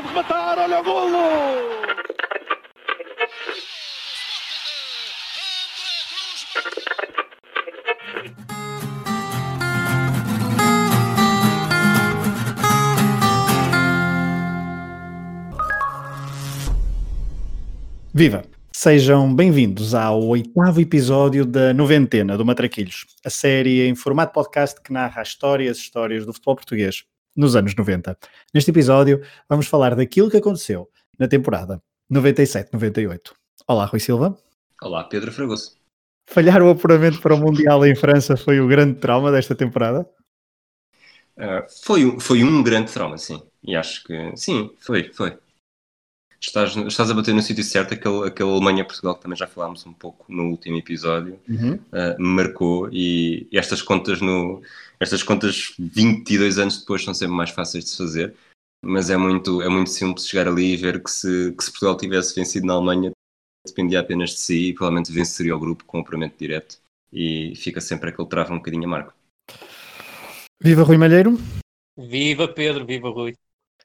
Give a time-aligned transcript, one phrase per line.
[0.00, 1.18] pode rematar, olha o golo!
[18.12, 18.44] Viva!
[18.72, 24.92] Sejam bem-vindos ao oitavo episódio da Noventena do Matraquilhos, a série em formato podcast que
[24.92, 27.04] narra as histórias e histórias do futebol português
[27.40, 28.16] nos anos 90.
[28.52, 33.32] Neste episódio, vamos falar daquilo que aconteceu na temporada 97-98.
[33.66, 34.36] Olá, Rui Silva.
[34.82, 35.76] Olá, Pedro Fragoso.
[36.28, 40.06] Falhar o apuramento para o Mundial em França foi o grande trauma desta temporada?
[41.36, 43.42] Uh, foi, foi um grande trauma, sim.
[43.62, 45.38] E acho que sim, foi, foi
[46.40, 49.92] estás, estás a bater no sítio certo, aquele, aquele Alemanha-Portugal que também já falámos um
[49.92, 51.74] pouco no último episódio, uhum.
[51.74, 54.62] uh, marcou e, e, estas contas no
[54.98, 58.34] estas contas 22 anos depois são sempre mais fáceis de se fazer,
[58.84, 61.96] mas é muito, é muito simples chegar ali e ver que se, que se Portugal
[61.96, 63.10] tivesse vencido na Alemanha
[63.66, 66.78] dependia apenas de si e provavelmente venceria o grupo com o apuramento direto
[67.12, 69.14] e fica sempre aquele trava um bocadinho a marco.
[70.62, 71.38] Viva Rui Malheiro!
[71.96, 73.34] Viva Pedro, viva Rui!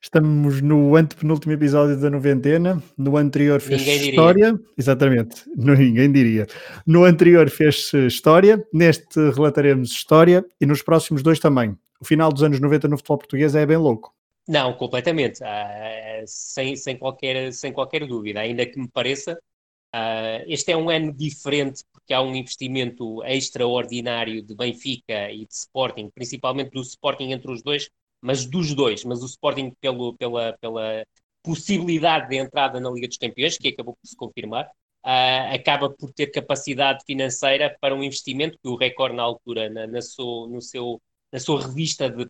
[0.01, 2.81] Estamos no antepenúltimo episódio da noventena.
[2.97, 4.59] No anterior fez história.
[4.77, 6.47] Exatamente, ninguém diria.
[6.85, 11.77] No anterior fez história, neste relataremos história e nos próximos dois também.
[11.99, 14.13] O final dos anos 90 no futebol português é bem louco.
[14.47, 15.41] Não, completamente.
[15.41, 18.41] Uh, sem, sem, qualquer, sem qualquer dúvida.
[18.41, 24.43] Ainda que me pareça, uh, este é um ano diferente porque há um investimento extraordinário
[24.43, 27.89] de Benfica e de Sporting, principalmente do Sporting entre os dois,
[28.25, 31.05] mas dos dois, mas o Sporting pelo, pela, pela
[31.43, 36.11] possibilidade de entrada na Liga dos Campeões, que acabou por se confirmar, uh, acaba por
[36.11, 40.59] ter capacidade financeira para um investimento que o Record na altura, na, na, seu, no
[40.59, 40.99] seu,
[41.31, 42.25] na sua revista de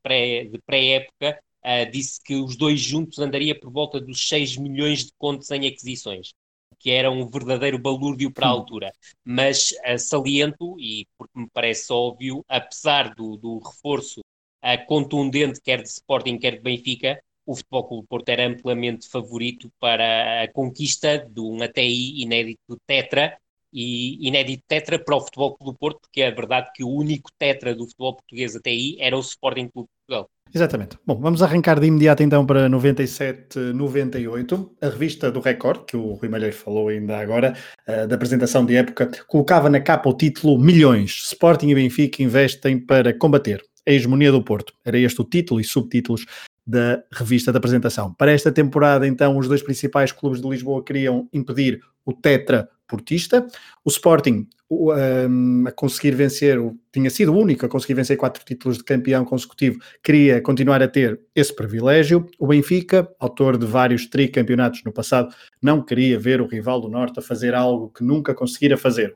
[0.66, 5.14] pré-época, pré uh, disse que os dois juntos andaria por volta dos 6 milhões de
[5.18, 6.34] contos em aquisições
[6.78, 8.92] que era um verdadeiro balúrdio para a altura.
[9.24, 14.22] Mas uh, saliento, e porque me parece óbvio, apesar do, do reforço
[14.66, 19.72] uh, contundente, quer de Sporting, quer de Benfica, o Futebol Clube Porto era amplamente favorito
[19.80, 23.38] para a conquista de um ATI inédito tetra,
[23.72, 27.76] e inédito tetra para o Futebol Clube Porto, porque é verdade que o único tetra
[27.76, 30.30] do futebol português até aí era o Sporting Clube de Portugal.
[30.54, 30.98] Exatamente.
[31.06, 34.70] Bom, vamos arrancar de imediato então para 97-98.
[34.82, 37.54] A revista do Record, que o Rui Malheiro falou ainda agora,
[37.88, 41.24] uh, da apresentação de época, colocava na capa o título Milhões.
[41.26, 44.74] Sporting e Benfica investem para combater a hegemonia do Porto.
[44.84, 46.26] Era este o título e subtítulos
[46.66, 48.14] da revista da apresentação.
[48.14, 53.46] Para esta temporada, então, os dois principais clubes de Lisboa queriam impedir o tetra portista.
[53.84, 56.58] O Sporting um, a conseguir vencer,
[56.92, 60.88] tinha sido o único a conseguir vencer quatro títulos de campeão consecutivo, queria continuar a
[60.88, 62.28] ter esse privilégio.
[62.40, 67.20] O Benfica, autor de vários tricampeonatos no passado, não queria ver o rival do Norte
[67.20, 69.16] a fazer algo que nunca conseguira fazer.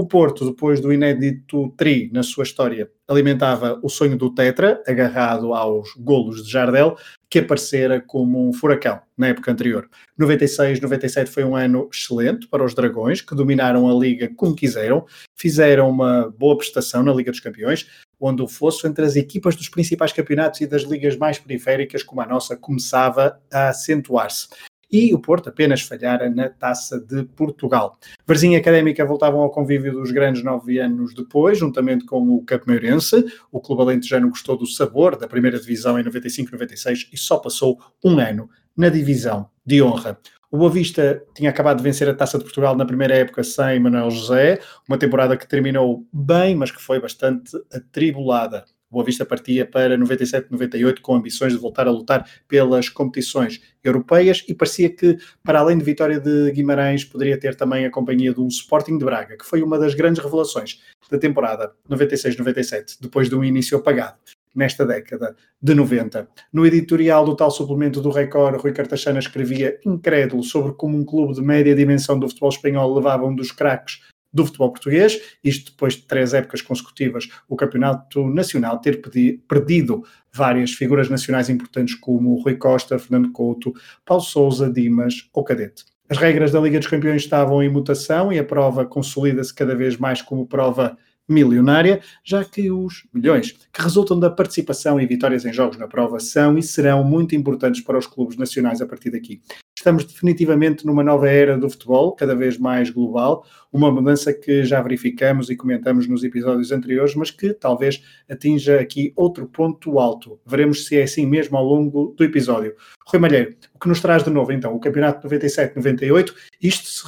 [0.00, 5.52] O Porto, depois do inédito tri na sua história, alimentava o sonho do Tetra, agarrado
[5.52, 6.96] aos golos de Jardel,
[7.28, 9.90] que aparecera como um furacão na época anterior.
[10.16, 15.04] 96, 97 foi um ano excelente para os Dragões, que dominaram a Liga como quiseram,
[15.36, 17.86] fizeram uma boa prestação na Liga dos Campeões,
[18.18, 22.22] onde o fosso entre as equipas dos principais campeonatos e das ligas mais periféricas, como
[22.22, 24.48] a nossa, começava a acentuar-se
[24.90, 27.98] e o Porto apenas falhara na Taça de Portugal.
[28.26, 33.24] Varzinha Académica voltavam ao convívio dos grandes nove anos depois, juntamente com o Meirense.
[33.52, 38.18] O Clube Alentejano gostou do sabor da primeira divisão em 95-96 e só passou um
[38.18, 40.18] ano na divisão de honra.
[40.50, 43.78] O Boa Vista tinha acabado de vencer a Taça de Portugal na primeira época sem
[43.78, 48.64] Manuel José, uma temporada que terminou bem, mas que foi bastante atribulada.
[48.90, 54.52] Boa Vista partia para 97-98 com ambições de voltar a lutar pelas competições europeias e
[54.52, 58.98] parecia que, para além de Vitória de Guimarães, poderia ter também a companhia um Sporting
[58.98, 63.78] de Braga, que foi uma das grandes revelações da temporada 96-97, depois de um início
[63.78, 64.18] apagado
[64.54, 66.28] nesta década de 90.
[66.52, 71.34] No editorial do tal suplemento do Record, Rui Cartachana escrevia incrédulo sobre como um clube
[71.34, 74.00] de média dimensão do futebol espanhol levava um dos craques
[74.32, 79.00] do futebol português, isto depois de três épocas consecutivas, o Campeonato Nacional ter
[79.48, 83.72] perdido várias figuras nacionais importantes como Rui Costa, Fernando Couto,
[84.04, 85.84] Paulo Souza, Dimas ou Cadete.
[86.08, 89.96] As regras da Liga dos Campeões estavam em mutação e a prova consolida-se cada vez
[89.96, 90.96] mais como prova
[91.28, 96.18] milionária, já que os milhões que resultam da participação e vitórias em jogos na prova
[96.18, 99.40] são e serão muito importantes para os clubes nacionais a partir daqui.
[99.80, 104.80] Estamos definitivamente numa nova era do futebol, cada vez mais global, uma mudança que já
[104.82, 110.38] verificamos e comentamos nos episódios anteriores, mas que talvez atinja aqui outro ponto alto.
[110.46, 112.74] Veremos se é assim mesmo ao longo do episódio.
[113.06, 114.74] Rui Malheiro, o que nos traz de novo então?
[114.74, 117.02] O campeonato 97-98, isto se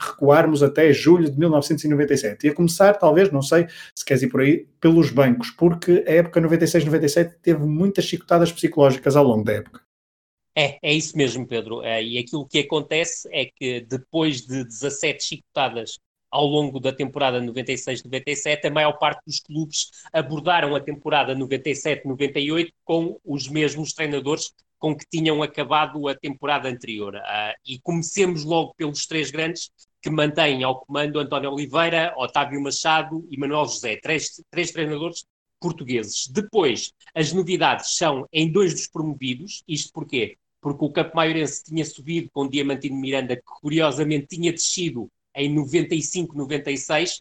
[0.00, 2.46] recuarmos até julho de 1997.
[2.46, 6.12] E a começar, talvez, não sei se queres ir por aí, pelos bancos, porque a
[6.12, 9.91] época 96-97 teve muitas chicotadas psicológicas ao longo da época.
[10.54, 11.82] É, é isso mesmo, Pedro.
[11.82, 15.98] É, e aquilo que acontece é que depois de 17 chicotadas
[16.30, 23.20] ao longo da temporada 96-97, a maior parte dos clubes abordaram a temporada 97-98 com
[23.24, 27.14] os mesmos treinadores com que tinham acabado a temporada anterior.
[27.14, 29.70] Uh, e comecemos logo pelos três grandes
[30.00, 35.24] que mantêm ao comando António Oliveira, Otávio Machado e Manuel José, três, três treinadores
[35.60, 36.26] portugueses.
[36.26, 40.36] Depois, as novidades são em dois dos promovidos, isto porquê?
[40.62, 45.52] Porque o Campo Maiorense tinha subido com o Diamantino Miranda, que curiosamente tinha descido em
[45.52, 47.20] 95, 96, uh,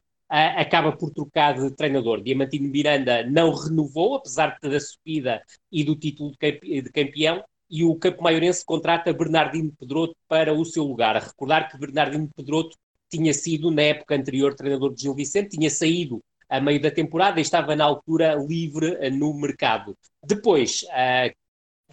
[0.57, 2.21] acaba por trocar de treinador.
[2.21, 5.41] Diamantino Miranda não renovou, apesar da subida
[5.71, 10.83] e do título de campeão, e o Campo Maiorense contrata Bernardino Pedroto para o seu
[10.83, 11.15] lugar.
[11.15, 12.77] A recordar que Bernardino Pedroto
[13.09, 17.39] tinha sido, na época anterior, treinador de Gil Vicente, tinha saído a meio da temporada
[17.39, 19.97] e estava na altura livre uh, no mercado.
[20.23, 21.33] Depois, uh,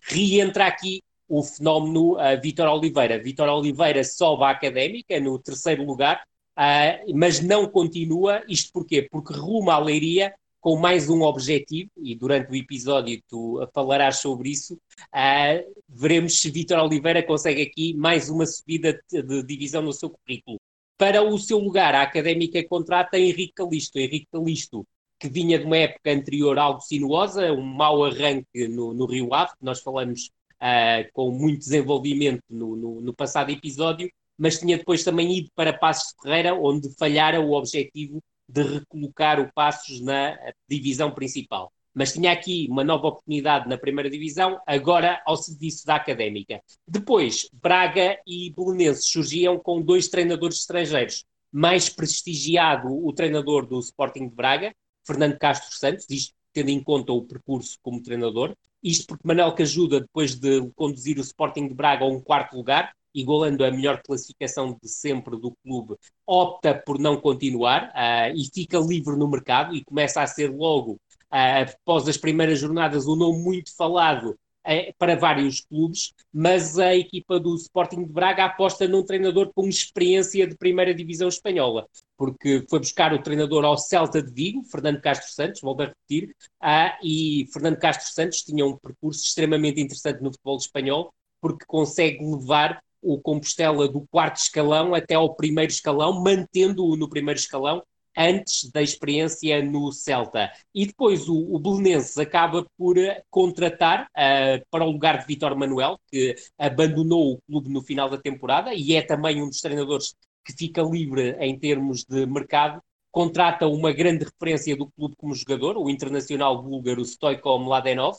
[0.02, 3.22] reentra aqui o fenómeno uh, Vitor Oliveira.
[3.22, 6.22] Vitor Oliveira sobe à Académica no terceiro lugar,
[6.56, 8.42] uh, mas não continua.
[8.48, 9.06] Isto porquê?
[9.10, 14.50] Porque rumo à Leiria com mais um objetivo, e durante o episódio tu falarás sobre
[14.50, 19.92] isso, uh, veremos se Vitor Oliveira consegue aqui mais uma subida de, de divisão no
[19.92, 20.58] seu currículo.
[20.96, 23.98] Para o seu lugar, a Académica contrata Henrique Calisto.
[23.98, 24.84] Henrique Calisto,
[25.18, 29.52] que vinha de uma época anterior algo sinuosa, um mau arranque no, no Rio Ave,
[29.52, 30.30] que nós falamos
[30.62, 35.72] uh, com muito desenvolvimento no, no, no, passado episódio, mas tinha depois também ido para
[35.72, 40.38] Passos Ferreira, onde falhara o objetivo de recolocar o Passos na
[40.68, 45.96] divisão principal mas tinha aqui uma nova oportunidade na primeira divisão, agora ao serviço da
[45.96, 46.62] Académica.
[46.86, 51.24] Depois, Braga e Belenenses surgiam com dois treinadores estrangeiros.
[51.50, 54.72] Mais prestigiado o treinador do Sporting de Braga,
[55.04, 58.54] Fernando Castro Santos, isto tendo em conta o percurso como treinador.
[58.82, 62.92] Isto porque Manel Cajuda, depois de conduzir o Sporting de Braga a um quarto lugar,
[63.14, 65.96] igualando a melhor classificação de sempre do clube,
[66.26, 71.00] opta por não continuar uh, e fica livre no mercado e começa a ser logo
[71.30, 77.40] após as primeiras jornadas, um nome muito falado é, para vários clubes, mas a equipa
[77.40, 81.88] do Sporting de Braga aposta num treinador com experiência de primeira divisão espanhola,
[82.18, 86.36] porque foi buscar o treinador ao Celta de Vigo, Fernando Castro Santos, volto a repetir,
[86.60, 92.22] ah, e Fernando Castro Santos tinha um percurso extremamente interessante no futebol espanhol, porque consegue
[92.22, 97.82] levar o Compostela do quarto escalão até ao primeiro escalão, mantendo-o no primeiro escalão
[98.18, 100.50] antes da experiência no Celta.
[100.74, 105.56] E depois o, o Belenenses acaba por eh, contratar uh, para o lugar de Vitor
[105.56, 110.16] Manuel, que abandonou o clube no final da temporada e é também um dos treinadores
[110.44, 112.82] que fica livre em termos de mercado.
[113.10, 118.18] Contrata uma grande referência do clube como jogador, o internacional búlgaro Stoico Mladenov,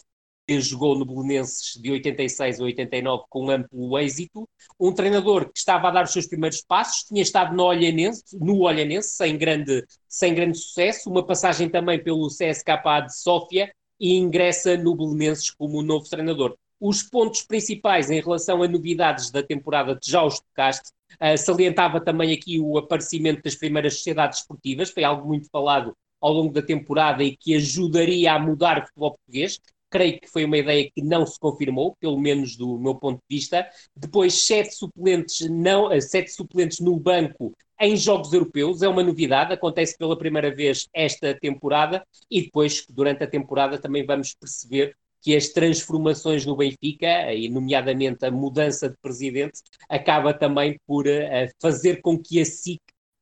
[0.59, 4.47] jogou no Belenenses de 86 a 89 com amplo êxito,
[4.79, 8.59] um treinador que estava a dar os seus primeiros passos, tinha estado no Olhanense, no
[8.61, 14.77] Olhanense sem, grande, sem grande sucesso, uma passagem também pelo CSKA de Sófia e ingressa
[14.77, 16.55] no Belenenses como novo treinador.
[16.79, 20.91] Os pontos principais em relação a novidades da temporada de os tocaste,
[21.21, 26.33] uh, salientava também aqui o aparecimento das primeiras sociedades esportivas, foi algo muito falado ao
[26.33, 29.59] longo da temporada e que ajudaria a mudar o futebol português.
[29.89, 33.35] Creio que foi uma ideia que não se confirmou, pelo menos do meu ponto de
[33.35, 33.67] vista.
[33.95, 39.53] Depois, sete suplentes, não, eh, sete suplentes no banco em jogos europeus, é uma novidade,
[39.53, 45.35] acontece pela primeira vez esta temporada e depois, durante a temporada, também vamos perceber que
[45.35, 52.01] as transformações no Benfica, e nomeadamente a mudança de presidente, acaba também por uh, fazer
[52.01, 52.79] com que a SIC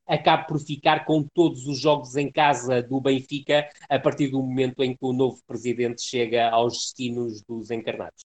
[0.08, 4.82] acabe por ficar com todos os jogos em casa do Benfica a partir do momento
[4.82, 8.24] em que o novo presidente chega aos destinos dos encarnados.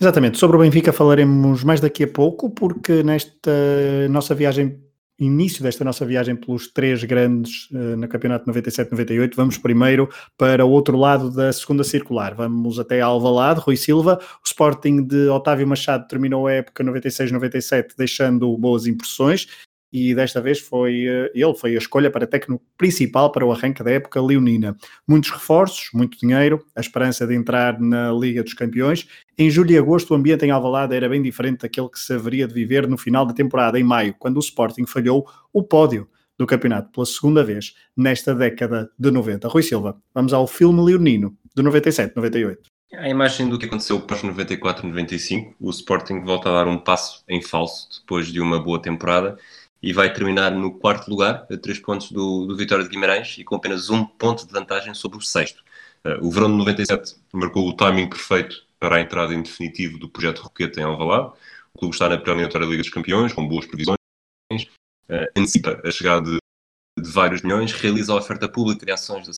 [0.00, 4.80] Exatamente, sobre o Benfica falaremos mais daqui a pouco, porque nesta nossa viagem,
[5.18, 10.70] início desta nossa viagem pelos três grandes uh, no campeonato 97-98, vamos primeiro para o
[10.70, 12.34] outro lado da segunda circular.
[12.34, 14.18] Vamos até Alvalade, Rui Silva.
[14.42, 19.48] O Sporting de Otávio Machado terminou a época 96-97 deixando boas impressões
[19.92, 23.82] e desta vez foi eh, ele foi a escolha para técnico principal para o arranque
[23.82, 24.76] da época leonina.
[25.06, 29.78] Muitos reforços, muito dinheiro, a esperança de entrar na Liga dos Campeões Em julho e
[29.78, 32.98] agosto, o ambiente em Alvalade era bem diferente daquele que se haveria de viver no
[32.98, 37.42] final da temporada, em maio, quando o Sporting falhou o pódio do campeonato pela segunda
[37.42, 39.48] vez nesta década de 90.
[39.48, 42.58] Rui Silva, vamos ao filme leonino de 97-98.
[42.94, 47.42] A imagem do que aconteceu pós 94-95, o Sporting volta a dar um passo em
[47.42, 49.36] falso depois de uma boa temporada
[49.82, 53.44] e vai terminar no quarto lugar, a três pontos do, do Vitória de Guimarães e
[53.44, 55.62] com apenas um ponto de vantagem sobre o sexto.
[56.04, 60.08] Uh, o verão de 97 marcou o timing perfeito para a entrada em definitivo do
[60.08, 61.32] projeto Roqueta em Alvalade.
[61.74, 63.98] O clube está na pré-eliminatória da Liga dos Campeões, com boas previsões,
[64.52, 66.38] uh, antecipa a chegada de,
[67.00, 69.32] de, vários milhões, realiza a oferta pública de ações da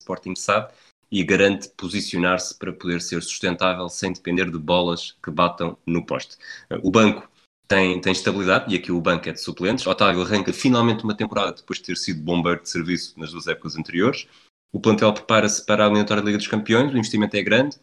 [0.00, 0.72] Sporting SAD
[1.10, 6.36] e garante posicionar-se para poder ser sustentável sem depender de bolas que batam no poste.
[6.70, 7.30] Uh, o banco
[7.66, 9.86] tem, tem estabilidade, e aqui o banco é de suplentes.
[9.86, 13.76] Otávio arranca finalmente uma temporada depois de ter sido bombeiro de serviço nas duas épocas
[13.76, 14.26] anteriores.
[14.72, 17.76] O plantel prepara-se para a eliminatória da Liga dos Campeões, o investimento é grande.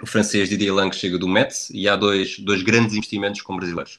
[0.00, 3.98] O francês Didier Lang chega do Metz e há dois, dois grandes investimentos com brasileiros.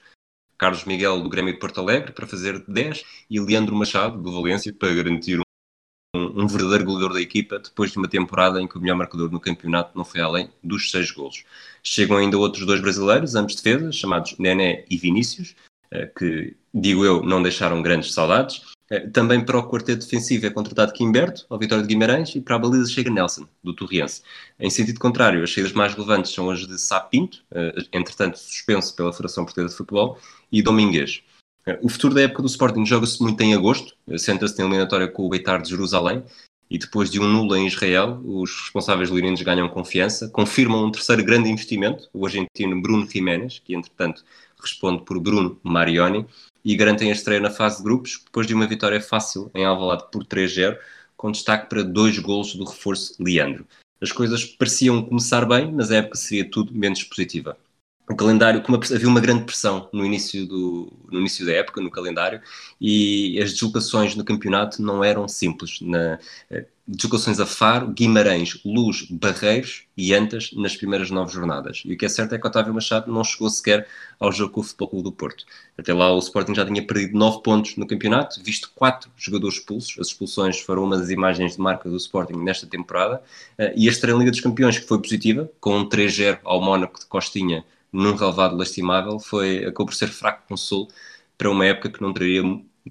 [0.58, 4.74] Carlos Miguel, do Grêmio de Porto Alegre, para fazer 10, e Leandro Machado, do Valência,
[4.74, 5.40] para garantir
[6.18, 9.40] um, verdadeiro goleador da equipa, depois de uma temporada em que o melhor marcador no
[9.40, 11.44] campeonato não foi além dos seis golos.
[11.84, 15.56] Chegam ainda outros dois brasileiros, ambos defesas, chamados Nené e Vinícius,
[15.92, 18.62] eh, que, digo eu, não deixaram grandes saudades.
[18.90, 22.56] Eh, também para o quarteto defensivo é contratado Quimberto, ao Vitória de Guimarães, e para
[22.56, 24.22] a baliza chega Nelson, do Torriense.
[24.60, 29.12] Em sentido contrário, as saídas mais relevantes são as de Sapinto, eh, entretanto suspenso pela
[29.12, 30.18] Federação Portuguesa de Futebol,
[30.52, 31.22] e Domingues.
[31.82, 35.30] O futuro da época do Sporting joga-se muito em agosto, senta-se na eliminatória com o
[35.30, 36.24] Beitar de Jerusalém,
[36.70, 41.26] e depois de um nulo em Israel, os responsáveis lirinos ganham confiança, confirmam um terceiro
[41.26, 44.24] grande investimento, o argentino Bruno Jiménez, que entretanto
[44.58, 46.26] responde por Bruno Marioni,
[46.64, 50.06] e garantem a estreia na fase de grupos, depois de uma vitória fácil em Alvalade
[50.10, 50.78] por 3-0,
[51.18, 53.68] com destaque para dois golos do reforço Leandro.
[54.00, 57.58] As coisas pareciam começar bem, mas a época seria tudo menos positiva
[58.10, 61.92] o calendário, como havia uma grande pressão no início, do, no início da época, no
[61.92, 62.42] calendário,
[62.80, 65.82] e as deslocações no campeonato não eram simples.
[65.82, 66.18] Na,
[66.50, 71.84] eh, deslocações a Faro, Guimarães, Luz, Barreiros e Antas nas primeiras nove jornadas.
[71.84, 73.86] E o que é certo é que Otávio Machado não chegou sequer
[74.18, 75.44] ao jogo com o Futebol Clube do Porto.
[75.78, 80.00] Até lá o Sporting já tinha perdido nove pontos no campeonato, visto quatro jogadores expulsos.
[80.00, 83.22] As expulsões foram uma das imagens de marca do Sporting nesta temporada.
[83.58, 87.02] Eh, e a estreia Liga dos Campeões, que foi positiva, com um 3-0 ao Mónaco
[87.02, 87.66] de Costinha
[87.98, 90.88] num relevado lastimável, foi, acabou por ser fraco consolo
[91.38, 92.44] para uma época que não traria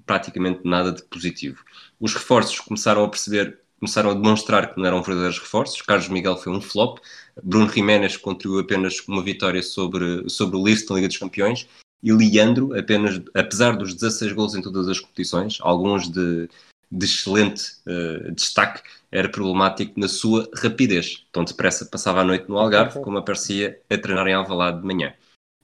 [0.05, 1.63] praticamente nada de positivo.
[1.99, 5.81] Os reforços começaram a perceber, começaram a demonstrar que não eram verdadeiros reforços.
[5.81, 6.99] Carlos Miguel foi um flop,
[7.41, 11.67] Bruno Jiménez contribuiu apenas uma vitória sobre, sobre o Leeds na Liga dos Campeões
[12.03, 16.49] e Leandro, apenas, apesar dos 16 gols em todas as competições, alguns de,
[16.91, 21.25] de excelente uh, destaque, era problemático na sua rapidez.
[21.31, 25.13] Tão depressa passava a noite no Algarve, como aparecia a treinar em Alvalade de manhã.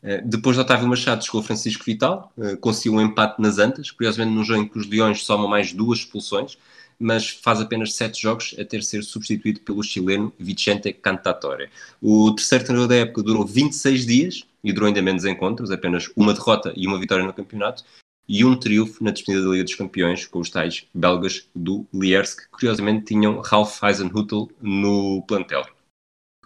[0.01, 4.35] Uh, depois de Otávio Machado chegou Francisco Vital, uh, conseguiu um empate nas Antas, curiosamente
[4.35, 6.57] num jogo em que os Leões somam mais duas expulsões,
[6.99, 11.69] mas faz apenas sete jogos a ter ser substituído pelo chileno Vicente Cantatore.
[12.01, 16.33] O terceiro treinador da época durou 26 dias e durou ainda menos encontros, apenas uma
[16.33, 17.83] derrota e uma vitória no campeonato,
[18.27, 22.41] e um triunfo na despedida da Liga dos Campeões com os tais belgas do Liersk,
[22.41, 25.65] que curiosamente tinham Ralf Eisenhutel no plantel.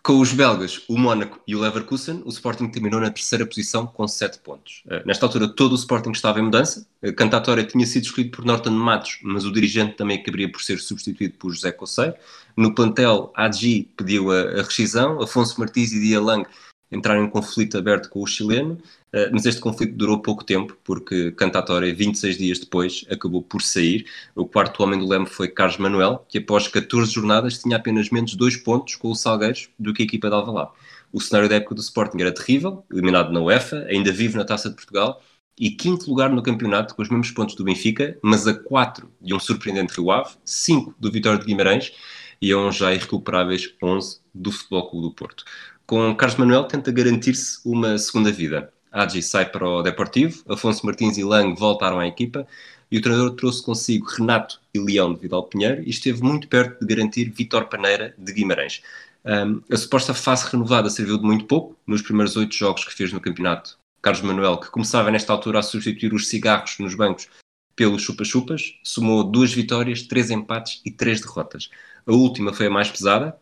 [0.08, 4.08] Com os belgas, o Mónaco e o Leverkusen, o Sporting terminou na terceira posição com
[4.08, 4.82] 7 pontos.
[4.88, 6.88] Eh, nesta altura, todo o Sporting estava em mudança.
[7.04, 10.80] A cantatória tinha sido escolhido por Norton Matos, mas o dirigente também acabaria por ser
[10.80, 12.14] substituído por José Cossei.
[12.56, 16.48] No plantel, Agi pediu a, a rescisão, Afonso Martins e Dia Lang
[16.92, 18.78] entraram em conflito aberto com o chileno,
[19.12, 24.06] eh, mas este conflito durou pouco tempo, porque Cantatória, 26 dias depois, acabou por sair.
[24.36, 28.36] O quarto homem do leme foi Carlos Manuel, que após 14 jornadas tinha apenas menos
[28.36, 30.72] 2 pontos com o Salgueiros do que a equipa de Alvalade.
[31.12, 34.70] O cenário da época do Sporting era terrível, eliminado na UEFA, ainda vivo na Taça
[34.70, 35.22] de Portugal,
[35.60, 39.34] e quinto lugar no campeonato com os mesmos pontos do Benfica, mas a 4 de
[39.34, 41.92] um surpreendente Rio Ave, 5 do Vitória de Guimarães
[42.40, 45.44] e a um já irrecuperáveis 11 do Futebol Clube do Porto.
[45.88, 48.74] Com Carlos Manuel tenta garantir-se uma segunda vida.
[48.92, 52.46] Agi sai para o Deportivo, Afonso Martins e Lang voltaram à equipa
[52.92, 56.86] e o treinador trouxe consigo Renato e Leão de Vidal Pinheiro e esteve muito perto
[56.86, 58.82] de garantir Vitor Paneira de Guimarães.
[59.24, 63.14] Um, a suposta fase renovada serviu de muito pouco nos primeiros oito jogos que fez
[63.14, 63.78] no campeonato.
[64.02, 67.30] Carlos Manuel, que começava nesta altura a substituir os cigarros nos bancos
[67.78, 71.70] pelos chupa-chupas, somou duas vitórias, três empates e três derrotas.
[72.06, 73.38] A última foi a mais pesada,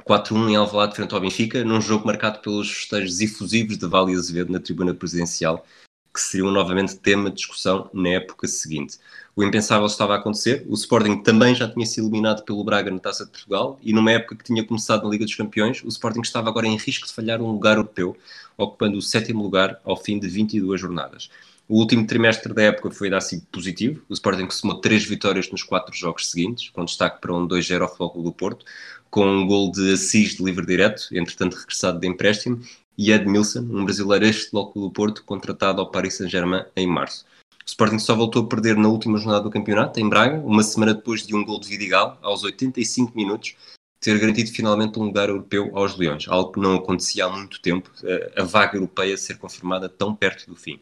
[0.00, 4.52] 4-1 em Alvalade frente ao Benfica, num jogo marcado pelos festejos efusivos de Vale Azevedo
[4.52, 5.64] na tribuna presidencial,
[6.12, 8.98] que seriam novamente tema de discussão na época seguinte.
[9.34, 12.98] O impensável estava a acontecer, o Sporting também já tinha sido eliminado pelo Braga na
[12.98, 16.20] Taça de Portugal e numa época que tinha começado na Liga dos Campeões, o Sporting
[16.20, 18.14] estava agora em risco de falhar um lugar europeu,
[18.58, 21.30] ocupando o sétimo lugar ao fim de 22 jornadas.
[21.72, 24.02] O último trimestre da época foi assim positivo.
[24.06, 27.88] O Sporting somou três vitórias nos quatro jogos seguintes, com destaque para um 2-0 ao
[27.88, 28.66] Futebol do Porto,
[29.10, 32.60] com um gol de Assis de livre direto, entretanto regressado de empréstimo,
[32.98, 37.24] e Edmilson, um brasileiro ex-Futebol do Porto, contratado ao Paris Saint-Germain em março.
[37.64, 40.92] O Sporting só voltou a perder na última jornada do campeonato, em Braga, uma semana
[40.92, 43.56] depois de um gol de Vidigal, aos 85 minutos,
[43.98, 47.90] ter garantido finalmente um lugar europeu aos Leões, algo que não acontecia há muito tempo,
[48.36, 50.78] a vaga europeia ser confirmada tão perto do fim.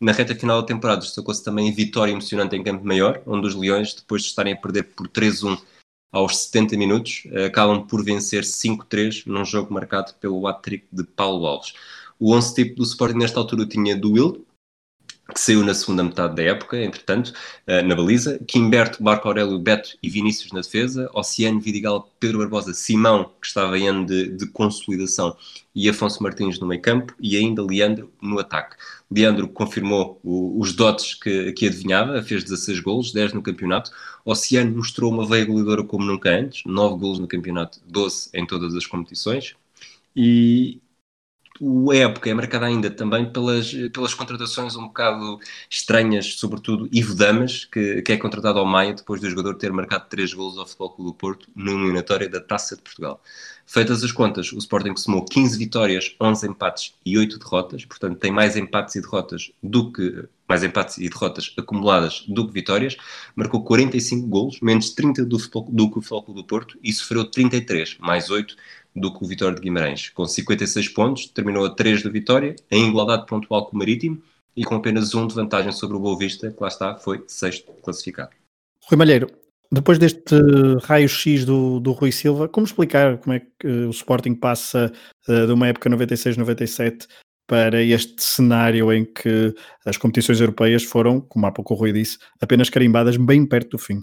[0.00, 3.94] Na reta final da temporada destacou-se também vitória emocionante em Campo Maior, onde os Leões,
[3.94, 5.58] depois de estarem a perder por 3-1
[6.12, 11.72] aos 70 minutos, acabam por vencer 5-3 num jogo marcado pelo hat-trick de Paulo Alves.
[12.18, 14.46] O 11 tipo do Sporting nesta altura tinha Duil,
[15.34, 17.32] que saiu na segunda metade da época, entretanto,
[17.66, 22.72] eh, na baliza, Quimberto, Marco Aurélio, Beto e Vinícius na defesa, Oceano, Vidigal, Pedro Barbosa,
[22.72, 25.36] Simão, que estava em ano de, de consolidação,
[25.74, 28.76] e Afonso Martins no meio campo, e ainda Leandro no ataque.
[29.10, 33.90] Leandro confirmou o, os dotes que, que adivinhava, fez 16 golos, 10 no campeonato.
[34.24, 38.74] Oceano mostrou uma veia goleadora como nunca antes, 9 golos no campeonato, 12 em todas
[38.74, 39.54] as competições.
[40.14, 40.80] E,
[41.90, 45.38] a época é marcada ainda também pelas, pelas contratações um bocado
[45.70, 50.06] estranhas, sobretudo Ivo Damas, que, que é contratado ao Maia depois do jogador ter marcado
[50.08, 53.22] 3 golos ao Futebol Clube do Porto na eliminatória da Taça de Portugal.
[53.68, 58.30] Feitas as contas, o Sporting somou 15 vitórias, 11 empates e 8 derrotas, portanto tem
[58.30, 62.96] mais empates e derrotas do que mais empates e derrotas acumuladas do que vitórias,
[63.34, 67.96] marcou 45 golos, menos 30 do, do que o Futebol do Porto e sofreu 33,
[67.98, 68.56] mais 8
[68.94, 70.10] do que o Vitória de Guimarães.
[70.10, 74.22] Com 56 pontos, terminou a 3 do Vitória, em igualdade pontual com o Marítimo
[74.56, 77.72] e com apenas um de vantagem sobre o Boa Vista, que lá está, foi sexto
[77.82, 78.30] classificado.
[78.88, 79.28] Rui Malheiro,
[79.72, 80.34] depois deste
[80.82, 84.92] raio-x do, do Rui Silva, como explicar como é que o Sporting passa
[85.28, 87.06] uh, de uma época 96-97
[87.46, 92.18] para este cenário em que as competições europeias foram, como há pouco o Rui disse,
[92.40, 94.00] apenas carimbadas bem perto do fim?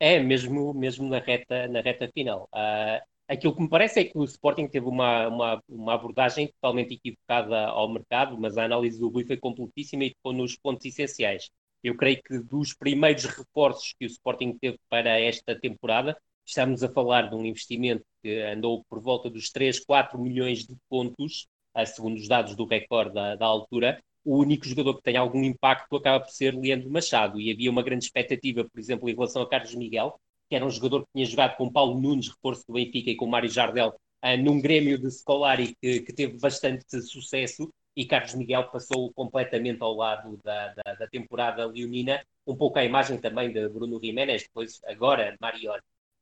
[0.00, 2.48] É, mesmo, mesmo na, reta, na reta final.
[2.52, 6.94] Uh, Aquilo que me parece é que o Sporting teve uma, uma, uma abordagem totalmente
[6.94, 11.50] equivocada ao mercado, mas a análise do Rui foi completíssima e tocou nos pontos essenciais.
[11.82, 16.88] Eu creio que dos primeiros reforços que o Sporting teve para esta temporada, estamos a
[16.88, 21.46] falar de um investimento que andou por volta dos 3, 4 milhões de pontos,
[21.86, 24.02] segundo os dados do recorde da, da altura.
[24.24, 27.82] O único jogador que tem algum impacto acaba por ser Leandro Machado, e havia uma
[27.82, 31.26] grande expectativa, por exemplo, em relação a Carlos Miguel, que era um jogador que tinha
[31.26, 35.10] jogado com Paulo Nunes, reforço do Benfica, e com Mário Jardel, uh, num Grêmio de
[35.10, 40.94] Scolari que, que, teve bastante sucesso, e Carlos Miguel passou completamente ao lado da, da,
[40.94, 45.78] da temporada leonina, um pouco a imagem também de Bruno Jiménez, depois agora Marior.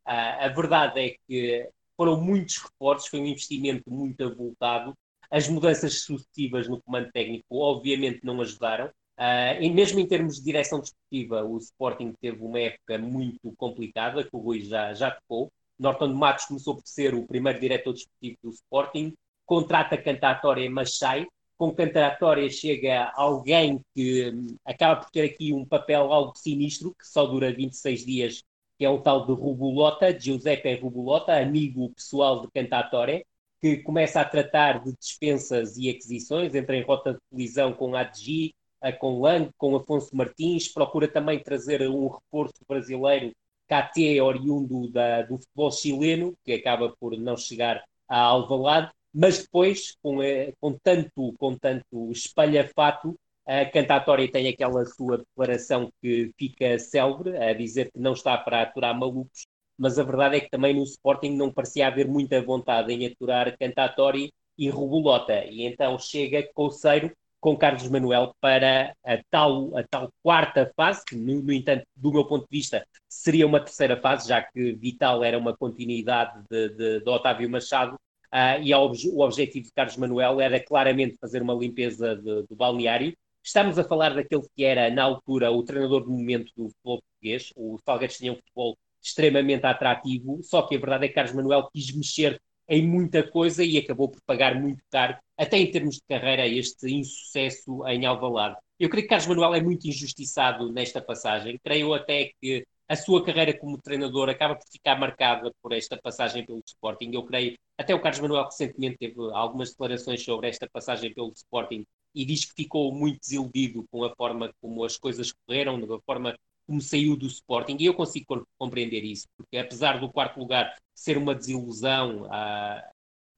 [0.07, 4.95] Uh, a verdade é que foram muitos reforços, foi um investimento muito avultado,
[5.31, 10.45] as mudanças sucessivas no comando técnico obviamente não ajudaram, Uh, e mesmo em termos de
[10.45, 15.53] direção desportiva, o Sporting teve uma época muito complicada, que o Rui já, já tocou.
[15.79, 19.15] Norton Matos começou por ser o primeiro diretor desportivo do Sporting,
[19.47, 21.27] contrata Cantatória Machai.
[21.57, 27.07] Com Cantatória chega alguém que um, acaba por ter aqui um papel algo sinistro, que
[27.07, 28.43] só dura 26 dias,
[28.77, 33.25] que é o tal de Rubulota, Giuseppe Rubulota, amigo pessoal de Cantatória,
[33.61, 38.01] que começa a tratar de dispensas e aquisições, entra em rota de colisão com a
[38.01, 38.53] ADG,
[38.93, 43.33] com Lang, com Afonso Martins, procura também trazer um reforço brasileiro,
[43.67, 49.97] KT, oriundo da, do futebol chileno, que acaba por não chegar a Alvalade, mas depois,
[50.03, 56.79] com, eh, com tanto, com tanto espalhafato, a cantatória tem aquela sua declaração que fica
[56.79, 59.47] célebre, a dizer que não está para aturar malucos,
[59.79, 63.57] mas a verdade é que também no Sporting não parecia haver muita vontade em aturar
[63.59, 70.11] cantatória e Rubulota, e então chega Colseiro com Carlos Manuel para a tal, a tal
[70.23, 74.29] quarta fase, que, no, no, entanto, do meu ponto de vista, seria uma terceira fase,
[74.29, 77.99] já que Vital era uma continuidade de, de, de Otávio Machado,
[78.35, 83.17] uh, e o objetivo de Carlos Manuel era claramente fazer uma limpeza de, do balneário.
[83.43, 87.53] Estamos a falar daquele que era, na altura, o treinador do momento do futebol português.
[87.55, 91.69] O Salgueiros tinha um futebol extremamente atrativo, só que a verdade é que Carlos Manuel
[91.73, 96.03] quis mexer em muita coisa e acabou por pagar muito caro, até em termos de
[96.09, 98.57] carreira, este insucesso em Alvalade.
[98.81, 101.61] Eu creio que Carlos Manuel é muito injustiçado nesta passagem.
[101.63, 106.45] Creio até que a sua carreira como treinador acaba por ficar marcada por esta passagem
[106.45, 107.11] pelo Sporting.
[107.13, 111.85] Eu creio, até o Carlos Manuel recentemente teve algumas declarações sobre esta passagem pelo Sporting
[112.15, 116.37] e diz que ficou muito desiludido com a forma como as coisas correram, da forma
[116.67, 121.19] como saiu do Sporting, e eu consigo compreender isso, porque apesar do quarto lugar ser
[121.19, 122.79] uma desilusão, a,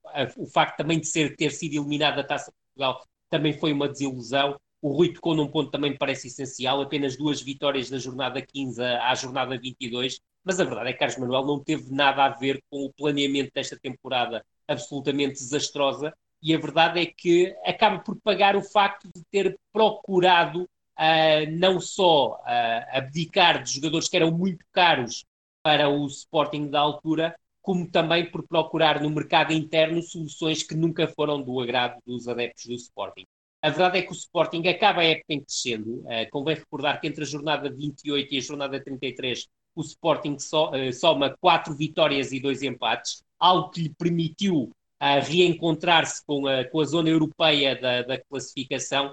[0.06, 3.72] a, o facto também de ser, ter sido eliminado da Taça de Portugal também foi
[3.72, 4.56] uma desilusão.
[4.86, 8.80] O Rui tocou num ponto também me parece essencial, apenas duas vitórias da jornada 15
[8.80, 12.62] à jornada 22, mas a verdade é que Carlos Manuel não teve nada a ver
[12.70, 18.54] com o planeamento desta temporada absolutamente desastrosa, e a verdade é que acaba por pagar
[18.54, 24.64] o facto de ter procurado uh, não só uh, abdicar de jogadores que eram muito
[24.70, 25.24] caros
[25.64, 31.08] para o Sporting da altura, como também por procurar no mercado interno soluções que nunca
[31.08, 33.26] foram do agrado dos adeptos do Sporting.
[33.66, 35.96] A verdade é que o Sporting acaba a época em crescendo.
[36.02, 40.70] Uh, convém recordar que entre a jornada 28 e a jornada 33 o Sporting so,
[40.70, 44.70] uh, soma quatro vitórias e dois empates, algo que lhe permitiu
[45.02, 49.12] uh, reencontrar-se com a, com a zona europeia da, da classificação.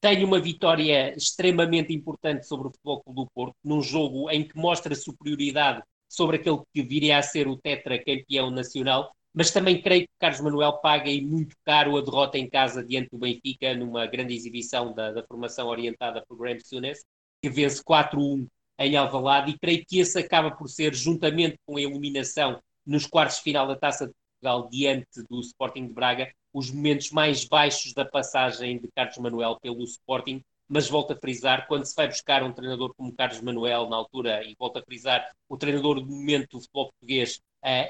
[0.00, 4.56] Tem uma vitória extremamente importante sobre o Futebol Clube do Porto, num jogo em que
[4.56, 10.14] mostra superioridade sobre aquele que viria a ser o tetracampeão nacional, mas também creio que
[10.18, 14.34] Carlos Manuel paga e muito caro a derrota em casa diante do Benfica, numa grande
[14.34, 17.04] exibição da, da formação orientada por Graham Souness,
[17.42, 18.46] que vence 4-1
[18.78, 23.36] em Alvalade e creio que esse acaba por ser, juntamente com a eliminação nos quartos
[23.36, 27.92] de final da Taça de Portugal diante do Sporting de Braga, os momentos mais baixos
[27.92, 32.42] da passagem de Carlos Manuel pelo Sporting, mas volto a frisar, quando se vai buscar
[32.42, 36.52] um treinador como Carlos Manuel na altura, e volto a frisar, o treinador do momento
[36.52, 37.40] do futebol português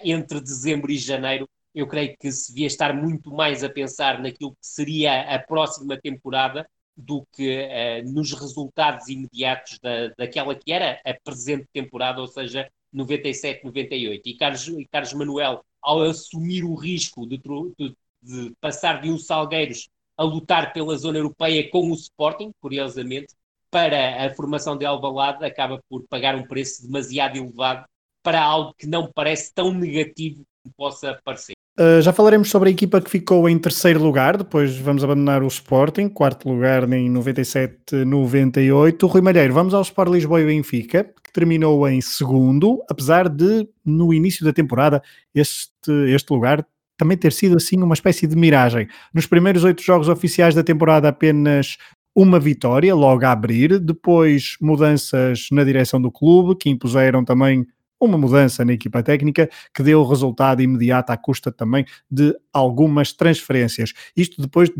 [0.03, 4.53] entre dezembro e janeiro, eu creio que se devia estar muito mais a pensar naquilo
[4.53, 11.01] que seria a próxima temporada do que uh, nos resultados imediatos da, daquela que era
[11.05, 14.29] a presente temporada, ou seja, 97, 98.
[14.29, 17.41] E Carlos, e Carlos Manuel, ao assumir o risco de,
[17.79, 23.35] de, de passar de um Salgueiros a lutar pela zona europeia com o Sporting, curiosamente,
[23.71, 27.87] para a formação de Alvalade, acaba por pagar um preço demasiado elevado
[28.23, 31.55] para algo que não parece tão negativo como possa parecer.
[31.79, 35.47] Uh, já falaremos sobre a equipa que ficou em terceiro lugar, depois vamos abandonar o
[35.47, 39.09] Sporting, quarto lugar em 97-98.
[39.09, 44.13] Rui Malheiro, vamos ao Sport Lisboa e Benfica, que terminou em segundo, apesar de, no
[44.13, 45.03] início da temporada,
[45.35, 46.67] este, este lugar
[46.99, 48.87] também ter sido assim uma espécie de miragem.
[49.15, 51.79] Nos primeiros oito jogos oficiais da temporada, apenas
[52.15, 57.67] uma vitória, logo a abrir, depois mudanças na direção do clube, que impuseram também
[58.01, 63.93] uma mudança na equipa técnica que deu resultado imediato à custa também de algumas transferências.
[64.17, 64.71] Isto depois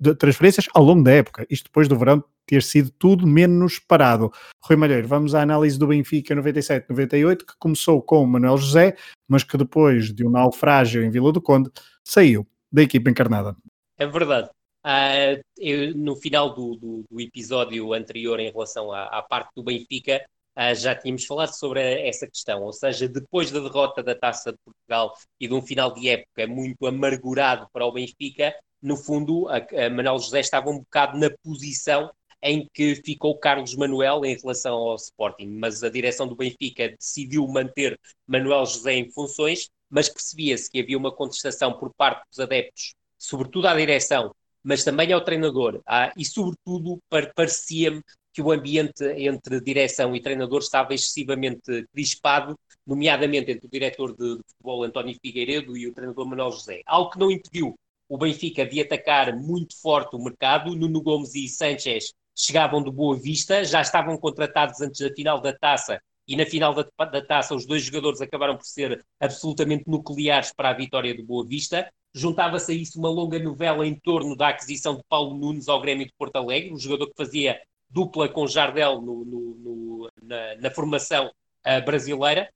[0.00, 4.32] de transferências ao longo da época, isto depois do verão ter sido tudo menos parado.
[4.64, 8.96] Rui Malheiro, vamos à análise do Benfica 97-98, que começou com o Manuel José,
[9.28, 11.70] mas que depois de um naufrágio em Vila do Conde,
[12.02, 13.54] saiu da equipa encarnada.
[13.98, 14.48] É verdade.
[14.84, 19.62] Uh, eu, no final do, do, do, episódio anterior, em relação à, à parte do
[19.62, 20.24] Benfica,
[20.74, 25.14] já tínhamos falado sobre essa questão, ou seja, depois da derrota da Taça de Portugal
[25.38, 29.90] e de um final de época muito amargurado para o Benfica, no fundo, a, a
[29.90, 32.10] Manuel José estava um bocado na posição
[32.42, 37.46] em que ficou Carlos Manuel em relação ao Sporting, mas a direção do Benfica decidiu
[37.46, 42.94] manter Manuel José em funções, mas percebia-se que havia uma contestação por parte dos adeptos,
[43.18, 46.98] sobretudo à direção, mas também ao treinador, ah, e sobretudo
[47.34, 48.02] parecia-me
[48.40, 54.36] que o ambiente entre direção e treinador estava excessivamente crispado, nomeadamente entre o diretor de,
[54.36, 56.80] de futebol António Figueiredo e o treinador Manuel José.
[56.86, 57.74] Algo que não impediu
[58.08, 60.74] o Benfica de atacar muito forte o mercado.
[60.74, 65.52] Nuno Gomes e Sanchez chegavam de Boa Vista, já estavam contratados antes da final da
[65.52, 70.52] taça e na final da, da taça os dois jogadores acabaram por ser absolutamente nucleares
[70.52, 71.92] para a vitória do Boa Vista.
[72.14, 76.06] Juntava-se a isso uma longa novela em torno da aquisição de Paulo Nunes ao Grêmio
[76.06, 80.70] de Porto Alegre, um jogador que fazia dupla com Jardel no, no, no, na, na,
[80.70, 82.52] formação uh, brasileira.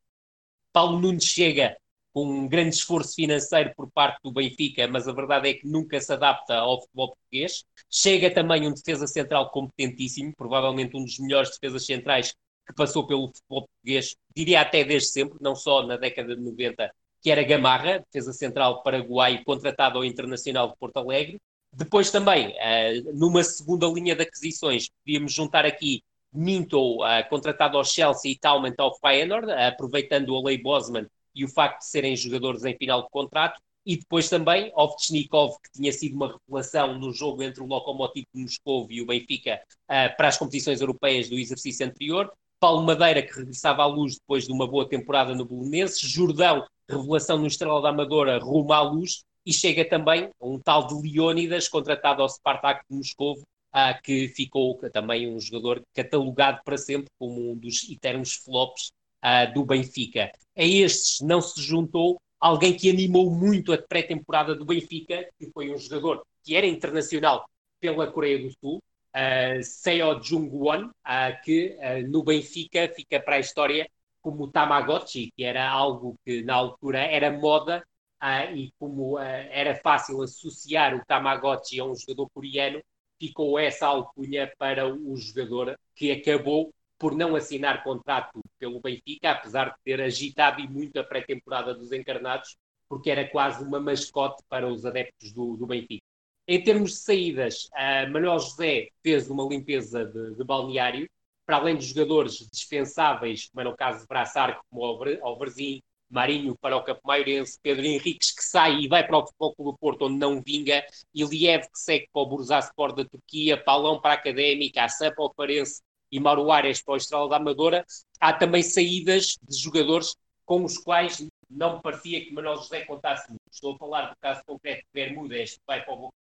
[0.73, 1.77] Paulo Nunes chega
[2.13, 6.01] com um grande esforço financeiro por parte do Benfica, mas a verdade é que nunca
[6.01, 7.65] se adapta ao futebol português.
[7.91, 12.35] Chega também um defesa central competentíssimo, provavelmente um dos melhores defesas centrais
[12.67, 16.91] que passou pelo futebol português, diria até desde sempre, não só na década de 90,
[17.21, 21.41] que era Gamarra, defesa central paraguai, contratado ao Internacional de Porto Alegre.
[21.77, 27.85] Depois também, uh, numa segunda linha de aquisições, podíamos juntar aqui Minto, uh, contratado ao
[27.85, 32.17] Chelsea e Talment ao Feyenoord, uh, aproveitando o Lei Bosman e o facto de serem
[32.17, 33.61] jogadores em final de contrato.
[33.87, 38.41] E depois também Ovtchnikov, que tinha sido uma revelação no jogo entre o Lokomotiv de
[38.41, 42.33] Moscou e o Benfica para as competições europeias do exercício anterior.
[42.59, 46.01] Paulo Madeira, que regressava à luz depois de uma boa temporada no Belenenses.
[46.01, 50.95] Jordão, revelação no Estrela da Amadora, rumo à luz e chega também um tal de
[50.95, 53.43] Leônidas, contratado ao Spartak de Moscovo,
[53.75, 58.91] uh, que ficou também um jogador catalogado para sempre como um dos eternos flops
[59.25, 60.33] uh, do Benfica.
[60.57, 65.73] A estes não se juntou alguém que animou muito a pré-temporada do Benfica, que foi
[65.73, 67.49] um jogador que era internacional
[67.81, 73.41] pela Coreia do Sul, uh, Seo Jung-won, uh, que uh, no Benfica fica para a
[73.41, 73.89] história
[74.21, 77.85] como Tamagotchi, que era algo que na altura era moda
[78.25, 82.83] uh, e como uh, era fácil associar o Tamagotchi a um jogador coreano,
[83.19, 89.71] ficou essa alcunha para o jogador que acabou por não assinar contrato pelo Benfica, apesar
[89.71, 92.57] de ter agitado e muito a pré-temporada dos encarnados,
[92.89, 96.05] porque era quase uma mascote para os adeptos do, do Benfica.
[96.47, 97.69] Em termos de saídas,
[98.11, 101.09] Manuel José fez uma limpeza de, de balneário,
[101.47, 106.57] para além dos jogadores dispensáveis, como era o caso de Braçar, como o Varzim, Marinho
[106.57, 110.05] para o Campo Maiorense, Pedro Henriques que sai e vai para o Futebol Clube Porto,
[110.07, 114.85] onde não vinga, Iliev que segue para o Bursaspor da Turquia, Paulão para a Académica,
[114.85, 117.85] Assam para o Farense e Mauro Ares para o Estrela da Amadora.
[118.21, 120.15] Há também saídas de jogadores
[120.45, 123.43] com os quais não parecia que Manuel José contasse muito.
[123.51, 126.15] Estou a falar do caso concreto de Bermudas, que vai para o Boca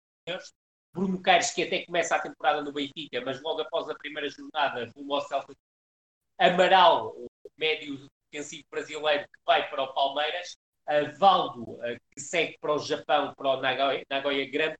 [0.93, 4.90] Bruno Caires, que até começa a temporada no Benfica, mas logo após a primeira jornada
[4.95, 5.55] rumo ao Celta.
[6.38, 7.14] Amaral,
[7.57, 10.57] médio defensivo brasileiro, que vai para o Palmeiras.
[10.88, 14.77] Uh, Valdo, uh, que segue para o Japão, para o Nagoya, Nagoya.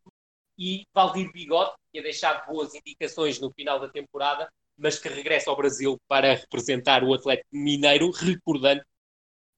[0.59, 5.51] E Valdir Bigode, que tinha deixado boas indicações no final da temporada, mas que regressa
[5.51, 8.83] ao Brasil para representar o Atlético Mineiro, recordando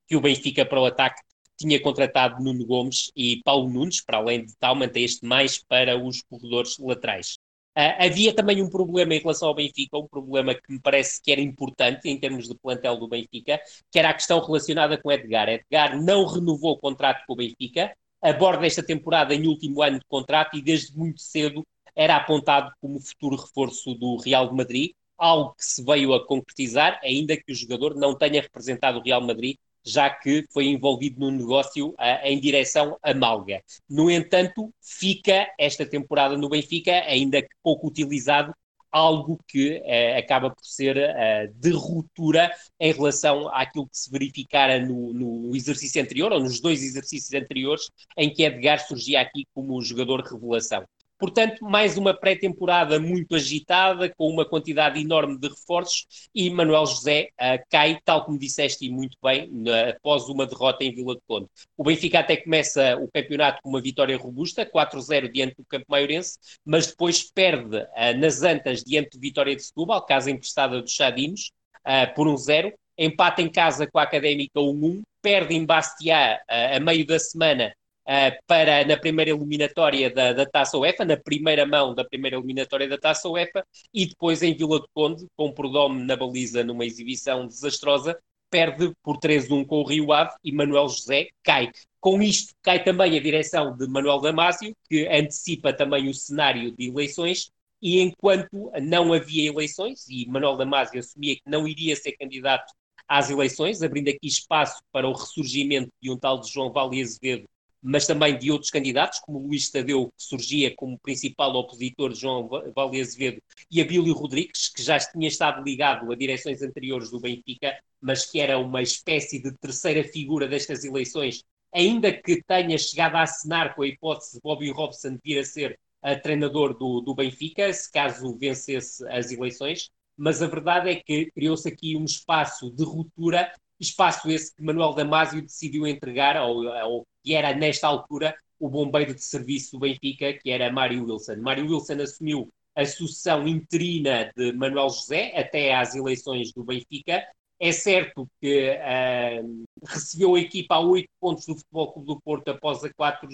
[0.07, 1.20] que o Benfica para o ataque
[1.57, 5.96] tinha contratado Nuno Gomes e Paulo Nunes, para além de tal, mantém este mais para
[5.96, 7.38] os corredores laterais.
[7.76, 11.32] Uh, havia também um problema em relação ao Benfica, um problema que me parece que
[11.32, 15.48] era importante em termos de plantel do Benfica, que era a questão relacionada com Edgar.
[15.48, 20.04] Edgar não renovou o contrato com o Benfica, aborda esta temporada em último ano de
[20.06, 25.54] contrato e desde muito cedo era apontado como futuro reforço do Real de Madrid, algo
[25.54, 29.56] que se veio a concretizar, ainda que o jogador não tenha representado o Real Madrid
[29.84, 33.62] já que foi envolvido num negócio uh, em direção a Malga.
[33.88, 38.54] No entanto, fica esta temporada no Benfica, ainda que pouco utilizado,
[38.92, 44.78] algo que uh, acaba por ser uh, de ruptura em relação àquilo que se verificara
[44.78, 49.80] no, no, exercício anterior, ou nos dois exercícios anteriores, em que Edgar surgia aqui como
[49.82, 50.84] jogador revelação.
[51.22, 57.28] Portanto, mais uma pré-temporada muito agitada, com uma quantidade enorme de reforços, e Manuel José
[57.40, 61.20] uh, cai, tal como disseste e muito bem, na, após uma derrota em Vila de
[61.24, 61.46] Conde.
[61.76, 66.40] O Benfica até começa o campeonato com uma vitória robusta, 4-0 diante do Campo Maiorense,
[66.64, 71.52] mas depois perde uh, nas Antas diante do Vitória de Setúbal, casa emprestada dos Chadinos,
[71.87, 77.06] uh, por 1-0, empata em casa com a Académica 1-1, perde em Bastia a meio
[77.06, 77.72] da semana
[78.04, 82.88] Uh, para na primeira eliminatória da, da Taça UEFA, na primeira mão da primeira eliminatória
[82.88, 87.46] da Taça UEFA, e depois em Vila do Conde, com Prodome na baliza numa exibição
[87.46, 88.18] desastrosa,
[88.50, 91.70] perde por 3-1 com o Rio Ave e Manuel José cai.
[91.98, 96.88] Com isto cai também a direção de Manuel Damasio, que antecipa também o cenário de
[96.88, 102.72] eleições, e enquanto não havia eleições, e Manuel Damasio assumia que não iria ser candidato
[103.08, 107.48] às eleições, abrindo aqui espaço para o ressurgimento de um tal de João Vale Azevedo
[107.82, 112.48] mas também de outros candidatos, como Luís Tadeu, que surgia como principal opositor de João
[112.48, 117.76] Vale Azevedo, e Abílio Rodrigues, que já tinha estado ligado a direções anteriores do Benfica,
[118.00, 121.42] mas que era uma espécie de terceira figura destas eleições,
[121.74, 125.78] ainda que tenha chegado a assinar com a hipótese de Bobby Robson vir a ser
[126.02, 131.30] a treinador do, do Benfica, se caso vencesse as eleições, mas a verdade é que
[131.30, 137.06] criou-se aqui um espaço de ruptura espaço esse que Manuel Damasio decidiu entregar ao, ao
[137.22, 141.36] que era nesta altura o bombeiro de serviço do Benfica, que era Mário Wilson.
[141.36, 147.26] Mário Wilson assumiu a sucessão interina de Manuel José até às eleições do Benfica.
[147.58, 152.48] É certo que uh, recebeu a equipa a oito pontos do Futebol Clube do Porto
[152.48, 153.28] após, a quatro,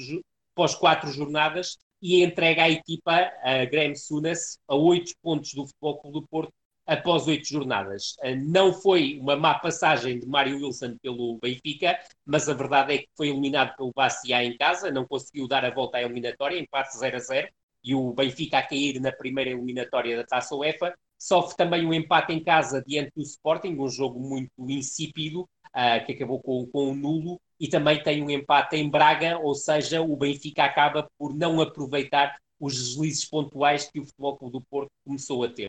[0.54, 5.98] após quatro jornadas e entrega a equipa a Graham Sunas a oito pontos do Futebol
[5.98, 6.52] Clube do Porto
[6.88, 8.16] após oito jornadas.
[8.22, 12.98] Eh, não foi uma má passagem de Mário Wilson pelo Benfica, mas a verdade é
[12.98, 16.96] que foi eliminado pelo Bastia em casa, não conseguiu dar a volta à eliminatória, empate
[16.96, 17.48] 0 a 0,
[17.84, 20.94] e o Benfica a cair na primeira eliminatória da Taça UEFA.
[21.18, 26.12] Sofre também um empate em casa diante do Sporting, um jogo muito insípido, uh, que
[26.12, 30.16] acabou com, com um nulo, e também tem um empate em Braga, ou seja, o
[30.16, 35.44] Benfica acaba por não aproveitar os deslizes pontuais que o Futebol Clube do Porto começou
[35.44, 35.67] a ter.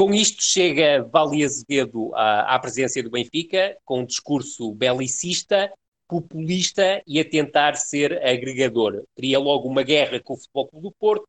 [0.00, 5.70] Com isto chega Vale Azevedo à, à presidência do Benfica, com um discurso belicista,
[6.08, 9.04] populista e a tentar ser agregador.
[9.14, 11.28] Cria logo uma guerra com o Futebol Clube do Porto,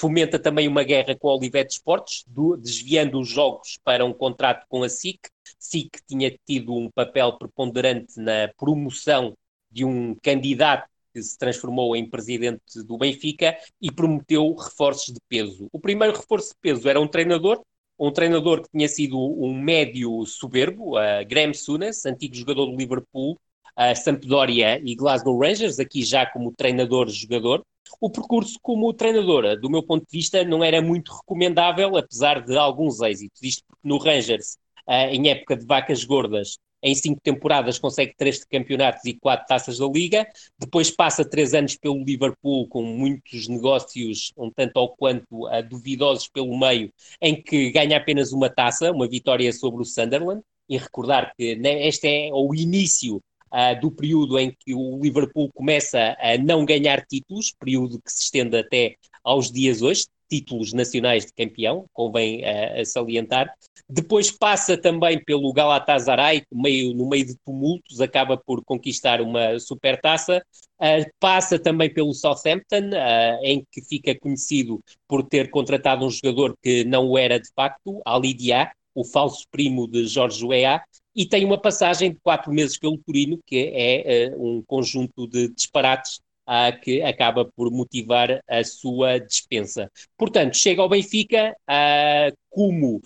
[0.00, 4.64] fomenta também uma guerra com o Olivetti Esportes, do, desviando os jogos para um contrato
[4.66, 5.20] com a SIC.
[5.58, 9.34] SIC tinha tido um papel preponderante na promoção
[9.70, 15.68] de um candidato que se transformou em presidente do Benfica e prometeu reforços de peso.
[15.70, 17.62] O primeiro reforço de peso era um treinador,
[17.98, 23.38] um treinador que tinha sido um médio soberbo, uh, Graham Souness, antigo jogador do Liverpool,
[23.78, 27.64] uh, Sampdoria e Glasgow Rangers, aqui já como treinador-jogador.
[28.00, 32.56] O percurso como treinadora, do meu ponto de vista, não era muito recomendável, apesar de
[32.56, 33.42] alguns êxitos.
[33.42, 38.44] Isto porque no Rangers, uh, em época de vacas gordas, em cinco temporadas consegue três
[38.44, 40.26] campeonatos e quatro taças da Liga,
[40.58, 46.28] depois passa três anos pelo Liverpool com muitos negócios um tanto ou quanto uh, duvidosos
[46.28, 51.32] pelo meio, em que ganha apenas uma taça, uma vitória sobre o Sunderland, e recordar
[51.36, 53.16] que né, este é o início
[53.52, 58.24] uh, do período em que o Liverpool começa a não ganhar títulos, período que se
[58.24, 63.52] estende até aos dias hoje, títulos nacionais de campeão, convém uh, salientar.
[63.88, 70.42] Depois passa também pelo Galatasaray, meio, no meio de tumultos, acaba por conquistar uma supertaça.
[70.78, 76.56] Uh, passa também pelo Southampton, uh, em que fica conhecido por ter contratado um jogador
[76.62, 80.82] que não o era de facto, Ali Dia, o falso primo de Jorge Weah,
[81.14, 85.48] e tem uma passagem de quatro meses pelo Turino, que é uh, um conjunto de
[85.48, 89.90] disparates uh, que acaba por motivar a sua dispensa.
[90.16, 93.00] Portanto, chega ao Benfica uh, como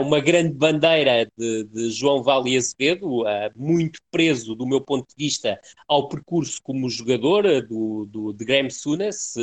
[0.00, 3.22] uma grande bandeira de, de João Vale Azevedo,
[3.54, 8.70] muito preso, do meu ponto de vista, ao percurso como jogador do, do, de Graham
[8.70, 9.34] Souness,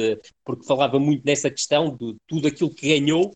[0.43, 3.31] porque falava muito nessa questão de tudo aquilo que ganhou,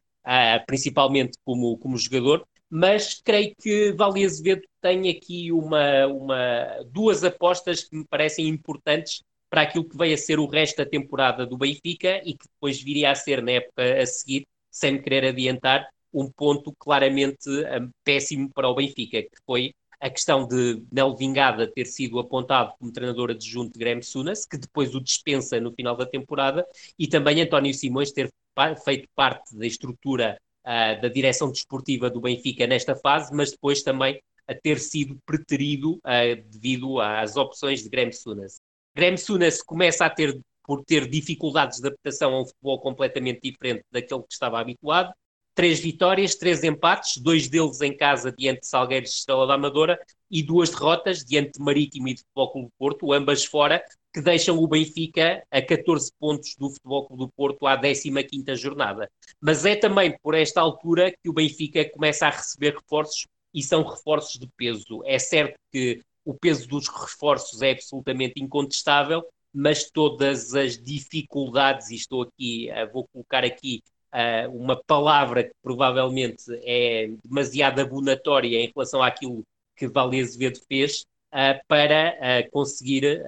[0.67, 7.83] principalmente como, como jogador, mas creio que Vale Azevedo tem aqui uma, uma, duas apostas
[7.83, 11.57] que me parecem importantes para aquilo que veio a ser o resto da temporada do
[11.57, 15.87] Benfica e que depois viria a ser na época a seguir, sem me querer adiantar,
[16.13, 21.67] um ponto claramente um, péssimo para o Benfica, que foi a questão de Nel Vingada
[21.67, 25.95] ter sido apontado como treinador adjunto de Graham Sunas, que depois o dispensa no final
[25.95, 26.65] da temporada,
[26.97, 28.31] e também António Simões ter
[28.83, 34.21] feito parte da estrutura uh, da direção desportiva do Benfica nesta fase, mas depois também
[34.47, 38.59] a ter sido preterido uh, devido às opções de Graham Sunas.
[38.99, 43.81] Graham Sunas começa a ter por ter dificuldades de adaptação a um futebol completamente diferente
[43.89, 45.13] daquele que estava habituado.
[45.55, 49.97] Três vitórias, três empates, dois deles em casa diante de Salgueiros Estrela da Amadora
[50.29, 53.81] e duas derrotas diante de Marítimo e de Futebol Clube do Porto, ambas fora,
[54.13, 59.09] que deixam o Benfica a 14 pontos do Futebol Clube do Porto à 15ª jornada.
[59.39, 63.81] Mas é também por esta altura que o Benfica começa a receber reforços e são
[63.81, 65.01] reforços de peso.
[65.05, 71.95] É certo que o peso dos reforços é absolutamente incontestável, mas todas as dificuldades, e
[71.95, 73.81] estou aqui, eh, vou colocar aqui
[74.13, 79.43] uh, uma palavra que provavelmente é demasiado abonatória em relação àquilo
[79.75, 81.01] que Vale Azevedo fez,
[81.33, 82.15] uh, para
[82.51, 83.23] conseguir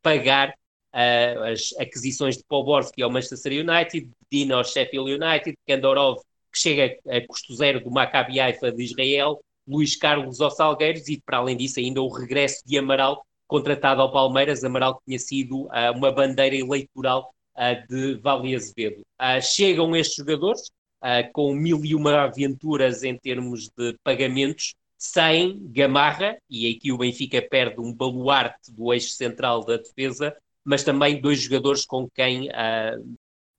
[0.00, 0.54] pagar
[0.92, 6.20] as aquisições de Poborski ao Manchester United, Dino ao Sheffield United, Kandorov,
[6.52, 11.20] que chega a custo zero do Maccabi Haifa de Israel, Luís Carlos ao Salgueiros e,
[11.20, 15.66] para além disso, ainda o regresso de Amaral, contratado ao Palmeiras, Amaral que tinha sido
[15.66, 19.02] uh, uma bandeira eleitoral uh, de Vale Azevedo.
[19.20, 20.70] Uh, chegam estes jogadores
[21.32, 27.40] com mil e uma aventuras em termos de pagamentos, sem Gamarra, e aqui o Benfica
[27.40, 32.48] perde um baluarte do eixo central da defesa, mas também dois jogadores com quem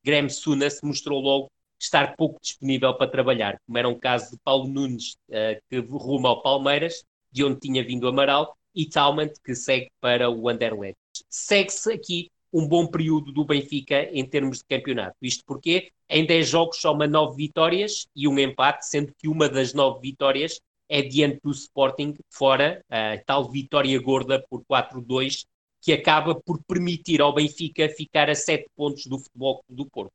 [0.03, 4.37] Graham Suna se mostrou logo estar pouco disponível para trabalhar, como era um caso de
[4.43, 9.55] Paulo Nunes, uh, que ruma ao Palmeiras, de onde tinha vindo Amaral, e Talmant, que
[9.55, 10.97] segue para o Anderlecht.
[11.29, 15.15] Segue-se aqui um bom período do Benfica em termos de campeonato.
[15.21, 19.47] Isto porque em 10 jogos só uma 9 vitórias e um empate, sendo que uma
[19.47, 25.45] das 9 vitórias é diante do Sporting, fora a tal vitória gorda por 4-2,
[25.81, 30.11] que acaba por permitir ao Benfica ficar a 7 pontos do Futebol do Porto.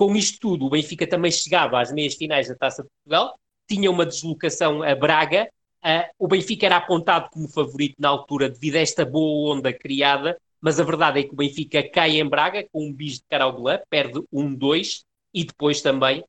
[0.00, 3.38] Com isto tudo, o Benfica também chegava às meias finais da Taça de Portugal,
[3.68, 5.46] tinha uma deslocação a Braga,
[5.84, 10.40] uh, o Benfica era apontado como favorito na altura devido a esta boa onda criada,
[10.58, 13.78] mas a verdade é que o Benfica cai em Braga com um bis de Caraugulã,
[13.90, 15.02] perde 1-2
[15.34, 16.24] e depois também uh,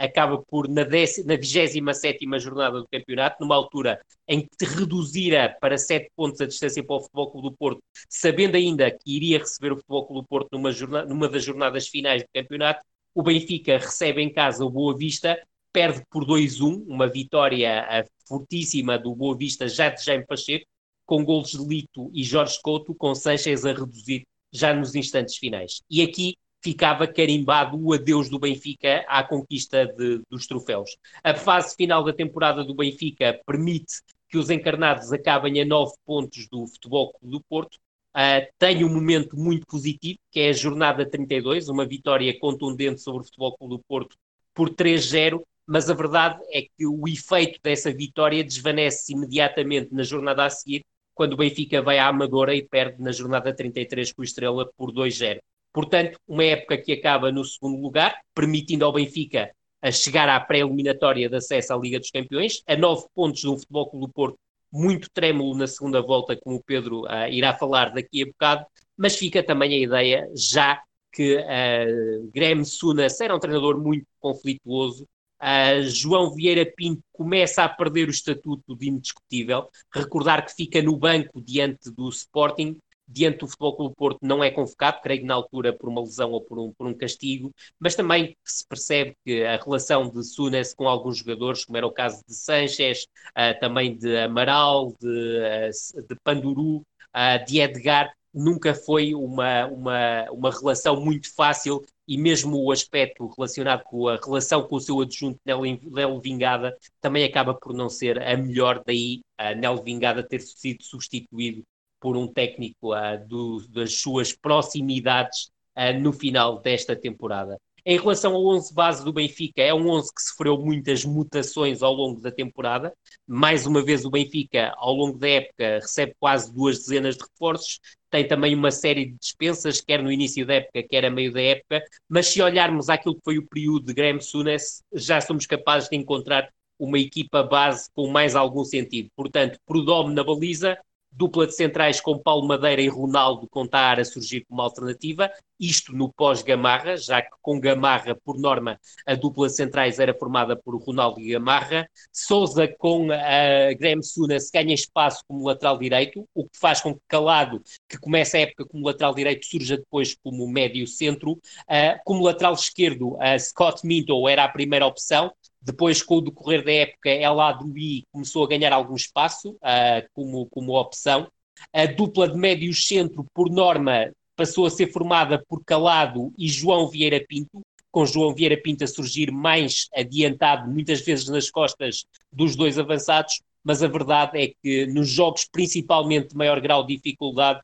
[0.00, 6.10] acaba por, na, na 27 jornada do campeonato, numa altura em que reduzira para 7
[6.16, 9.76] pontos a distância para o Futebol Clube do Porto, sabendo ainda que iria receber o
[9.76, 12.82] Futebol Clube do Porto numa, numa das jornadas finais do campeonato,
[13.14, 15.38] o Benfica recebe em casa o Boa Vista,
[15.72, 20.66] perde por 2-1, uma vitória uh, fortíssima do Boa Vista já de Jaime Pacheco,
[21.06, 25.82] com golos de Lito e Jorge Couto, com Sanchez a reduzir já nos instantes finais.
[25.90, 30.96] E aqui ficava carimbado o adeus do Benfica à conquista de, dos troféus.
[31.24, 33.94] A fase final da temporada do Benfica permite
[34.28, 37.78] que os encarnados acabem a nove pontos do Futebol Clube do Porto.
[38.14, 43.22] Uh, tem um momento muito positivo, que é a jornada 32, uma vitória contundente sobre
[43.22, 44.16] o Futebol Clube do Porto
[44.54, 50.44] por 3-0, mas a verdade é que o efeito dessa vitória desvanece imediatamente na jornada
[50.44, 50.84] a seguir,
[51.14, 54.92] quando o Benfica vai à Amadora e perde na jornada 33 com o Estrela por
[54.92, 55.40] 2-0.
[55.72, 59.50] Portanto, uma época que acaba no segundo lugar, permitindo ao Benfica
[59.80, 63.90] a chegar à pré-eliminatória de acesso à Liga dos Campeões, a nove pontos do Futebol
[63.90, 64.38] Clube do Porto,
[64.72, 68.66] muito trêmulo na segunda volta, como o Pedro uh, irá falar daqui a bocado,
[68.96, 75.06] mas fica também a ideia, já que uh, Graham Sunas era um treinador muito conflituoso,
[75.42, 80.96] uh, João Vieira Pinto começa a perder o estatuto de indiscutível, recordar que fica no
[80.96, 85.34] banco diante do Sporting, diante do Futebol Clube Porto não é convocado, creio que na
[85.34, 89.44] altura por uma lesão ou por um, por um castigo, mas também se percebe que
[89.44, 93.96] a relação de Sunes com alguns jogadores, como era o caso de Sanchez, uh, também
[93.96, 100.98] de Amaral, de, uh, de Panduru, uh, de Edgar, nunca foi uma, uma, uma relação
[101.00, 106.20] muito fácil e mesmo o aspecto relacionado com a relação com o seu adjunto Nelo
[106.20, 111.62] Vingada também acaba por não ser a melhor, daí a Nelo Vingada ter sido substituído
[112.02, 117.56] por um técnico uh, do, das suas proximidades uh, no final desta temporada.
[117.84, 121.92] Em relação ao 11 base do Benfica, é um 11 que sofreu muitas mutações ao
[121.92, 122.92] longo da temporada.
[123.26, 127.80] Mais uma vez, o Benfica, ao longo da época, recebe quase duas dezenas de reforços.
[128.08, 131.42] Tem também uma série de dispensas, quer no início da época, quer a meio da
[131.42, 131.82] época.
[132.08, 135.96] Mas se olharmos aquilo que foi o período de Graham Sunes, já somos capazes de
[135.96, 136.48] encontrar
[136.78, 139.08] uma equipa base com mais algum sentido.
[139.16, 140.78] Portanto, Prudhomme na baliza,
[141.12, 145.30] dupla de centrais com Paulo Madeira e Ronaldo contar a surgir como alternativa,
[145.62, 150.56] isto no pós-Gamarra, já que com Gamarra, por norma, a dupla de centrais era formada
[150.56, 151.88] por Ronaldo e Gamarra.
[152.12, 157.00] Souza com a Graham Sunas ganha espaço como lateral direito, o que faz com que
[157.06, 161.32] Calado, que começa a época como lateral direito, surja depois como médio centro.
[161.32, 165.32] Uh, como lateral esquerdo, Scott Minto era a primeira opção,
[165.64, 170.08] depois, com o decorrer da época, ela do I começou a ganhar algum espaço uh,
[170.12, 171.28] como, como opção.
[171.72, 176.88] A dupla de médio centro, por norma, passou a ser formada por Calado e João
[176.88, 177.60] Vieira Pinto,
[177.92, 183.40] com João Vieira Pinto a surgir mais adiantado, muitas vezes nas costas dos dois avançados,
[183.62, 187.60] mas a verdade é que nos jogos, principalmente de maior grau de dificuldade,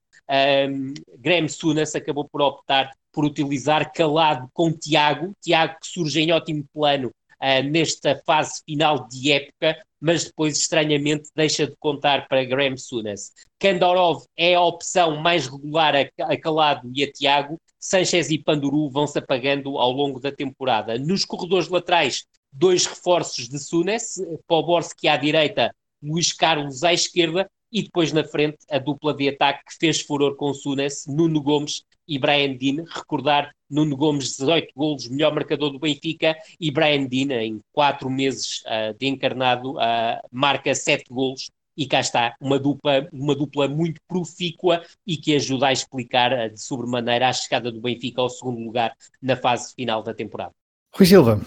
[0.71, 6.31] um, Graham Sunas acabou por optar por utilizar Calado com Tiago, Tiago que surge em
[6.31, 7.11] ótimo plano
[7.43, 13.33] uh, nesta fase final de época, mas depois, estranhamente, deixa de contar para Graham Sunas.
[13.59, 17.61] Kandorov é a opção mais regular a, Calado e a Tiago.
[17.81, 20.99] Sanchez e Panduru vão se apagando ao longo da temporada.
[20.99, 24.15] Nos corredores laterais, dois reforços de Sunes,
[24.47, 29.65] Poborski à direita, Luís Carlos à esquerda, e depois na frente a dupla de ataque
[29.67, 32.85] que fez furor com Sunes, Nuno Gomes e Brian Dean.
[32.89, 38.63] Recordar Nuno Gomes, 18 golos, melhor marcador do Benfica, e Brian Dean, em 4 meses
[38.63, 41.51] uh, de encarnado, uh, marca 7 golos.
[41.77, 46.53] E cá está, uma dupla, uma dupla muito profícua e que ajuda a explicar uh,
[46.53, 50.53] de sobremaneira a chegada do Benfica ao segundo lugar na fase final da temporada.
[50.93, 51.41] Rui Silva,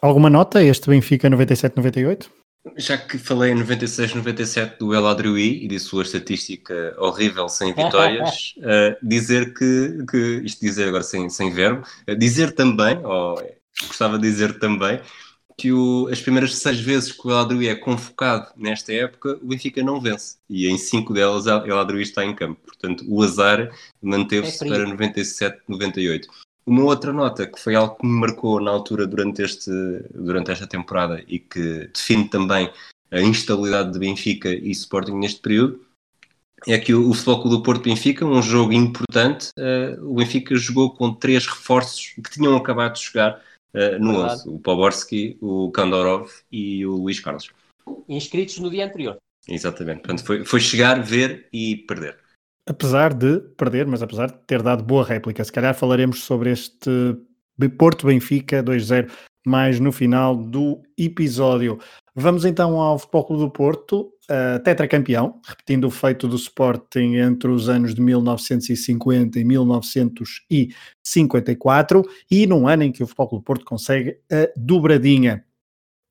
[0.00, 2.30] alguma nota este Benfica 97-98?
[2.76, 7.74] Já que falei em 96, 97 do El Adriui e de sua estatística horrível sem
[7.74, 13.36] vitórias, uh, dizer que, que, isto dizer agora sem, sem verbo, uh, dizer também, ou
[13.86, 15.00] gostava de dizer também,
[15.56, 19.46] que o, as primeiras seis vezes que o El Adriui é convocado nesta época, o
[19.46, 20.36] Benfica não vence.
[20.48, 22.60] E em cinco delas, o El Adriui está em campo.
[22.64, 23.70] Portanto, o azar
[24.02, 26.28] manteve-se é para 97, 98.
[26.66, 29.70] Uma outra nota que foi algo que me marcou na altura durante, este,
[30.14, 32.70] durante esta temporada e que define também
[33.10, 35.84] a instabilidade de Benfica e Sporting neste período
[36.66, 40.56] é que o, o Futebol Clube do Porto Benfica, um jogo importante, uh, o Benfica
[40.56, 43.42] jogou com três reforços que tinham acabado de chegar
[43.74, 47.50] uh, no 11, o Poborski, o Kandorov e o Luís Carlos.
[48.08, 49.18] Inscritos no dia anterior.
[49.46, 52.23] Exatamente, portanto foi, foi chegar, ver e perder
[52.66, 55.44] apesar de perder, mas apesar de ter dado boa réplica.
[55.44, 56.90] Se calhar falaremos sobre este
[57.78, 59.10] Porto Benfica 2-0
[59.46, 61.78] mais no final do episódio.
[62.14, 64.10] Vamos então ao Futebol Clube do Porto,
[64.64, 72.66] tetracampeão, repetindo o feito do Sporting entre os anos de 1950 e 1954, e num
[72.66, 75.44] ano em que o Futebol Clube do Porto consegue a dobradinha.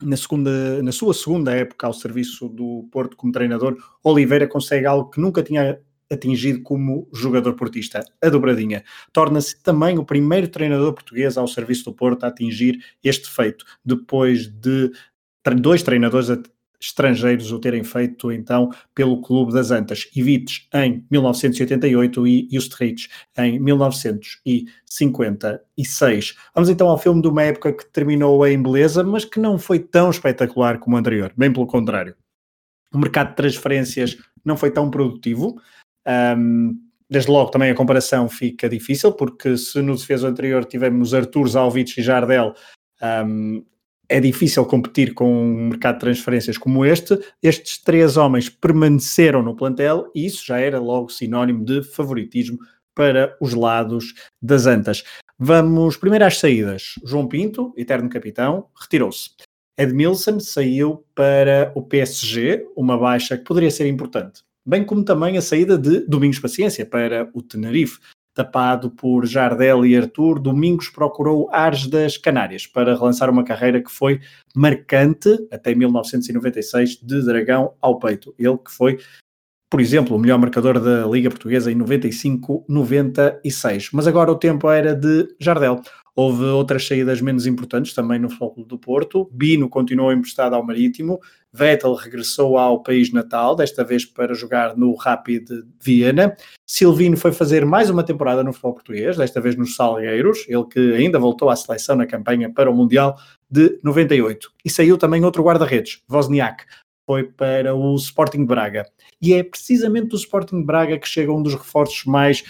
[0.04, 5.10] na, segunda, na sua segunda época ao serviço do Porto como treinador, Oliveira consegue algo
[5.10, 5.80] que nunca tinha
[6.14, 8.84] atingido como jogador portista, a dobradinha.
[9.12, 14.48] Torna-se também o primeiro treinador português ao serviço do Porto a atingir este feito, depois
[14.48, 14.92] de
[15.60, 16.30] dois treinadores
[16.84, 23.58] estrangeiros o terem feito então pelo Clube das Antas, Ivites em 1988 e Justrich em
[23.60, 26.36] 1956.
[26.54, 29.80] Vamos então ao filme de uma época que terminou em beleza, mas que não foi
[29.80, 32.18] tão espetacular como o anterior, bem pelo contrário.
[32.94, 35.56] O mercado de transferências não foi tão produtivo,
[36.38, 36.76] um,
[37.10, 42.00] desde logo também a comparação fica difícil, porque se no defesa anterior tivemos Artur, Zalvic
[42.00, 42.54] e Jardel,
[43.26, 43.64] um,
[44.10, 47.18] é difícil competir com um mercado de transferências como este.
[47.42, 52.58] Estes três homens permaneceram no plantel e isso já era logo sinónimo de favoritismo
[52.94, 55.04] para os lados das Antas.
[55.40, 56.96] Vamos primeiro às saídas.
[57.04, 59.32] João Pinto, eterno capitão, retirou-se.
[59.78, 65.42] Edmilson saiu para o PSG, uma baixa que poderia ser importante bem como também a
[65.42, 68.00] saída de Domingos Paciência para o Tenerife.
[68.34, 73.92] Tapado por Jardel e Arthur, Domingos procurou Ares das Canárias para relançar uma carreira que
[73.92, 74.22] foi
[74.56, 78.34] marcante até 1996, de dragão ao peito.
[78.40, 78.98] Ele que foi,
[79.70, 83.90] por exemplo, o melhor marcador da Liga Portuguesa em 95-96.
[83.94, 85.80] Mas agora o tempo era de Jardel.
[86.16, 89.28] Houve outras saídas menos importantes também no Futebol do Porto.
[89.32, 91.20] Bino continuou emprestado ao Marítimo.
[91.52, 95.50] Vettel regressou ao país natal, desta vez para jogar no Rapid
[95.82, 96.36] Viena.
[96.68, 100.94] Silvino foi fazer mais uma temporada no futebol português, desta vez nos Salgueiros, ele que
[100.94, 103.18] ainda voltou à seleção na campanha para o Mundial
[103.50, 104.52] de 98.
[104.64, 106.64] E saiu também outro guarda-redes, Wozniak,
[107.06, 108.86] foi para o Sporting Braga.
[109.22, 112.44] E é precisamente do Sporting Braga que chega um dos reforços mais,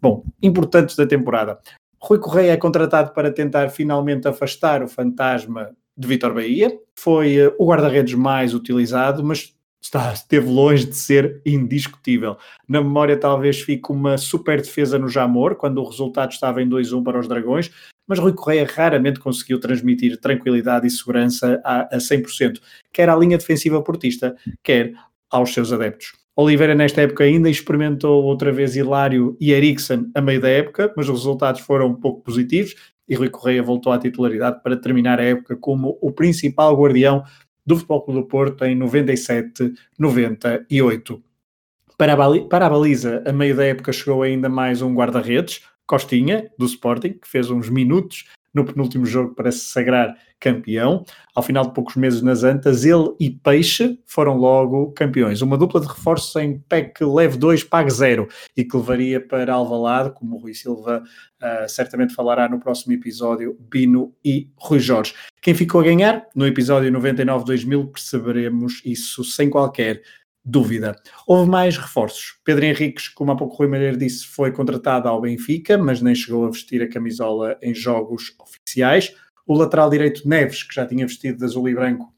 [0.00, 1.58] bom, importantes da temporada.
[2.02, 6.72] Rui Correia é contratado para tentar finalmente afastar o fantasma de Vitor Bahia.
[6.94, 12.36] Foi uh, o guarda-redes mais utilizado, mas está, esteve longe de ser indiscutível.
[12.66, 17.02] Na memória, talvez fique uma super defesa no Jamor, quando o resultado estava em 2-1
[17.04, 17.70] para os Dragões,
[18.06, 22.60] mas Rui Correia raramente conseguiu transmitir tranquilidade e segurança a, a 100%,
[22.92, 24.94] quer à linha defensiva portista, quer
[25.30, 26.19] aos seus adeptos.
[26.36, 31.08] Oliveira, nesta época, ainda experimentou outra vez Hilário e Eriksen a meio da época, mas
[31.08, 32.74] os resultados foram pouco positivos
[33.08, 37.24] e Rui Correia voltou à titularidade para terminar a época como o principal guardião
[37.66, 41.20] do Futebol Clube do Porto em 97-98.
[41.98, 42.16] Para,
[42.48, 47.14] para a baliza, a meio da época chegou ainda mais um guarda-redes, Costinha, do Sporting,
[47.14, 51.04] que fez uns minutos no penúltimo jogo para se sagrar campeão.
[51.34, 55.42] Ao final de poucos meses nas Antas, ele e Peixe foram logo campeões.
[55.42, 58.26] Uma dupla de reforços em PEC leve 2, pague 0
[58.56, 63.56] e que levaria para Alvalade, como o Rui Silva uh, certamente falará no próximo episódio,
[63.60, 65.14] Bino e Rui Jorge.
[65.40, 66.26] Quem ficou a ganhar?
[66.34, 70.02] No episódio 99-2000 perceberemos isso sem qualquer
[70.44, 70.96] dúvida.
[71.26, 72.38] Houve mais reforços.
[72.44, 76.14] Pedro Henriques, como há pouco o Rui Malheiro disse, foi contratado ao Benfica, mas nem
[76.14, 79.14] chegou a vestir a camisola em jogos oficiais.
[79.46, 82.12] O lateral direito Neves, que já tinha vestido de azul e branco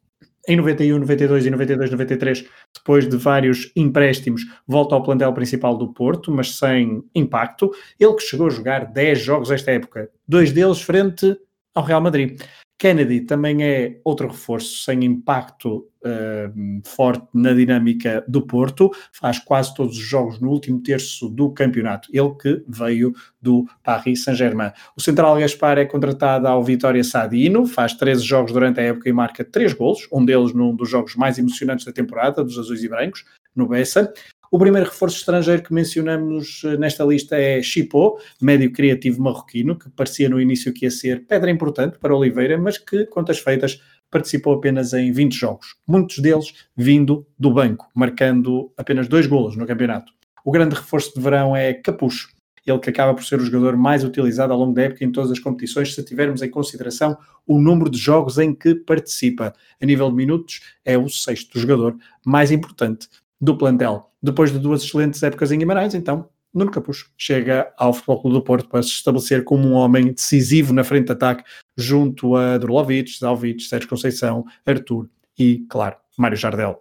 [0.48, 2.44] em 91, 92 e 92, 93,
[2.74, 7.70] depois de vários empréstimos, volta ao plantel principal do Porto, mas sem impacto.
[7.98, 11.36] Ele que chegou a jogar 10 jogos esta época, dois deles frente
[11.74, 12.40] ao Real Madrid.
[12.82, 19.72] Kennedy também é outro reforço sem impacto uh, forte na dinâmica do Porto, faz quase
[19.72, 24.72] todos os jogos no último terço do campeonato, ele que veio do Paris Saint-Germain.
[24.96, 29.12] O central Gaspar é contratado ao Vitória Sadino, faz 13 jogos durante a época e
[29.12, 32.88] marca 3 golos, um deles num dos jogos mais emocionantes da temporada, dos Azuis e
[32.88, 33.24] Brancos,
[33.54, 34.12] no Bessa.
[34.54, 39.88] O primeiro reforço estrangeiro que mencionamos eh, nesta lista é Chipó, médio criativo marroquino, que
[39.88, 43.80] parecia no início que ia ser pedra importante para Oliveira, mas que, contas feitas,
[44.10, 49.66] participou apenas em 20 jogos, muitos deles vindo do banco, marcando apenas dois golos no
[49.66, 50.12] campeonato.
[50.44, 52.28] O grande reforço de verão é Capucho,
[52.66, 55.30] ele que acaba por ser o jogador mais utilizado ao longo da época em todas
[55.30, 59.52] as competições, se tivermos em consideração o número de jogos em que participa.
[59.80, 63.08] A nível de minutos, é o sexto jogador mais importante
[63.42, 64.08] do plantel.
[64.22, 68.44] Depois de duas excelentes épocas em Guimarães, então Nuno Capucho chega ao Futebol Clube do
[68.44, 71.42] Porto para se estabelecer como um homem decisivo na frente de ataque,
[71.76, 76.80] junto a Drulovic, Zalvic, Sérgio Conceição, Arthur e, claro, Mário Jardel.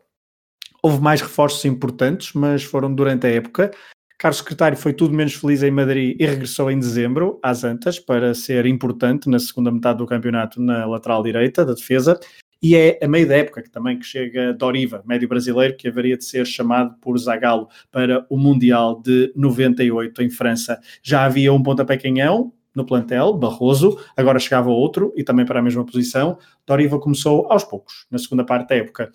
[0.84, 3.72] Houve mais reforços importantes, mas foram durante a época.
[4.20, 8.36] Carlos Secretário foi tudo menos feliz em Madrid e regressou em dezembro às Antas para
[8.36, 12.20] ser importante na segunda metade do campeonato na lateral direita da defesa
[12.62, 16.18] e é a meio da época que também que chega Doriva, médio brasileiro, que haveria
[16.18, 20.80] de ser chamado por Zagallo para o Mundial de 98 em França.
[21.02, 25.64] Já havia um pontapé canhão, no plantel, Barroso, agora chegava outro e também para a
[25.64, 26.38] mesma posição.
[26.66, 29.12] Doriva começou aos poucos, na segunda parte da época,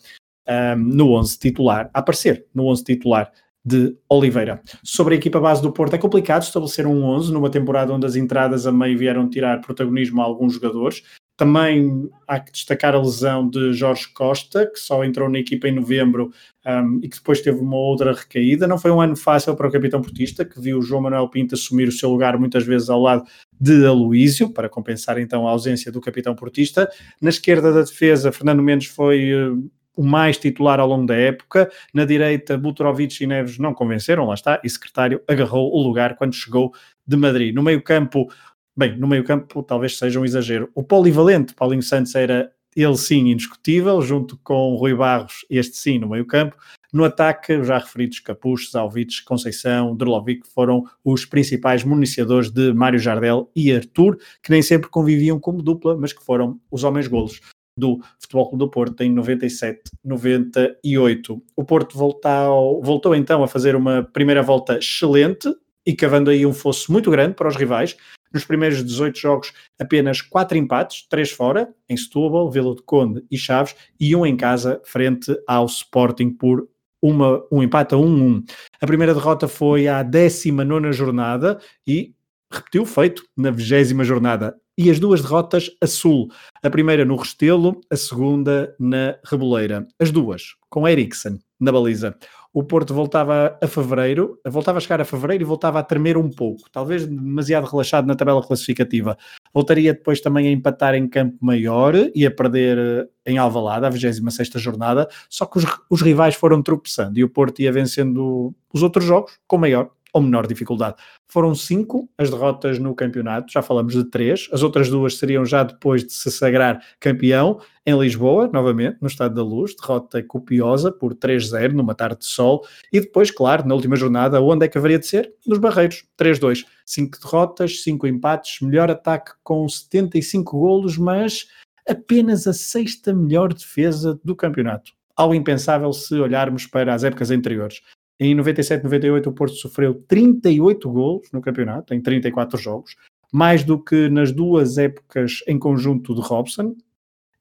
[0.48, 3.32] um, no 11 titular, a aparecer no 11 titular
[3.64, 4.62] de Oliveira.
[4.84, 8.14] Sobre a equipa base do Porto, é complicado estabelecer um 11 numa temporada onde as
[8.14, 11.02] entradas a meio vieram tirar protagonismo a alguns jogadores.
[11.36, 15.72] Também há que destacar a lesão de Jorge Costa, que só entrou na equipa em
[15.72, 16.30] novembro
[16.64, 18.66] um, e que depois teve uma outra recaída.
[18.66, 21.88] Não foi um ano fácil para o capitão portista, que viu João Manuel Pinto assumir
[21.88, 23.24] o seu lugar muitas vezes ao lado
[23.60, 26.90] de Aloísio, para compensar então a ausência do capitão portista.
[27.20, 31.70] Na esquerda da defesa, Fernando Mendes foi uh, o mais titular ao longo da época.
[31.92, 36.34] Na direita, Butrovic e Neves não convenceram, lá está, e secretário agarrou o lugar quando
[36.34, 36.72] chegou
[37.06, 37.54] de Madrid.
[37.54, 38.28] No meio-campo,
[38.76, 40.70] bem, no meio-campo talvez seja um exagero.
[40.74, 46.10] O polivalente Paulinho Santos era ele sim indiscutível, junto com Rui Barros, este sim no
[46.10, 46.56] meio-campo.
[46.92, 53.50] No ataque, já referidos Capuchos, Alvites, Conceição, Drlovic foram os principais municiadores de Mário Jardel
[53.56, 57.40] e Arthur, que nem sempre conviviam como dupla, mas que foram os homens golos
[57.78, 61.42] do Futebol Clube do Porto em 97, 98.
[61.54, 65.54] O Porto voltou, voltou então a fazer uma primeira volta excelente
[65.84, 67.96] e cavando aí um fosso muito grande para os rivais.
[68.36, 73.38] Nos primeiros 18 jogos, apenas 4 empates, 3 fora, em Setúbal, Vila de Conde e
[73.38, 76.68] Chaves, e um em casa, frente ao Sporting por
[77.00, 78.44] uma, um empate a 1-1.
[78.78, 82.12] A primeira derrota foi à 19 jornada e
[82.52, 86.28] repetiu feito na 20 jornada e as duas derrotas a Sul.
[86.62, 89.88] A primeira no Restelo, a segunda na Reboleira.
[89.98, 92.14] As duas com Eriksen na baliza.
[92.52, 96.30] O Porto voltava a fevereiro, voltava a chegar a fevereiro e voltava a tremer um
[96.30, 99.16] pouco, talvez demasiado relaxado na tabela classificativa.
[99.52, 103.90] Voltaria depois também a empatar em campo maior e a perder eh, em Alvalade, a
[103.90, 108.82] 26 jornada, só que os, os rivais foram tropeçando e o Porto ia vencendo os
[108.82, 110.96] outros jogos com maior ou menor dificuldade.
[111.28, 115.62] Foram cinco as derrotas no campeonato, já falamos de três, as outras duas seriam já
[115.62, 121.14] depois de se sagrar campeão em Lisboa, novamente, no Estado da Luz, derrota copiosa por
[121.14, 124.98] 3-0 numa tarde de sol, e depois, claro, na última jornada, onde é que haveria
[124.98, 125.32] de ser?
[125.46, 126.64] Nos Barreiros, 3-2.
[126.84, 131.46] Cinco derrotas, cinco empates, melhor ataque com 75 golos, mas
[131.88, 134.92] apenas a sexta melhor defesa do campeonato.
[135.16, 137.80] Algo impensável se olharmos para as épocas anteriores.
[138.18, 142.96] Em 97, 98 o Porto sofreu 38 golos no campeonato, em 34 jogos,
[143.32, 146.74] mais do que nas duas épocas em conjunto de Robson.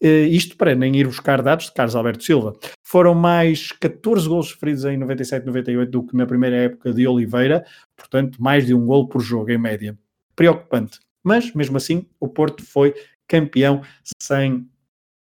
[0.02, 2.54] Eh, isto para nem ir buscar dados de Carlos Alberto Silva.
[2.84, 7.66] Foram mais 14 golos sofridos em 97, 98 do que na primeira época de Oliveira,
[7.96, 9.98] portanto, mais de um golo por jogo em média.
[10.36, 11.00] Preocupante.
[11.24, 12.94] Mas, mesmo assim, o Porto foi
[13.28, 13.82] campeão
[14.22, 14.68] sem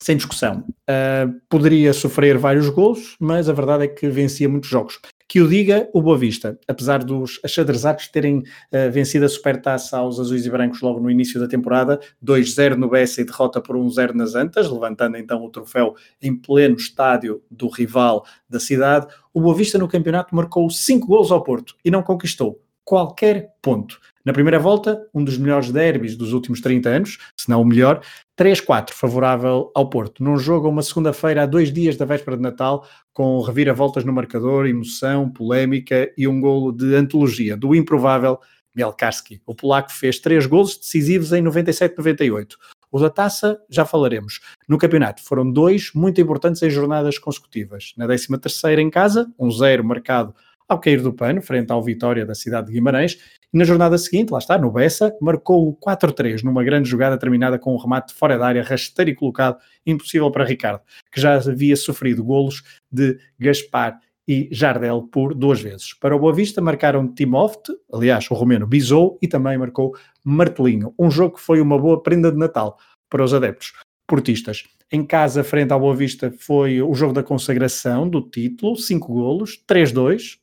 [0.02, 0.66] sem discussão.
[0.90, 5.00] Uh, poderia sofrer vários golos, mas a verdade é que vencia muitos jogos.
[5.32, 10.20] Que o diga o Boa Vista, apesar dos achadrezados terem uh, vencido a supertaça aos
[10.20, 14.14] azuis e brancos logo no início da temporada, 2-0 no Bessa e derrota por 1-0
[14.14, 19.56] nas Antas, levantando então o troféu em pleno estádio do rival da cidade, o Boa
[19.56, 24.00] Vista no campeonato marcou 5 gols ao Porto e não conquistou qualquer ponto.
[24.24, 28.02] Na primeira volta, um dos melhores derbys dos últimos 30 anos, se não o melhor,
[28.38, 30.24] 3-4 favorável ao Porto.
[30.24, 34.68] Num jogo uma segunda-feira, a dois dias da véspera de Natal, com reviravoltas no marcador,
[34.68, 38.40] emoção, polémica e um golo de antologia do improvável
[38.76, 39.42] Mielkarski.
[39.46, 42.56] O polaco fez três golos decisivos em 97-98.
[42.92, 44.40] O da taça, já falaremos.
[44.68, 47.94] No campeonato, foram dois muito importantes em jornadas consecutivas.
[47.98, 50.36] Na 13 terceira em casa, um zero marcado
[50.72, 53.20] ao cair do pano, frente ao Vitória da cidade de Guimarães,
[53.54, 57.60] e na jornada seguinte, lá está, no Bessa, marcou o 4-3 numa grande jogada terminada
[57.60, 60.80] com um remate fora da área rasteiro e colocado, impossível para Ricardo,
[61.12, 65.94] que já havia sofrido golos de Gaspar e Jardel por duas vezes.
[65.94, 69.94] Para o Boa Vista marcaram Timoft, aliás, o romeno Bizou, e também marcou
[70.24, 70.94] Martelinho.
[70.98, 72.78] Um jogo que foi uma boa prenda de Natal
[73.10, 73.74] para os adeptos
[74.08, 74.64] portistas.
[74.90, 79.62] Em casa, frente ao Boa Vista, foi o jogo da consagração do título, 5 golos,
[79.68, 80.41] 3-2,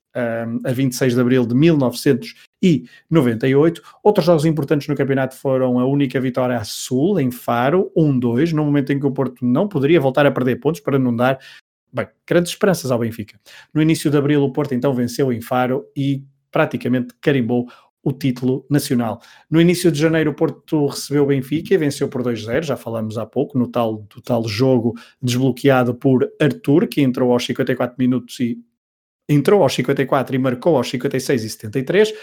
[0.64, 3.80] a 26 de abril de 1998.
[4.02, 8.64] Outros jogos importantes no campeonato foram a única vitória a Sul, em Faro, 1-2, no
[8.64, 11.38] momento em que o Porto não poderia voltar a perder pontos para não dar
[11.92, 13.38] bem, grandes esperanças ao Benfica.
[13.72, 17.68] No início de abril, o Porto então venceu em Faro e praticamente carimbou
[18.02, 19.20] o título nacional.
[19.50, 23.18] No início de janeiro, o Porto recebeu o Benfica e venceu por 2-0, já falamos
[23.18, 28.40] há pouco, no tal, do tal jogo desbloqueado por Arthur, que entrou aos 54 minutos
[28.40, 28.58] e
[29.28, 32.14] entrou aos 54 e marcou aos 56 e 73.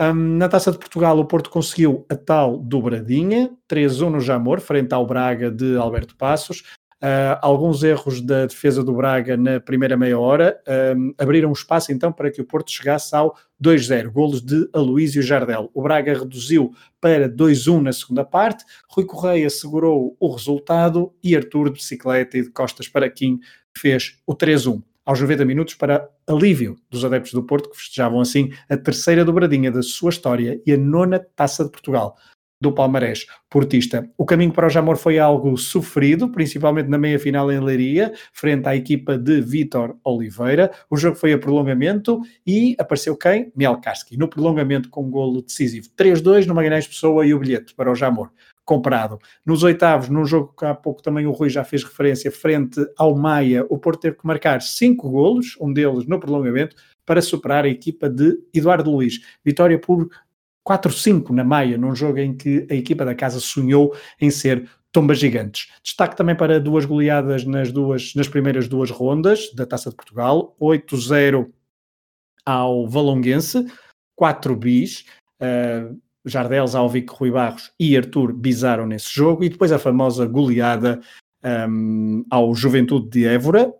[0.00, 4.92] Um, na Taça de Portugal, o Porto conseguiu a tal dobradinha, 3-1 no Jamor, frente
[4.92, 6.64] ao Braga de Alberto Passos.
[7.02, 10.60] Uh, alguns erros da defesa do Braga na primeira meia hora
[10.96, 15.68] um, abriram espaço então para que o Porto chegasse ao 2-0, golos de Aloísio Jardel.
[15.74, 21.66] O Braga reduziu para 2-1 na segunda parte, Rui Correia segurou o resultado e Artur
[21.66, 23.40] de bicicleta e de costas para Kim
[23.76, 28.50] fez o 3-1 aos 90 minutos para alívio dos adeptos do Porto, que festejavam assim
[28.68, 32.16] a terceira dobradinha da sua história e a nona taça de Portugal
[32.62, 34.08] do Palmarés portista.
[34.16, 38.76] O caminho para o Jamor foi algo sofrido, principalmente na meia-final em Leiria, frente à
[38.76, 40.70] equipa de Vítor Oliveira.
[40.88, 43.52] O jogo foi a prolongamento e apareceu quem?
[43.56, 45.88] Mielkarski, no prolongamento com um golo decisivo.
[45.98, 48.30] 3-2 no Magalhães Pessoa e o bilhete para o Jamor
[48.64, 49.18] comprado.
[49.44, 53.16] Nos oitavos, num jogo que há pouco também o Rui já fez referência, frente ao
[53.16, 57.68] Maia, o Porto teve que marcar cinco golos, um deles no prolongamento, para superar a
[57.68, 59.20] equipa de Eduardo Luiz.
[59.44, 60.08] Vitória por
[60.66, 65.18] 4-5 na Maia, num jogo em que a equipa da casa sonhou em ser tombas
[65.18, 65.72] gigantes.
[65.82, 70.54] Destaque também para duas goleadas nas, duas, nas primeiras duas rondas da Taça de Portugal,
[70.60, 71.50] 8-0
[72.44, 73.66] ao Valonguense,
[74.14, 75.04] 4 bis,
[75.40, 81.00] uh, Jardeles, Alvic, Rui Barros e Arthur bizaram nesse jogo, e depois a famosa goleada
[81.68, 83.72] um, ao Juventude de Évora,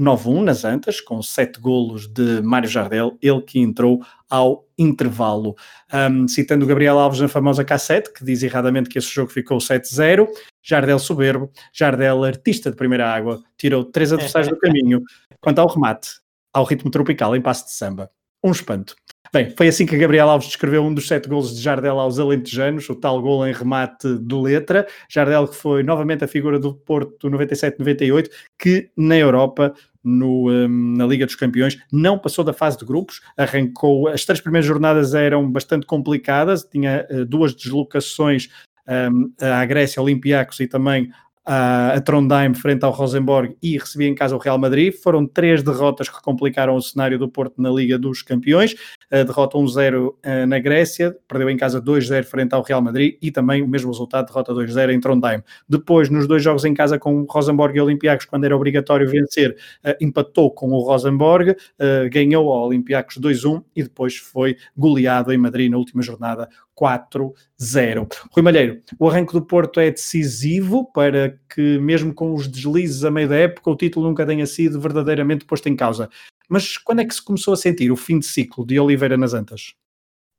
[0.00, 5.54] 9-1 nas Antas, com 7 golos de Mário Jardel, ele que entrou ao intervalo.
[5.92, 9.58] Um, citando o Gabriel Alves na famosa cassete, que diz erradamente que esse jogo ficou
[9.58, 10.26] 7-0,
[10.62, 15.02] Jardel soberbo, Jardel artista de primeira água, tirou três adversários do caminho.
[15.40, 16.08] Quanto ao remate,
[16.52, 18.10] ao ritmo tropical em passe de samba,
[18.42, 18.96] um espanto.
[19.32, 22.88] Bem, foi assim que Gabriel Alves descreveu um dos sete golos de Jardel aos alentejanos,
[22.88, 24.86] o tal gol em remate de letra.
[25.08, 28.28] Jardel que foi novamente a figura do Porto 97-98,
[28.58, 29.72] que na Europa
[30.02, 34.40] no, um, na Liga dos Campeões, não passou da fase de grupos, arrancou, as três
[34.40, 38.48] primeiras jornadas eram bastante complicadas, tinha uh, duas deslocações
[38.88, 41.10] um, à Grécia, Olympiacos e também
[41.44, 44.92] a, a Trondheim frente ao Rosenborg e recebia em casa o Real Madrid.
[44.92, 48.74] Foram três derrotas que complicaram o cenário do Porto na Liga dos Campeões.
[49.10, 53.30] A derrota 1-0 eh, na Grécia, perdeu em casa 2-0 frente ao Real Madrid e
[53.30, 55.42] também o mesmo resultado, derrota 2-0 em Trondheim.
[55.68, 59.56] Depois, nos dois jogos em casa com o Rosenborg e Olympiacos, quando era obrigatório vencer,
[59.82, 65.38] eh, empatou com o Rosenborg, eh, ganhou ao Olympiacos 2-1 e depois foi goleado em
[65.38, 66.48] Madrid na última jornada
[66.80, 68.08] 4-0.
[68.30, 73.10] Rui Malheiro, o arranque do Porto é decisivo para que, mesmo com os deslizes a
[73.10, 76.08] meio da época, o título nunca tenha sido verdadeiramente posto em causa.
[76.48, 79.34] Mas quando é que se começou a sentir o fim de ciclo de Oliveira nas
[79.34, 79.74] Antas?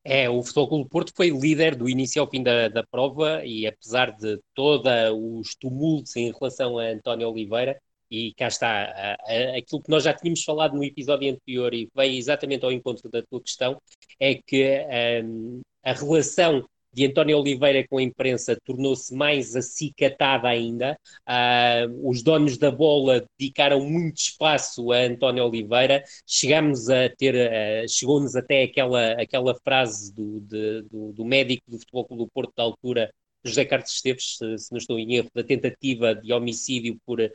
[0.04, 3.46] É, o Futebol Clube do Porto foi líder do início ao fim da, da prova
[3.46, 7.80] e apesar de todos os tumultos em relação a António Oliveira,
[8.10, 11.88] e cá está, a, a, aquilo que nós já tínhamos falado no episódio anterior e
[11.96, 13.82] veio exatamente ao encontro da tua questão,
[14.20, 14.86] é que
[15.24, 20.98] um, a relação de António Oliveira com a imprensa tornou-se mais acicatada ainda.
[21.22, 26.04] Uh, os donos da bola dedicaram muito espaço a António Oliveira.
[26.28, 31.80] Chegamos a ter, uh, chegou-nos até aquela, aquela frase do, de, do, do, médico do
[31.80, 33.12] Futebol Clube do Porto da altura,
[33.44, 37.30] José Carlos Esteves, se, se, não estou em erro, da tentativa de homicídio por, uh,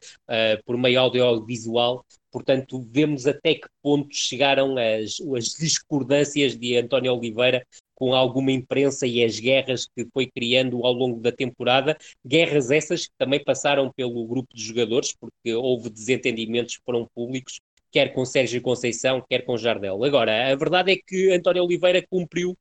[0.64, 2.05] por meio audiovisual.
[2.30, 7.66] Portanto, vemos até que ponto chegaram as, as discordâncias de António Oliveira
[7.97, 13.07] com alguma imprensa e as guerras que foi criando ao longo da temporada, guerras essas
[13.07, 17.59] que também passaram pelo grupo de jogadores, porque houve desentendimentos que foram públicos,
[17.90, 20.05] quer com Sérgio Conceição, quer com Jardel.
[20.05, 22.55] Agora, a verdade é que António Oliveira cumpriu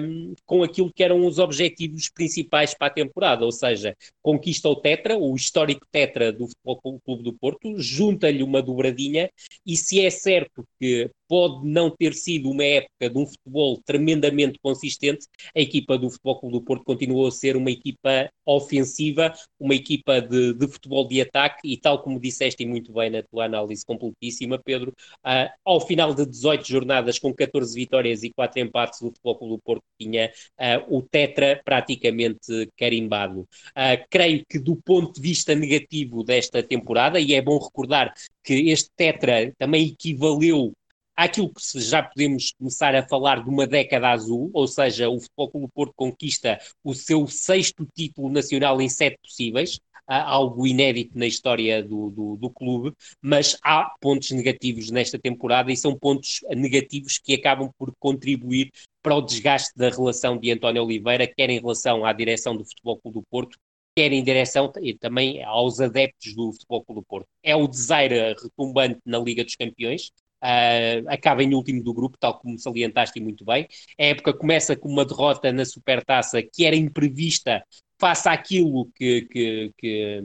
[0.00, 4.76] um, com aquilo que eram os objetivos principais para a temporada, ou seja, conquista o
[4.76, 9.30] Tetra, o histórico Tetra do Futebol Clube do Porto, junta-lhe uma dobradinha,
[9.64, 14.58] e se é certo que pode não ter sido uma época de um futebol tremendamente
[14.62, 19.74] consistente, a equipa do Futebol Clube do Porto continuou a ser uma equipa ofensiva, uma
[19.74, 23.84] equipa de, de futebol de ataque e tal como disseste muito bem na tua análise
[23.84, 24.92] completíssima, Pedro,
[25.24, 29.54] uh, ao final de 18 jornadas com 14 vitórias e 4 empates, o Futebol Clube
[29.54, 33.40] do Porto tinha uh, o tetra praticamente carimbado.
[33.40, 38.12] Uh, creio que do ponto de vista negativo desta temporada, e é bom recordar
[38.42, 40.72] que este tetra também equivaleu
[41.16, 45.50] àquilo que já podemos começar a falar de uma década azul, ou seja, o Futebol
[45.50, 51.82] Clube Porto conquista o seu sexto título nacional em sete possíveis, algo inédito na história
[51.82, 52.92] do, do, do, clube,
[53.22, 58.70] mas há pontos negativos nesta temporada e são pontos negativos que acabam por contribuir
[59.02, 62.98] para o desgaste da relação de António Oliveira, quer em relação à direção do Futebol
[63.00, 63.58] Clube do Porto,
[63.96, 67.28] quer em direção também aos adeptos do Futebol Clube do Porto.
[67.42, 70.10] É o desaire retumbante na Liga dos Campeões,
[70.42, 73.68] uh, acaba em último do grupo, tal como salientaste muito bem.
[73.98, 77.64] A época começa com uma derrota na Supertaça que era imprevista
[77.98, 80.22] face àquilo que, que, que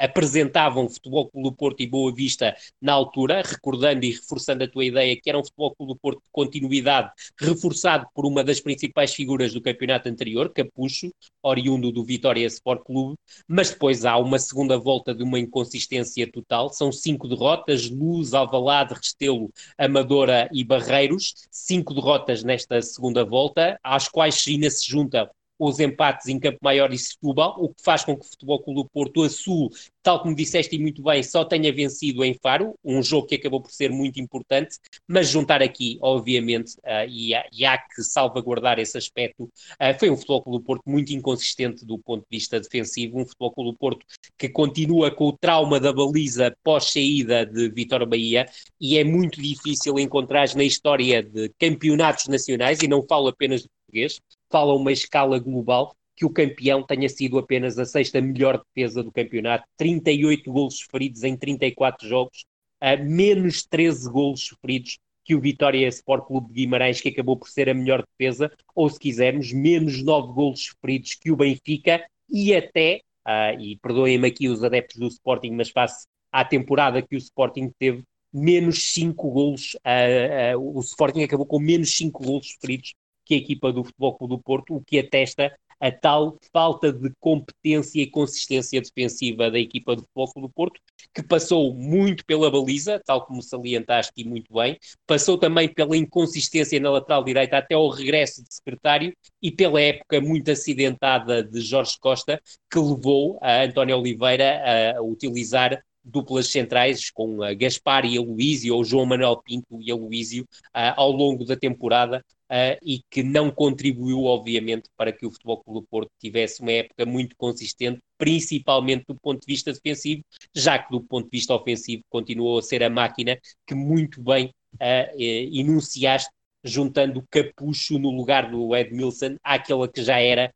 [0.00, 4.84] apresentavam Futebol Clube do Porto e Boa Vista na altura, recordando e reforçando a tua
[4.84, 9.14] ideia que era um Futebol Clube do Porto de continuidade, reforçado por uma das principais
[9.14, 14.78] figuras do campeonato anterior, Capucho, oriundo do Vitória Sport Clube, mas depois há uma segunda
[14.78, 21.92] volta de uma inconsistência total, são cinco derrotas, Luz, Alvalade, Restelo, Amadora e Barreiros, cinco
[21.92, 25.30] derrotas nesta segunda volta, às quais ainda se junta
[25.60, 28.82] os empates em Campo Maior e Setúbal, o que faz com que o Futebol Clube
[28.82, 29.70] do Porto, a Sul,
[30.02, 33.70] tal como disseste muito bem, só tenha vencido em Faro, um jogo que acabou por
[33.70, 38.96] ser muito importante, mas juntar aqui, obviamente, uh, e, há, e, há, que salvaguardar esse
[38.96, 43.20] aspecto, uh, foi um Futebol Clube do Porto muito inconsistente do ponto de vista defensivo,
[43.20, 44.06] um Futebol Clube do Porto
[44.38, 48.46] que continua com o trauma da baliza pós-saída de Vitória Bahia,
[48.80, 53.68] e é muito difícil encontrar na história de campeonatos nacionais, e não falo apenas de
[53.68, 54.20] português,
[54.50, 59.10] fala uma escala global, que o campeão tenha sido apenas a sexta melhor defesa do
[59.10, 62.44] campeonato, 38 golos sofridos em 34 jogos,
[62.80, 67.48] a menos 13 golos sofridos que o Vitória Sport Clube de Guimarães, que acabou por
[67.48, 72.54] ser a melhor defesa, ou se quisermos, menos 9 golos sofridos que o Benfica, e
[72.54, 77.18] até, uh, e perdoem-me aqui os adeptos do Sporting, mas face à temporada que o
[77.18, 82.94] Sporting teve, menos 5 golos, uh, uh, o Sporting acabou com menos 5 golos sofridos
[83.30, 87.10] que a equipa do Futebol Clube do Porto, o que atesta a tal falta de
[87.20, 90.80] competência e consistência defensiva da equipa do Futebol Clube do Porto,
[91.14, 94.76] que passou muito pela baliza, tal como salientaste muito bem,
[95.06, 100.20] passou também pela inconsistência na lateral direita até o regresso de secretário e pela época
[100.20, 107.42] muito acidentada de Jorge Costa, que levou a António Oliveira a utilizar duplas centrais com
[107.42, 110.42] a Gaspar e a Luísio, ou João Manuel Pinto e a Luísio,
[110.74, 115.62] uh, ao longo da temporada, uh, e que não contribuiu, obviamente, para que o Futebol
[115.62, 120.22] Clube do Porto tivesse uma época muito consistente, principalmente do ponto de vista defensivo,
[120.54, 124.50] já que do ponto de vista ofensivo continuou a ser a máquina que muito bem
[124.74, 126.30] uh, enunciaste,
[126.62, 130.52] juntando Capucho no lugar do Edmilson àquela que já era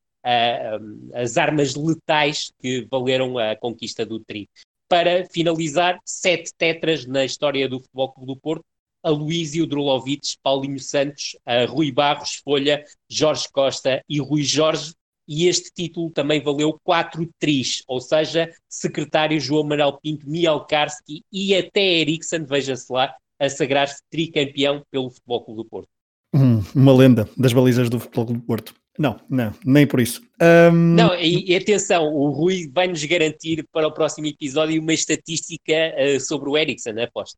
[1.12, 4.48] as armas letais que valeram a conquista do Tri.
[4.88, 8.64] Para finalizar sete tetras na história do Futebol Clube do Porto,
[9.04, 11.36] Aloísio Drulovic, Paulinho Santos,
[11.68, 14.94] Rui Barros, Folha, Jorge Costa e Rui Jorge,
[15.26, 21.56] e este título também valeu quatro tris, ou seja, secretário João Manuel Pinto, Mialkarski e
[21.56, 25.88] até Eriksen, veja-se lá, a sagrar-se tricampeão pelo Futebol Clube do Porto.
[26.34, 28.74] Hum, uma lenda das balizas do Futebol Clube do Porto.
[28.98, 30.22] Não, não, nem por isso.
[30.40, 30.94] Um...
[30.94, 36.20] Não, e, e, atenção, o Rui vai-nos garantir para o próximo episódio uma estatística uh,
[36.20, 37.36] sobre o Ericsson, aposto.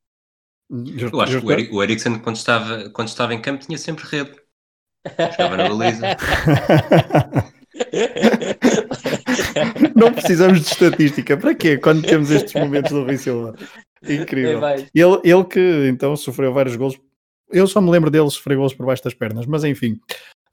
[0.70, 4.04] Eu acho que o, Eric, o Ericsson, quando estava, quando estava em campo, tinha sempre
[4.04, 4.32] rede.
[5.04, 6.16] Estava na baliza.
[9.94, 11.36] Não precisamos de estatística.
[11.36, 11.78] Para quê?
[11.78, 13.54] Quando temos estes momentos do Rui Silva.
[14.02, 14.60] Incrível.
[14.94, 16.98] Ele, ele que então sofreu vários gols.
[17.50, 20.00] Eu só me lembro dele sofrer gols por baixo das pernas, mas enfim.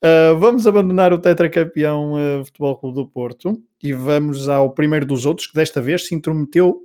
[0.04, 5.26] Uh, vamos abandonar o tetracampeão uh, Futebol Clube do Porto e vamos ao primeiro dos
[5.26, 6.82] outros, que desta vez se intrometeu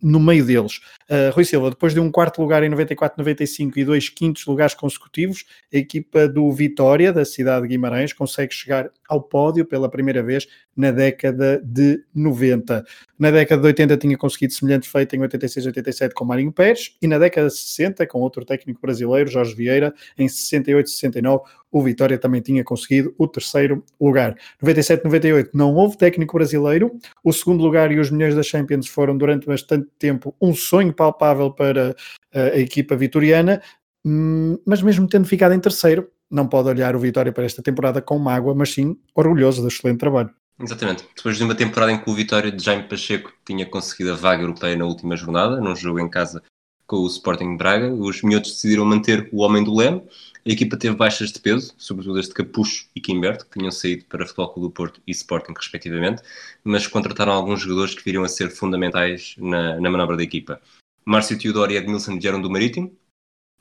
[0.00, 0.80] no meio deles.
[1.08, 4.74] Uh, Rui Silva, depois de um quarto lugar em 94, 95 e dois quintos lugares
[4.74, 10.22] consecutivos, a equipa do Vitória, da cidade de Guimarães, consegue chegar ao pódio pela primeira
[10.22, 10.46] vez
[10.76, 12.84] na década de 90.
[13.18, 17.06] Na década de 80 tinha conseguido semelhante feito em 86 87 com Marinho Pérez e
[17.06, 22.18] na década de 60 com outro técnico brasileiro, Jorge Vieira, em 68 69 o Vitória
[22.18, 24.36] também tinha conseguido o terceiro lugar.
[24.62, 29.46] 97-98 não houve técnico brasileiro, o segundo lugar e os milhões da Champions foram durante
[29.46, 31.94] bastante tempo um sonho palpável para
[32.32, 33.60] eh, a equipa vitoriana,
[34.04, 38.02] hum, mas mesmo tendo ficado em terceiro, não pode olhar o Vitória para esta temporada
[38.02, 40.30] com mágoa, mas sim orgulhoso do excelente trabalho.
[40.60, 41.04] Exatamente.
[41.16, 44.42] Depois de uma temporada em que o Vitória de Jaime Pacheco tinha conseguido a vaga
[44.42, 46.42] europeia na última jornada, num jogo em casa
[46.88, 50.02] com o Sporting Braga, os miúdos decidiram manter o homem do leme.
[50.44, 54.24] A equipa teve baixas de peso, sobretudo este Capucho e Quimberto, que tinham saído para
[54.24, 56.22] Futebol Clube do Porto e Sporting, respectivamente,
[56.64, 60.60] mas contrataram alguns jogadores que viriam a ser fundamentais na, na manobra da equipa.
[61.04, 62.90] Márcio Teodoro e Edmilson vieram do Marítimo,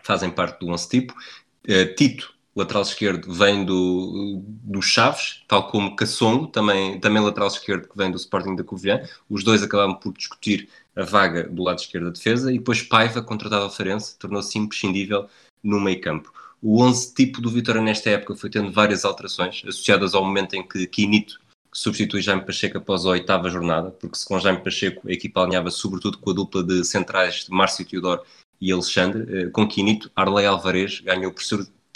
[0.01, 1.13] fazem parte do 11 tipo.
[1.67, 7.87] Uh, Tito lateral esquerdo vem do, do Chaves, tal como Cassongo, também, também lateral esquerdo
[7.87, 9.01] que vem do Sporting da Covilhã.
[9.29, 13.21] Os dois acabaram por discutir a vaga do lado esquerdo da defesa e depois Paiva,
[13.21, 15.29] contratado ao Farense, tornou-se imprescindível
[15.63, 16.33] no meio campo.
[16.59, 20.67] O 11 tipo do Vitória nesta época foi tendo várias alterações, associadas ao momento em
[20.67, 21.39] que Quinito
[21.71, 25.69] substitui Jaime Pacheco após a oitava jornada, porque se com Jaime Pacheco a equipa alinhava
[25.69, 28.23] sobretudo com a dupla de centrais de Márcio Teodoro
[28.59, 31.43] e Alexandre, eh, com Quinito, Arley Alvarez ganhou por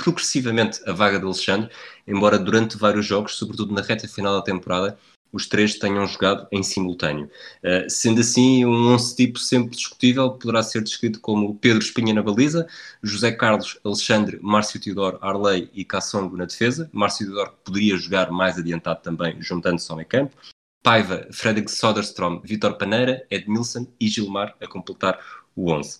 [0.02, 1.70] progressivamente a vaga de Alexandre,
[2.08, 4.98] embora durante vários jogos, sobretudo na reta final da temporada,
[5.32, 7.30] os três tenham jogado em simultâneo.
[7.64, 12.24] Uh, sendo assim, um 11 tipo sempre discutível poderá ser descrito como Pedro Espinha na
[12.24, 12.68] baliza,
[13.02, 16.90] José Carlos, Alexandre, Márcio Teodoro, Arley e Cassongo na defesa.
[16.92, 20.36] Márcio Teodoro poderia jogar mais adiantado também, juntando-se ao meio campo.
[20.84, 25.20] Paiva, Fredrik Soderstrom, Vitor Paneira, Edmilson e Gilmar a completar
[25.56, 26.00] o 11.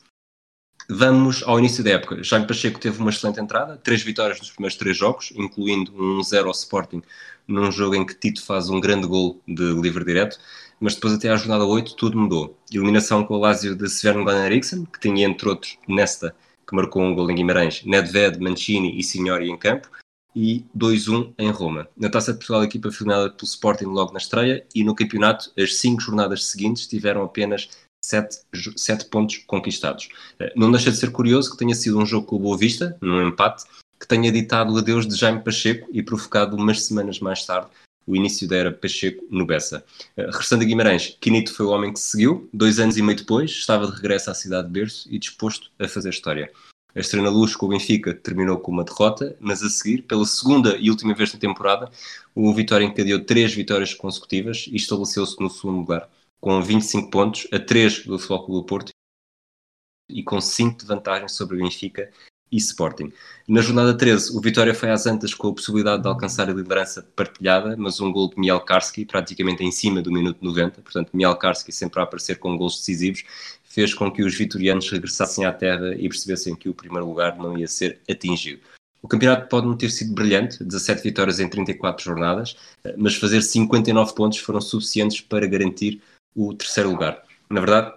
[0.90, 2.24] Vamos ao início da época.
[2.24, 6.48] Jaime Pacheco teve uma excelente entrada, três vitórias nos primeiros três jogos, incluindo um 0
[6.48, 7.02] ao Sporting,
[7.48, 10.40] num jogo em que Tito faz um grande gol de livre direto,
[10.80, 12.58] mas depois até à jornada 8 tudo mudou.
[12.72, 16.36] Eliminação com o Lazio de Sverno Gunnar Eriksson, que tinha entre outros Nesta,
[16.68, 19.90] que marcou um gol em Guimarães, Nedved, Mancini e Signori em campo,
[20.36, 21.88] e 2-1 em Roma.
[21.98, 24.96] Na Taça de Portugal, a equipa foi eliminada pelo Sporting logo na estreia e no
[24.96, 27.70] campeonato, as cinco jornadas seguintes tiveram apenas
[28.04, 28.40] sete,
[28.76, 30.10] sete pontos conquistados.
[30.40, 32.98] Eh, não deixa de ser curioso que tenha sido um jogo com o Boa Vista,
[33.02, 33.64] num empate,
[34.00, 37.68] que tenha ditado o adeus de Jaime Pacheco e provocado umas semanas mais tarde
[38.06, 39.86] o início da era Pacheco no Bessa.
[40.18, 43.52] Uh, regressando a Guimarães, Quinito foi o homem que seguiu, dois anos e meio depois,
[43.52, 46.52] estava de regresso à cidade de berço e disposto a fazer história.
[46.94, 50.76] A Estrela Luz com o Benfica terminou com uma derrota, mas a seguir, pela segunda
[50.78, 51.90] e última vez na temporada,
[52.36, 56.10] o Vitória encadeou três vitórias consecutivas e estabeleceu-se no segundo lugar
[56.42, 58.92] com 25 pontos, a 3 do Futebol do Porto
[60.10, 62.12] e com 5 de vantagem sobre o Benfica
[62.52, 63.14] e Sporting.
[63.48, 67.08] Na jornada 13, o Vitória foi às antas com a possibilidade de alcançar a liderança
[67.16, 72.02] partilhada, mas um gol de Mielkarski, praticamente em cima do minuto 90, portanto Mielkarski sempre
[72.02, 73.24] a aparecer com gols decisivos,
[73.64, 77.58] fez com que os vitorianos regressassem à terra e percebessem que o primeiro lugar não
[77.58, 78.62] ia ser atingido.
[79.02, 82.56] O campeonato pode não ter sido brilhante, 17 vitórias em 34 jornadas,
[82.98, 86.02] mas fazer 59 pontos foram suficientes para garantir
[86.36, 87.24] o terceiro lugar.
[87.50, 87.94] Na verdade,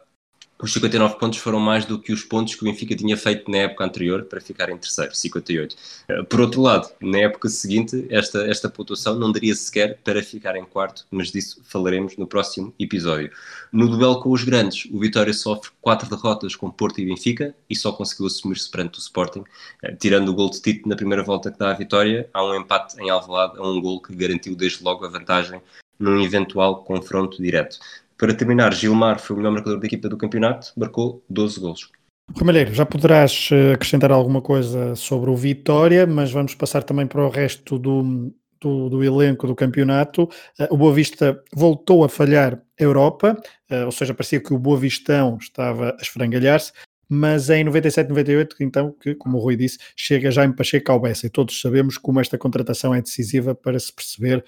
[0.64, 3.58] os 59 pontos foram mais do que os pontos que o Benfica tinha feito na
[3.58, 5.76] época anterior para ficar em terceiro, 58.
[6.08, 10.56] Eh, por outro lado, na época seguinte, esta, esta pontuação não daria sequer para ficar
[10.56, 13.30] em quarto, mas disso falaremos no próximo episódio.
[13.72, 17.74] No duelo com os grandes, o Vitória sofre quatro derrotas com Porto e Benfica e
[17.74, 19.44] só conseguiu assumir-se perante o Sporting.
[19.82, 22.54] Eh, tirando o gol de Tito na primeira volta que dá a vitória, há um
[22.54, 25.60] empate em Alvalade a um gol que garantiu desde logo a vantagem
[25.98, 27.78] num eventual confronto direto.
[28.16, 31.90] Para terminar, Gilmar foi o melhor marcador da equipa do campeonato, marcou 12 golos.
[32.36, 37.24] Ramalheiro, já poderás eh, acrescentar alguma coisa sobre o Vitória, mas vamos passar também para
[37.24, 40.28] o resto do, do, do, elenco do campeonato.
[40.58, 43.38] Eh, o Boa Vista voltou a falhar a Europa,
[43.68, 46.72] eh, ou seja, parecia que o Boa Vistão estava a esfrangalhar-se,
[47.08, 51.26] mas em 97, 98, então, que, como o Rui disse, chega já Pacheco ao Bessa,
[51.26, 54.42] e todos sabemos como esta contratação é decisiva para se perceber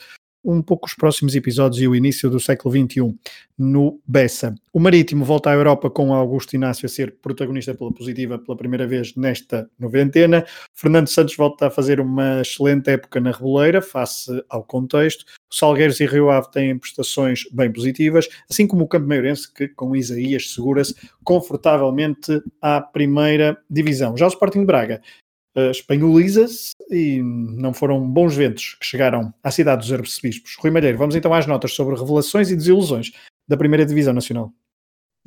[0.46, 3.14] um pouco os próximos episódios e o início do século XXI
[3.58, 4.54] no Bessa.
[4.72, 8.86] O Marítimo volta à Europa com Augusto Inácio a ser protagonista pela positiva pela primeira
[8.86, 10.44] vez nesta noventena.
[10.72, 15.24] Fernando Santos volta a fazer uma excelente época na Reboleira, face ao contexto.
[15.50, 19.96] Salgueiros e Rio Ave têm prestações bem positivas, assim como o Campo Meirense, que com
[19.96, 20.94] Isaías segura-se
[21.24, 24.16] confortavelmente à primeira divisão.
[24.16, 25.00] Já o Sporting Braga
[25.56, 30.56] uh, espanholiza-se e não foram bons ventos que chegaram à cidade dos arcebispos.
[30.58, 33.12] Rui Malheiro, vamos então às notas sobre revelações e desilusões
[33.48, 34.52] da primeira divisão nacional.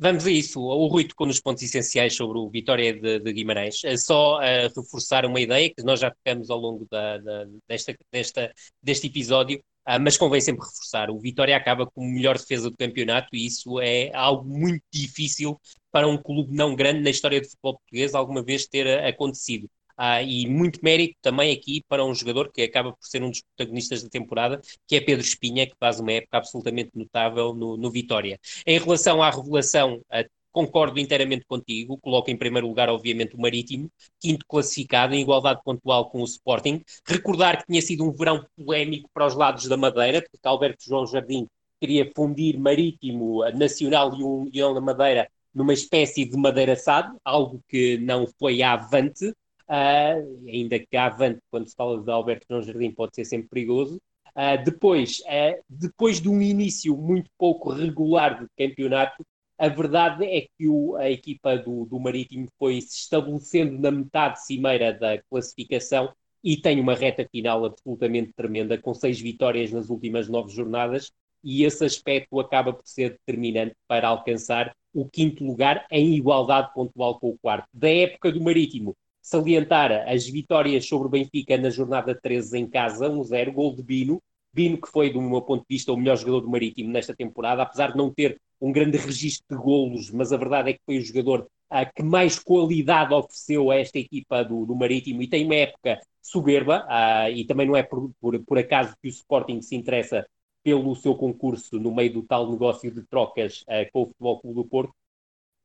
[0.02, 0.62] Vamos a isso.
[0.62, 3.84] O Rui tocou nos pontos essenciais sobre o Vitória de, de Guimarães.
[3.84, 4.40] É só uh,
[4.74, 9.58] reforçar uma ideia que nós já tocamos ao longo da, da, desta, desta, deste episódio,
[9.86, 11.10] uh, mas convém sempre reforçar.
[11.10, 15.60] O Vitória acaba como melhor defesa do campeonato e isso é algo muito difícil
[15.92, 19.68] para um clube não grande na história do futebol português alguma vez ter acontecido.
[20.02, 23.42] Ah, e muito mérito também aqui para um jogador que acaba por ser um dos
[23.42, 27.90] protagonistas da temporada, que é Pedro Espinha, que faz uma época absolutamente notável no, no
[27.90, 28.40] Vitória.
[28.66, 33.90] Em relação à revelação, ah, concordo inteiramente contigo, coloco em primeiro lugar, obviamente, o Marítimo,
[34.18, 36.82] quinto classificado, em igualdade pontual com o Sporting.
[37.06, 41.06] Recordar que tinha sido um verão polémico para os lados da Madeira, porque Alberto João
[41.06, 41.46] Jardim
[41.78, 47.98] queria fundir Marítimo, Nacional e União da Madeira numa espécie de Madeira SAD, algo que
[47.98, 49.32] não foi avante.
[49.70, 54.00] Uh, ainda que avante, quando se fala de Alberto João Jardim, pode ser sempre perigoso.
[54.34, 59.24] Uh, depois, uh, depois de um início muito pouco regular de campeonato,
[59.56, 64.44] a verdade é que o, a equipa do, do Marítimo foi se estabelecendo na metade
[64.44, 66.12] cimeira da classificação
[66.42, 71.12] e tem uma reta final absolutamente tremenda, com seis vitórias nas últimas nove jornadas,
[71.44, 77.20] e esse aspecto acaba por ser determinante para alcançar o quinto lugar em igualdade pontual
[77.20, 77.68] com o quarto.
[77.72, 83.08] Da época do Marítimo, salientar as vitórias sobre o Benfica na jornada 13 em casa,
[83.08, 84.22] 1-0, gol de Bino.
[84.52, 87.62] Bino, que foi, do meu ponto de vista, o melhor jogador do Marítimo nesta temporada,
[87.62, 90.98] apesar de não ter um grande registro de golos, mas a verdade é que foi
[90.98, 95.44] o jogador uh, que mais qualidade ofereceu a esta equipa do, do Marítimo e tem
[95.44, 99.62] uma época soberba, uh, e também não é por, por, por, acaso que o Sporting
[99.62, 100.26] se interessa
[100.62, 104.56] pelo seu concurso no meio do tal negócio de trocas uh, com o Futebol Clube
[104.56, 104.94] do Porto.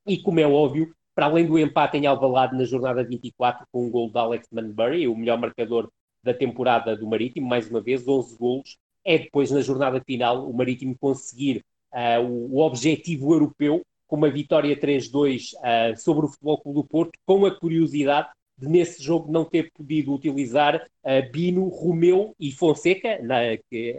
[0.06, 3.90] E como é óbvio, para além do empate em Alvalade na jornada 24 com um
[3.90, 5.90] gol de Alex Manbury, o melhor marcador
[6.22, 10.52] da temporada do Marítimo, mais uma vez, 11 golos, é depois na jornada final o
[10.52, 16.80] Marítimo conseguir uh, o, objetivo europeu com uma vitória 3-2 uh, sobre o Futebol Clube
[16.80, 22.34] do Porto, com a curiosidade de nesse jogo não ter podido utilizar uh, Bino, Romeu
[22.38, 23.94] e Fonseca, na, que,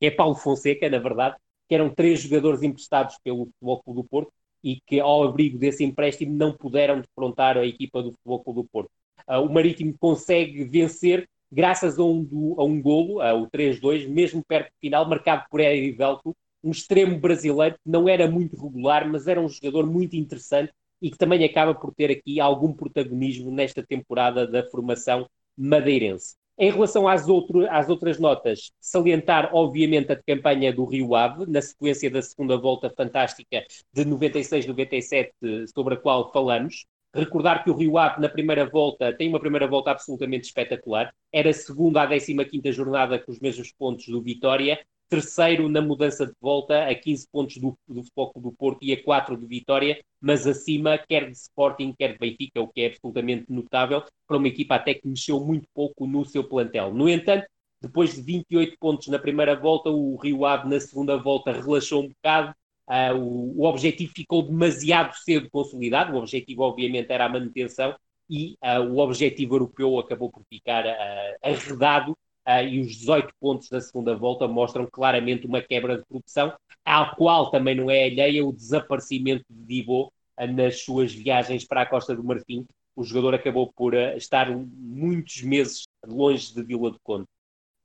[0.00, 1.36] que é Paulo Fonseca, na verdade,
[1.68, 4.32] que eram três jogadores emprestados pelo Futebol Clube do Porto
[4.66, 8.68] e que, ao abrigo desse empréstimo, não puderam defrontar a equipa do Futebol Clube do
[8.68, 8.90] Porto.
[9.28, 14.08] Uh, o Marítimo consegue vencer graças a um, do, a um golo, uh, o 3-2,
[14.08, 19.08] mesmo perto do final, marcado por Erivelto, um extremo brasileiro que não era muito regular,
[19.08, 23.52] mas era um jogador muito interessante e que também acaba por ter aqui algum protagonismo
[23.52, 26.34] nesta temporada da formação madeirense.
[26.58, 31.60] Em relação às, outro, às outras notas, salientar, obviamente, a campanha do Rio Ave, na
[31.60, 35.32] sequência da segunda volta fantástica de 96-97,
[35.74, 36.86] sobre a qual falamos.
[37.14, 41.14] Recordar que o Rio Ave, na primeira volta, tem uma primeira volta absolutamente espetacular.
[41.30, 44.78] Era segunda à 15 jornada com os mesmos pontos do Vitória
[45.08, 49.02] terceiro na mudança de volta, a 15 pontos do, do Futebol do Porto e a
[49.02, 53.46] 4 de Vitória, mas acima quer de Sporting, quer de Benfica, o que é absolutamente
[53.48, 56.92] notável para uma equipa até que mexeu muito pouco no seu plantel.
[56.92, 57.46] No entanto,
[57.80, 62.08] depois de 28 pontos na primeira volta, o Rio Ave na segunda volta relaxou um
[62.08, 62.54] bocado,
[62.88, 67.94] uh, o, o, objetivo ficou demasiado cedo consolidado, o objetivo obviamente era a manutenção,
[68.28, 72.16] e uh, o objetivo europeu acabou por ficar uh, arredado
[72.46, 77.14] uh, e os 18 pontos da segunda volta mostram claramente uma quebra de produção, à
[77.16, 81.86] qual também não é alheia o desaparecimento de Divo uh, nas suas viagens para a
[81.86, 82.66] Costa do Marfim.
[82.94, 87.26] O jogador acabou por uh, estar muitos meses longe de Vila do Conde.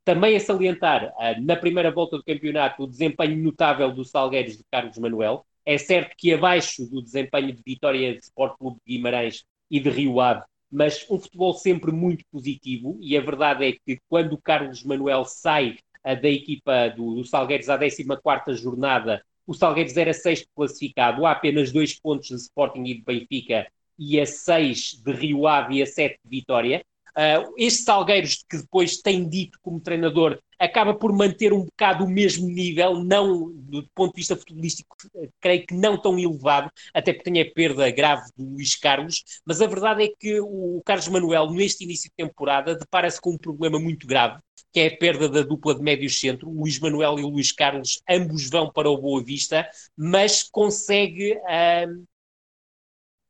[0.03, 4.97] Também a salientar, na primeira volta do campeonato, o desempenho notável do Salgueiros de Carlos
[4.97, 5.45] Manuel.
[5.63, 9.91] É certo que abaixo do desempenho de Vitória de Sport Clube de Guimarães e de
[9.91, 10.41] Rio Ave,
[10.71, 15.25] mas um futebol sempre muito positivo, e a verdade é que quando o Carlos Manuel
[15.25, 21.25] sai uh, da equipa do, do Salgueiros à 14 jornada, o Salgueiros era sexto classificado,
[21.25, 23.67] há apenas dois pontos de Sporting e de Benfica,
[23.99, 26.83] e a seis de Rio Ave e a sete de Vitória.
[27.17, 32.09] Uh, este Salgueiros, que depois tem dito como treinador, acaba por manter um bocado o
[32.09, 34.95] mesmo nível, não do ponto de vista futebolístico,
[35.39, 39.59] creio que não tão elevado, até porque tem a perda grave do Luís Carlos, mas
[39.59, 43.79] a verdade é que o Carlos Manuel, neste início de temporada, depara-se com um problema
[43.79, 44.39] muito grave,
[44.71, 46.47] que é a perda da dupla de médio centro.
[46.47, 51.33] O Luís Manuel e o Luís Carlos, ambos vão para o Boa Vista, mas consegue.
[51.33, 52.10] Uh,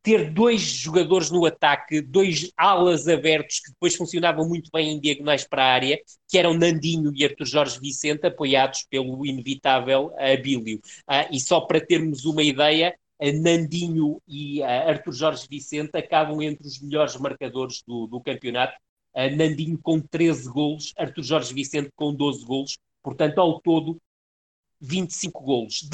[0.03, 5.47] ter dois jogadores no ataque, dois alas abertos que depois funcionavam muito bem em diagonais
[5.47, 10.79] para a área, que eram Nandinho e Arthur Jorge Vicente, apoiados pelo inevitável Abílio.
[11.09, 16.65] Uh, e só para termos uma ideia, Nandinho e uh, Arthur Jorge Vicente acabam entre
[16.65, 18.73] os melhores marcadores do, do campeonato.
[19.15, 24.01] Uh, Nandinho com 13 golos, Arthur Jorge Vicente com 12 golos, portanto, ao todo,
[24.79, 25.87] 25 golos.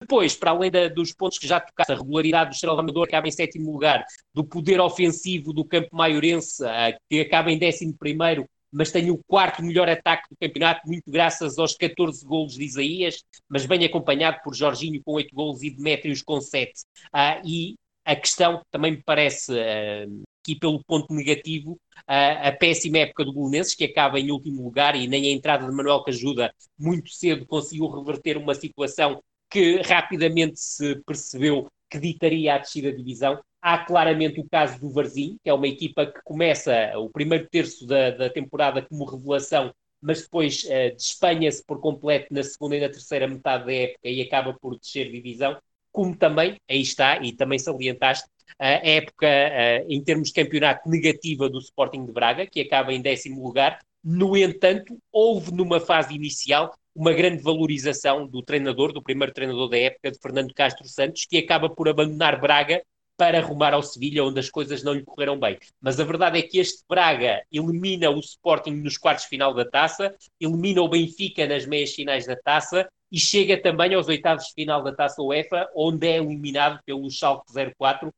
[0.00, 3.28] Depois, para além da, dos pontos que já tocaste, a regularidade do Estrela Amador acaba
[3.28, 8.48] em sétimo lugar, do poder ofensivo do campo maiorense, uh, que acaba em décimo primeiro,
[8.72, 13.22] mas tem o quarto melhor ataque do campeonato, muito graças aos 14 golos de Isaías,
[13.48, 16.70] mas bem acompanhado por Jorginho com 8 golos e Demétrios com 7.
[16.70, 16.74] Uh,
[17.12, 17.74] ah, e
[18.04, 23.32] a questão também me parece, uh, aqui pelo ponto negativo, uh, a péssima época do
[23.32, 27.44] Bolonenses, que acaba em último lugar, e nem a entrada de Manuel Cajuda muito cedo
[27.46, 29.20] conseguiu reverter uma situação
[29.50, 33.40] que rapidamente se percebeu que ditaria a descida da divisão.
[33.60, 37.86] Há claramente o caso do Varzim, que é uma equipa que começa o primeiro terço
[37.86, 42.88] da, da temporada como revelação, mas depois uh, despenha-se por completo na segunda e na
[42.88, 45.60] terceira metade da época e acaba por descer divisão,
[45.92, 48.26] como também, aí está, e também salientaste,
[48.58, 53.02] a época uh, em termos de campeonato negativa do Sporting de Braga, que acaba em
[53.02, 53.80] décimo lugar.
[54.02, 59.78] No entanto, houve numa fase inicial uma grande valorização do treinador, do primeiro treinador da
[59.78, 62.82] época, de Fernando Castro Santos, que acaba por abandonar Braga
[63.16, 65.58] para arrumar ao Sevilha, onde as coisas não lhe correram bem.
[65.80, 70.14] Mas a verdade é que este Braga elimina o Sporting nos quartos final da taça,
[70.40, 74.82] elimina o Benfica nas meias finais da taça e chega também aos oitavos de final
[74.82, 78.10] da taça UEFA, onde é eliminado pelo Schalke 04,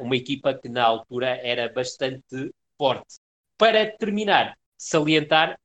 [0.00, 3.16] uma equipa que na altura era bastante forte.
[3.58, 5.58] Para terminar, salientar,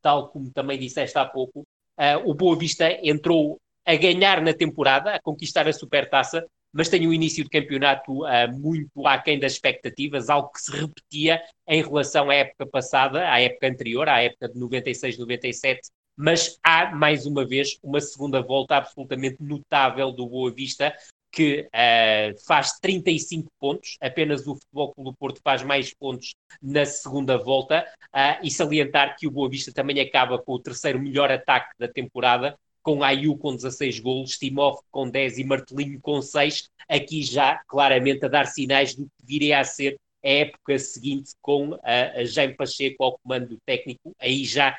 [0.00, 1.66] tal como também disseste há pouco,
[1.98, 7.06] Uh, o Boa Vista entrou a ganhar na temporada, a conquistar a supertaça, mas tem
[7.06, 12.30] um início de campeonato uh, muito aquém das expectativas, algo que se repetia em relação
[12.30, 15.80] à época passada, à época anterior, à época de 96-97,
[16.16, 20.94] mas há, mais uma vez, uma segunda volta absolutamente notável do Boa Vista,
[21.32, 26.84] que uh, faz 35 pontos, apenas o Futebol Clube do Porto faz mais pontos na
[26.84, 31.32] segunda volta, uh, e salientar que o Boa Vista também acaba com o terceiro melhor
[31.32, 36.68] ataque da temporada, com Ayu com 16 golos, Timov com 10 e Martelinho com 6,
[36.88, 41.74] aqui já claramente a dar sinais do que viria a ser a época seguinte com
[41.82, 44.76] a, a Jaime Pacheco ao comando técnico, aí já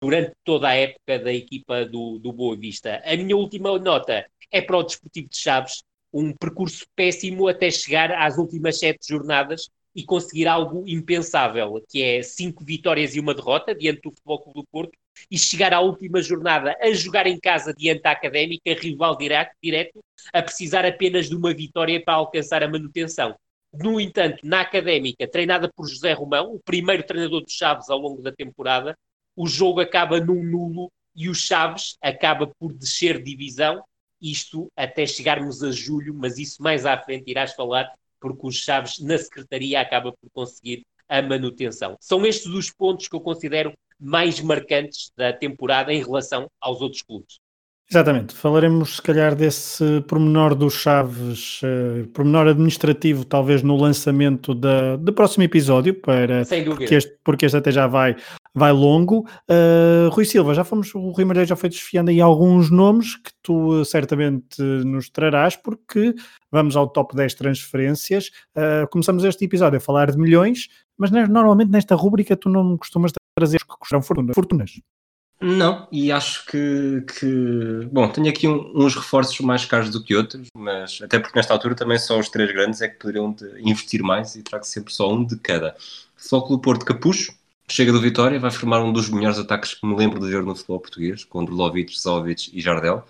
[0.00, 3.02] durante toda a época da equipa do, do Boa Vista.
[3.04, 8.12] A minha última nota é para o Desportivo de Chaves, um percurso péssimo até chegar
[8.12, 13.74] às últimas sete jornadas e conseguir algo impensável, que é cinco vitórias e uma derrota
[13.74, 14.92] diante do Futebol Clube do Porto,
[15.30, 19.98] e chegar à última jornada a jogar em casa diante da Académica, rival direto, direto
[20.32, 23.34] a precisar apenas de uma vitória para alcançar a manutenção.
[23.72, 28.20] No entanto, na Académica, treinada por José Romão, o primeiro treinador dos Chaves ao longo
[28.22, 28.96] da temporada,
[29.34, 33.82] o jogo acaba num nulo e o Chaves acaba por descer divisão,
[34.20, 37.90] isto até chegarmos a julho, mas isso mais à frente irás falar,
[38.20, 41.96] porque o Chaves na Secretaria acaba por conseguir a manutenção.
[42.00, 47.02] São estes os pontos que eu considero mais marcantes da temporada em relação aos outros
[47.02, 47.38] clubes.
[47.88, 54.96] Exatamente, falaremos se calhar desse pormenor dos Chaves, uh, pormenor administrativo, talvez no lançamento da,
[54.96, 56.80] do próximo episódio, para, Sem dúvida.
[56.80, 58.16] Porque este, porque este até já vai,
[58.56, 59.28] vai longo.
[59.48, 63.30] Uh, Rui Silva, já fomos, o Rui Maria já foi desfiando aí alguns nomes que
[63.42, 66.14] tu uh, certamente nos trarás, porque
[66.50, 68.30] vamos ao top 10 transferências.
[68.56, 73.12] Uh, começamos este episódio a falar de milhões, mas normalmente nesta rúbrica tu não costumas
[73.38, 74.80] trazer que custam fortunas.
[75.38, 80.16] Não, e acho que, que bom, tenho aqui um, uns reforços mais caros do que
[80.16, 84.02] outros, mas até porque nesta altura também só os três grandes é que poderiam investir
[84.02, 85.76] mais e trago sempre só um de cada.
[86.16, 87.32] Futebol Clube Porto Capucho,
[87.70, 90.54] chega do Vitória, vai formar um dos melhores ataques que me lembro de ver no
[90.54, 93.04] futebol português, com Drolovic, Zovic e Jardel.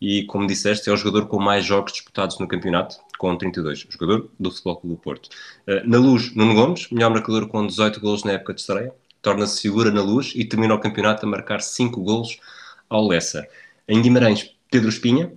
[0.00, 4.30] E como disseste, é o jogador com mais jogos disputados no campeonato, com 32, jogador
[4.38, 5.28] do Futebol Clube Porto.
[5.66, 9.60] Uh, na luz, Nuno Gomes, melhor marcador com 18 golos na época de estreia torna-se
[9.60, 12.38] figura na luz e termina o campeonato a marcar 5 golos
[12.88, 13.46] ao Lessa.
[13.86, 15.32] Em Guimarães, Pedro Espinha,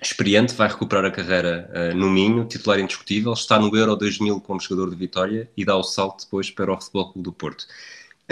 [0.00, 4.60] experiente, vai recuperar a carreira uh, no Minho, titular indiscutível, está no Euro 2000 como
[4.60, 7.66] jogador de Vitória e dá o salto depois para o Futebol Clube do Porto.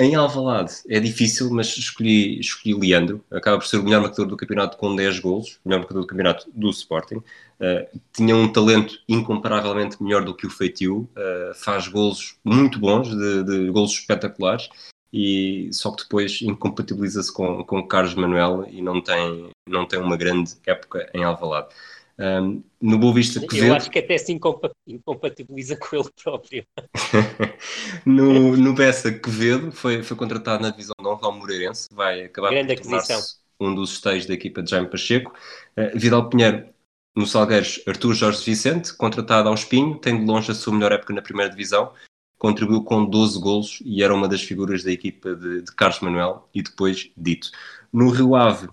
[0.00, 4.36] Em Alvalade é difícil, mas escolhi, escolhi Leandro, acaba por ser o melhor marcador do
[4.36, 7.16] campeonato com 10 golos, o melhor marcador do campeonato do Sporting.
[7.16, 13.08] Uh, tinha um talento incomparavelmente melhor do que o Feitio, uh, faz golos muito bons,
[13.08, 14.68] de, de golos espetaculares,
[15.12, 20.16] e só que depois incompatibiliza-se com, com Carlos Manuel e não tem, não tem uma
[20.16, 21.74] grande época em Alvalade.
[22.18, 23.66] Um, no Boa Vista Quevedo...
[23.66, 26.66] Eu acho que até se incompatibiliza com ele próprio.
[28.04, 32.50] no, no Bessa, Quevedo foi, foi contratado na divisão de honra ao Moreirense, vai acabar
[32.50, 33.20] Grande por aquisição.
[33.60, 35.32] um dos esteios da equipa de Jaime Pacheco.
[35.78, 36.68] Uh, Vidal Pinheiro,
[37.16, 41.14] no Salgueiros, Artur Jorge Vicente, contratado ao Espinho, tem de longe a sua melhor época
[41.14, 41.92] na primeira divisão,
[42.36, 46.48] contribuiu com 12 golos e era uma das figuras da equipa de, de Carlos Manuel
[46.52, 47.50] e depois dito.
[47.92, 48.68] No Rio Ave,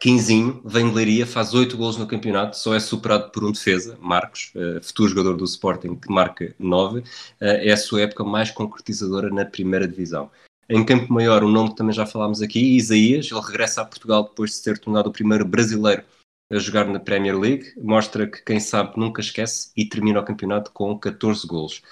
[0.00, 3.96] Quinzinho, vem de Leiria, faz 8 gols no campeonato, só é superado por um defesa,
[4.00, 7.00] Marcos, uh, futuro jogador do Sporting, que marca 9.
[7.00, 7.04] Uh,
[7.40, 10.30] eh, é a sua época mais concretizadora na primeira divisão.
[10.68, 14.24] Em Campo Maior, um nome que também já falámos aqui, Isaías, ele regressa a Portugal
[14.24, 16.02] depois de ser tornado o primeiro brasileiro
[16.50, 20.70] a jogar na Premier League, mostra que quem sabe nunca esquece e termina o campeonato
[20.72, 21.82] com 14 gols.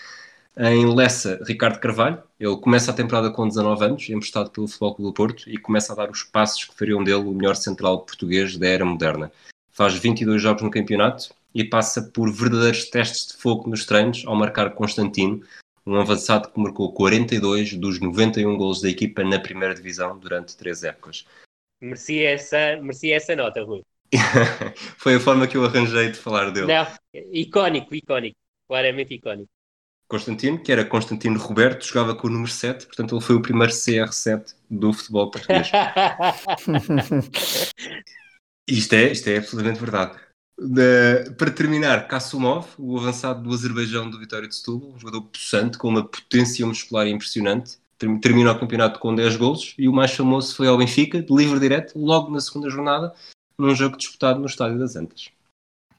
[0.63, 5.11] Em Lessa, Ricardo Carvalho, ele começa a temporada com 19 anos, emprestado pelo Futebol Clube
[5.11, 8.59] do Porto, e começa a dar os passos que fariam dele o melhor central português
[8.59, 9.33] da era moderna.
[9.71, 14.37] Faz 22 jogos no campeonato e passa por verdadeiros testes de fogo nos treinos ao
[14.37, 15.43] marcar Constantino,
[15.87, 20.85] um avançado que marcou 42 dos 91 gols da equipa na primeira divisão durante três
[20.85, 21.25] épocas.
[21.81, 23.83] Merecia essa, merecia essa nota, Rui.
[24.99, 26.67] Foi a forma que eu arranjei de falar dele.
[26.67, 26.87] Não,
[27.33, 28.37] icónico, icónico,
[28.69, 29.49] claramente icónico.
[30.11, 33.73] Constantino, que era Constantino Roberto, jogava com o número 7, portanto ele foi o primeiro
[33.73, 35.71] CR7 do futebol português.
[38.67, 40.19] isto, é, isto é absolutamente verdade.
[40.59, 45.79] De, para terminar, Kassumov, o avançado do Azerbaijão do Vitória de Setúbal, um jogador possante,
[45.79, 47.79] com uma potência muscular impressionante,
[48.21, 51.61] terminou o campeonato com 10 golos e o mais famoso foi ao Benfica, de livre
[51.61, 53.15] direto, logo na segunda jornada,
[53.57, 55.31] num jogo disputado no Estádio das Antas.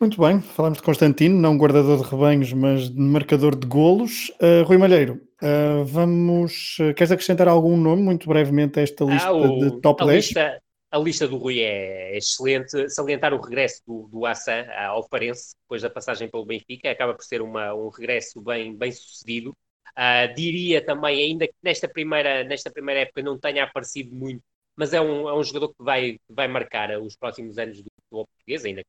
[0.02, 4.30] Muito bem, falamos de Constantino, não guardador de rebanhos, mas de marcador de golos.
[4.42, 6.80] Uh, Rui Malheiro, uh, vamos.
[6.80, 10.08] Uh, queres acrescentar algum nome muito brevemente a esta lista ah, o, de top a
[10.08, 10.26] 10?
[10.26, 12.90] Lista, a lista do Rui é excelente.
[12.90, 17.24] Salientar o regresso do, do Assan ao Farense, depois da passagem pelo Benfica, acaba por
[17.24, 19.56] ser uma, um regresso bem, bem sucedido.
[19.92, 24.42] Uh, diria também, ainda que nesta primeira, nesta primeira época não tenha aparecido muito
[24.74, 28.26] mas é um, é um jogador que vai, vai marcar os próximos anos do futebol
[28.26, 28.82] português, ainda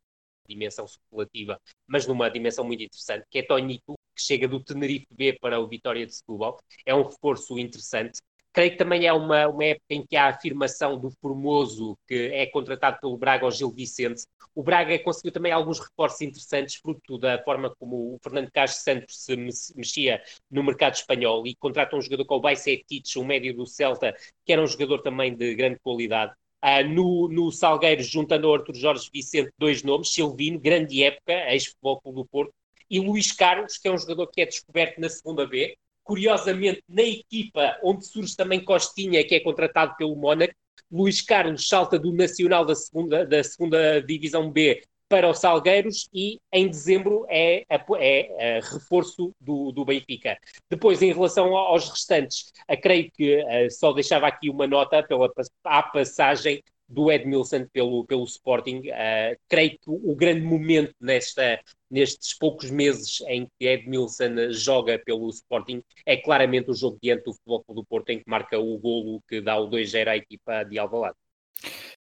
[0.53, 5.37] dimensão superlativa, mas numa dimensão muito interessante, que é Tonito, que chega do Tenerife B
[5.41, 6.59] para o Vitória de Setúbal.
[6.85, 8.21] É um reforço interessante.
[8.53, 12.31] Creio que também é uma, uma época em que há a afirmação do Formoso, que
[12.35, 14.25] é contratado pelo Braga ao Gil Vicente.
[14.55, 19.25] O Braga conseguiu também alguns reforços interessantes, fruto da forma como o Fernando Castro Santos
[19.25, 19.35] se
[19.75, 24.15] mexia no mercado espanhol e contrata um jogador com o Bajcetic, um médio do Celta,
[24.45, 26.35] que era um jogador também de grande qualidade.
[26.65, 32.01] Uh, no, no Salgueiros, juntando ao Arthur Jorge Vicente, dois nomes, Silvino, grande época, ex-futebol
[32.05, 32.55] do Porto,
[32.89, 37.03] e Luís Carlos, que é um jogador que é descoberto na segunda B, curiosamente na
[37.03, 40.55] equipa onde surge também Costinha, que é contratado pelo Mónaco,
[40.91, 44.83] Luís Carlos salta do Nacional da segunda, da segunda Divisão B
[45.13, 50.39] para o Salgueiros e em dezembro é, é, é reforço do, do, Benfica.
[50.71, 55.31] Depois, em relação aos restantes, creio que só deixava aqui uma nota pela
[55.65, 58.79] a passagem do Edmilson pelo, pelo Sporting.
[58.89, 61.61] Uh, creio que o grande momento nesta,
[61.91, 67.35] nestes poucos meses em que Edmilson joga pelo Sporting é claramente o jogo diante do
[67.35, 70.79] Futebol do Porto, em que marca o golo que dá o 2-0 à equipa de
[70.79, 71.17] Alvalade.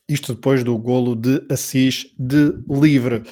[0.09, 3.23] Isto depois do golo de Assis de livre.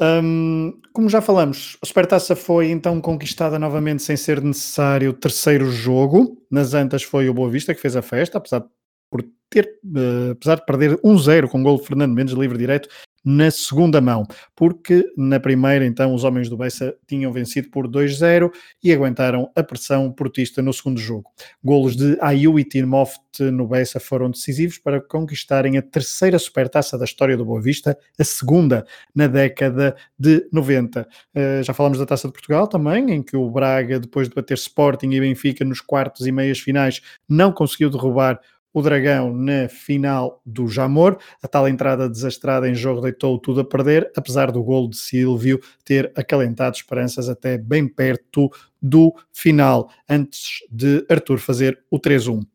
[0.00, 5.70] Um, como já falamos, a Supertaça foi então conquistada novamente sem ser necessário o terceiro
[5.70, 6.40] jogo.
[6.50, 8.66] Nas Antas foi o Boa Vista que fez a festa, apesar de
[9.10, 12.88] por ter, uh, apesar de perder 1-0 com o gol de Fernando Mendes livre direto
[13.24, 14.26] na segunda mão,
[14.56, 18.50] porque na primeira então os homens do Bessa tinham vencido por 2-0
[18.82, 21.30] e aguentaram a pressão portista no segundo jogo.
[21.62, 27.04] Golos de Ayu e Timoft no Bessa foram decisivos para conquistarem a terceira supertaça da
[27.04, 31.02] história do Boa Vista, a segunda na década de 90.
[31.02, 31.04] Uh,
[31.34, 34.54] eh, já falamos da Taça de Portugal também, em que o Braga, depois de bater
[34.54, 38.40] Sporting e Benfica nos quartos e meias finais, não conseguiu derrubar
[38.72, 41.18] o Dragão na final do Jamor.
[41.42, 45.60] A tal entrada desastrada em jogo deitou tudo a perder, apesar do gol de Silvio
[45.84, 48.50] ter acalentado esperanças até bem perto
[48.80, 52.46] do final, antes de Arthur fazer o 3-1.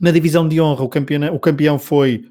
[0.00, 2.24] Na divisão de honra, o, campeão, o campeão foi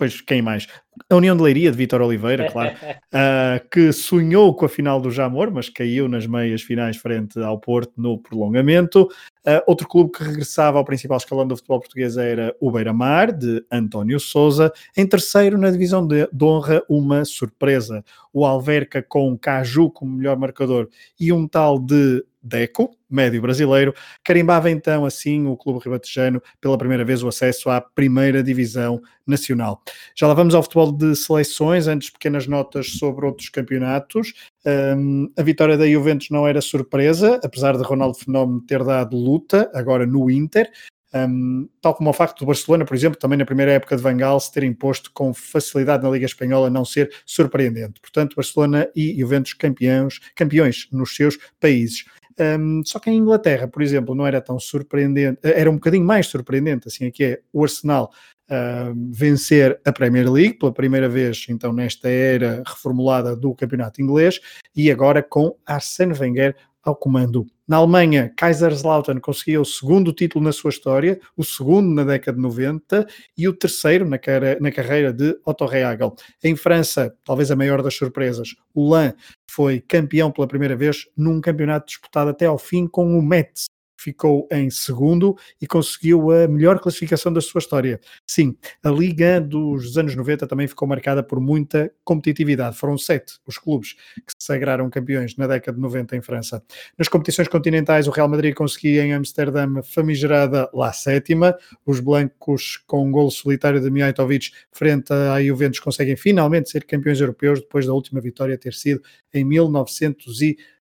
[0.00, 0.66] Pois quem mais?
[1.08, 5.10] A União de Leiria, de Vitor Oliveira, claro, uh, que sonhou com a final do
[5.10, 9.08] Jamor, mas caiu nas meias finais frente ao Porto no prolongamento.
[9.46, 13.64] Uh, outro clube que regressava ao principal escalão do futebol português era o Beira-Mar, de
[13.70, 14.72] António Souza.
[14.96, 18.04] Em terceiro, na divisão de, de honra, uma surpresa.
[18.32, 20.88] O Alverca com Caju como melhor marcador
[21.18, 23.94] e um tal de Deco, médio brasileiro,
[24.24, 29.82] carimbava então assim o Clube Ribatejano pela primeira vez o acesso à primeira divisão nacional.
[30.16, 34.32] Já lá vamos ao futebol de seleções, antes pequenas notas sobre outros campeonatos.
[34.64, 39.70] Um, a vitória da Juventus não era surpresa, apesar de Ronaldo Fenómeno ter dado luta
[39.74, 40.70] agora no Inter.
[41.12, 44.16] Um, tal como o facto do Barcelona, por exemplo, também na primeira época de Van
[44.16, 48.00] Gaal se ter imposto com facilidade na Liga Espanhola não ser surpreendente.
[48.00, 52.04] Portanto, Barcelona e Juventus campeões, campeões nos seus países.
[52.38, 56.04] Um, só que em Inglaterra, por exemplo, não era tão surpreendente, eh, era um bocadinho
[56.04, 58.10] mais surpreendente, assim é que é o Arsenal
[58.50, 64.40] uh, vencer a Premier League pela primeira vez, então, nesta era reformulada do campeonato inglês,
[64.74, 67.46] e agora com Arsène Wenger ao comando.
[67.68, 72.42] Na Alemanha, Kaiserslautern conseguiu o segundo título na sua história, o segundo na década de
[72.42, 73.06] 90
[73.36, 74.18] e o terceiro na,
[74.60, 76.14] na carreira de Otto Rehagel.
[76.42, 79.12] Em França, talvez a maior das surpresas, o Lan
[79.48, 83.66] foi campeão pela primeira vez num campeonato disputado até ao fim com o Metz,
[84.00, 88.00] ficou em segundo e conseguiu a melhor classificação da sua história.
[88.26, 92.76] Sim, a Liga dos anos 90 também ficou marcada por muita competitividade.
[92.76, 96.62] Foram sete os clubes que se sagraram campeões na década de 90 em França.
[96.96, 101.56] Nas competições continentais, o Real Madrid conseguia em Amsterdã famigerada lá sétima.
[101.84, 107.20] Os blancos, com um golo solitário de Mijatovic frente à Juventus, conseguem finalmente ser campeões
[107.20, 109.02] europeus depois da última vitória ter sido
[109.32, 110.40] em 1900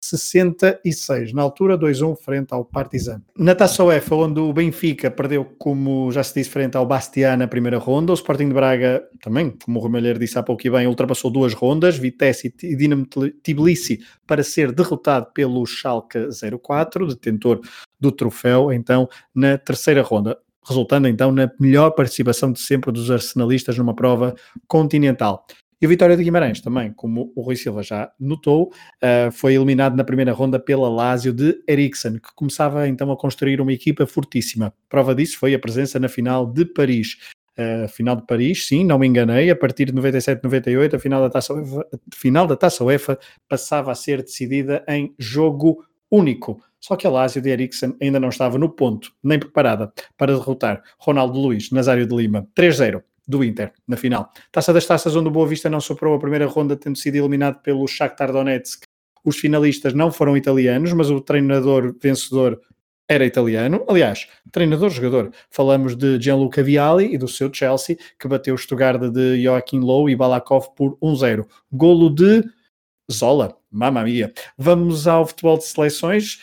[0.02, 3.22] 66, na altura 2-1 frente ao Partizan.
[3.38, 7.46] Na Taça UEFA, onde o Benfica perdeu, como já se disse, frente ao Bastia na
[7.46, 10.86] primeira ronda, o Sporting de Braga também, como o Romalheiro disse há pouco e bem,
[10.86, 13.06] ultrapassou duas rondas, Vitesse e Dinamo
[13.42, 16.18] Tbilisi, para ser derrotado pelo Schalke
[16.60, 17.60] 04, detentor
[18.00, 23.76] do troféu, então, na terceira ronda resultando então na melhor participação de sempre dos arsenalistas
[23.76, 24.34] numa prova
[24.66, 25.44] continental.
[25.82, 28.72] E o Vitória de Guimarães também, como o Rui Silva já notou,
[29.02, 33.60] uh, foi eliminado na primeira ronda pela Lazio de Eriksen, que começava então a construir
[33.60, 34.72] uma equipa fortíssima.
[34.88, 37.16] Prova disso foi a presença na final de Paris.
[37.58, 41.28] Uh, final de Paris, sim, não me enganei, a partir de 97-98, a final da
[41.28, 43.18] Taça UEFA, final da Taça UEFA
[43.48, 46.62] passava a ser decidida em jogo único.
[46.78, 50.80] Só que a Lazio de Eriksen ainda não estava no ponto, nem preparada para derrotar
[50.96, 54.30] Ronaldo Luiz, Nazário de Lima, 3-0 do Inter na final.
[54.50, 57.60] Taça das Taças, onde o Boa Vista não superou a primeira ronda, tendo sido eliminado
[57.62, 58.82] pelo Shakhtar Donetsk.
[59.24, 62.60] Os finalistas não foram italianos, mas o treinador vencedor
[63.08, 63.84] era italiano.
[63.88, 65.30] Aliás, treinador-jogador.
[65.50, 70.08] Falamos de Gianluca Vialli e do seu Chelsea, que bateu o Stuttgart de Joaquim Low
[70.08, 71.46] e Balakov por 1-0.
[71.70, 72.42] Golo de
[73.10, 74.32] Zola, mamma mia.
[74.56, 76.40] Vamos ao futebol de seleções.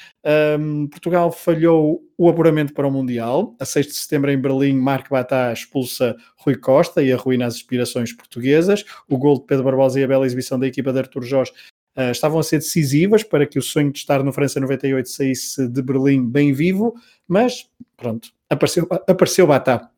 [0.59, 3.55] Um, Portugal falhou o apuramento para o Mundial.
[3.59, 8.13] A 6 de setembro em Berlim, Marco Batá expulsa Rui Costa e arruína as aspirações
[8.13, 8.83] portuguesas.
[9.07, 11.51] O gol de Pedro Barbosa e a bela exibição da equipa de Artur Jorge
[11.97, 15.67] uh, estavam a ser decisivas para que o sonho de estar no França 98 saísse
[15.67, 16.93] de Berlim bem vivo,
[17.27, 19.89] mas pronto, apareceu, apareceu Batá.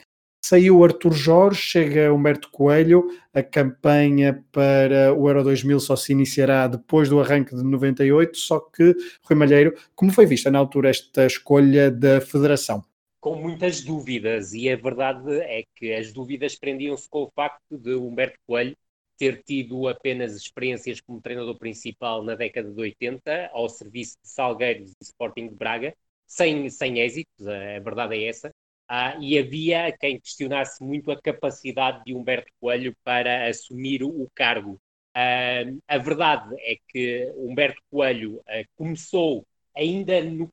[0.43, 6.65] Saiu Arthur Jorge, chega Humberto Coelho, a campanha para o Euro 2000 só se iniciará
[6.67, 11.27] depois do arranque de 98, só que, Rui Malheiro, como foi vista na altura esta
[11.27, 12.83] escolha da Federação?
[13.19, 17.93] Com muitas dúvidas, e a verdade é que as dúvidas prendiam-se com o facto de
[17.93, 18.75] Humberto Coelho
[19.19, 24.89] ter tido apenas experiências como treinador principal na década de 80, ao serviço de Salgueiros
[24.99, 25.93] e Sporting de Braga,
[26.25, 28.49] sem, sem êxitos, a verdade é essa,
[28.93, 34.77] ah, e havia quem questionasse muito a capacidade de Humberto Coelho para assumir o cargo.
[35.15, 40.51] Ah, a verdade é que Humberto Coelho ah, começou ainda no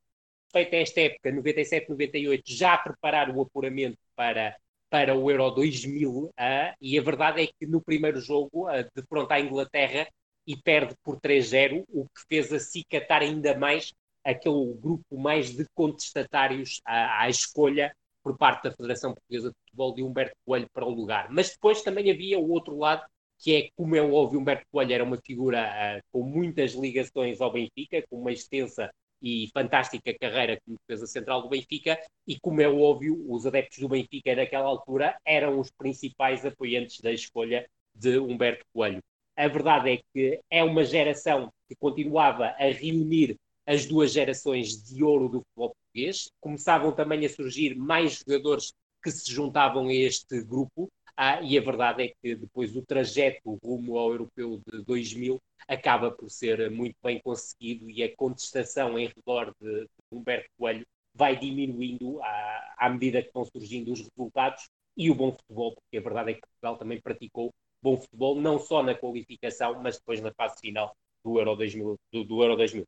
[0.52, 4.56] feito esta época, 97, 98, já a preparar o apuramento para
[4.90, 6.32] para o Euro 2000 uh,
[6.80, 10.08] e a verdade é que no primeiro jogo uh, defronta a Inglaterra
[10.46, 13.92] e perde por 3-0, o que fez acicatar ainda mais
[14.24, 17.94] aquele grupo mais de contestatários à, à, escolha
[18.28, 21.28] por parte da Federação Portuguesa de Futebol de Humberto Coelho para o lugar.
[21.30, 23.02] Mas depois também havia o outro lado,
[23.38, 27.50] que é, como é óbvio, Humberto Coelho era uma figura uh, com muitas ligações ao
[27.50, 28.90] Benfica, com uma extensa
[29.22, 33.88] e fantástica carreira como defesa central do Benfica e, como é óbvio, os adeptos do
[33.88, 39.02] Benfica naquela altura eram os principais apoiantes da escolha de Humberto Coelho.
[39.36, 43.36] A verdade é que é uma geração que continuava a reunir
[43.68, 46.30] as duas gerações de ouro do futebol português.
[46.40, 48.72] Começavam também a surgir mais jogadores
[49.02, 53.58] que se juntavam a este grupo ah, e a verdade é que depois o trajeto
[53.62, 55.38] rumo ao europeu de 2000
[55.68, 60.86] acaba por ser muito bem conseguido e a contestação em redor de, de Humberto Coelho
[61.14, 64.66] vai diminuindo à, à, medida que vão surgindo os resultados
[64.96, 68.58] e o bom futebol, porque a verdade é que Portugal também praticou bom futebol, não
[68.58, 71.96] só na qualificação, mas depois na fase final do Euro 2000.
[72.12, 72.86] Do, do Euro 2000.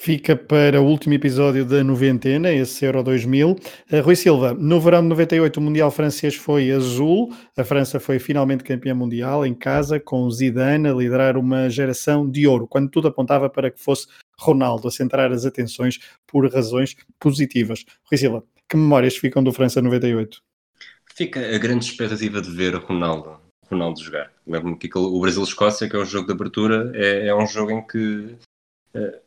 [0.00, 3.50] Fica para o último episódio da noventena, esse Euro 2000.
[3.50, 3.56] Uh,
[3.90, 8.20] eh, Rui Silva, no verão de 98 o Mundial francês foi azul, a França foi
[8.20, 13.08] finalmente campeã mundial em casa, com Zidane a liderar uma geração de ouro, quando tudo
[13.08, 14.06] apontava para que fosse
[14.38, 15.98] Ronaldo a centrar as atenções
[16.28, 17.84] por razões positivas.
[18.08, 20.40] Rui Silva, que memórias ficam do França 98?
[21.12, 23.36] Fica a grande expectativa de ver Ronaldo,
[23.68, 24.30] Ronaldo jogar.
[24.46, 27.84] Lembro-me que o Brasil-Escócia, que é o jogo de abertura, é, é um jogo em
[27.84, 28.36] que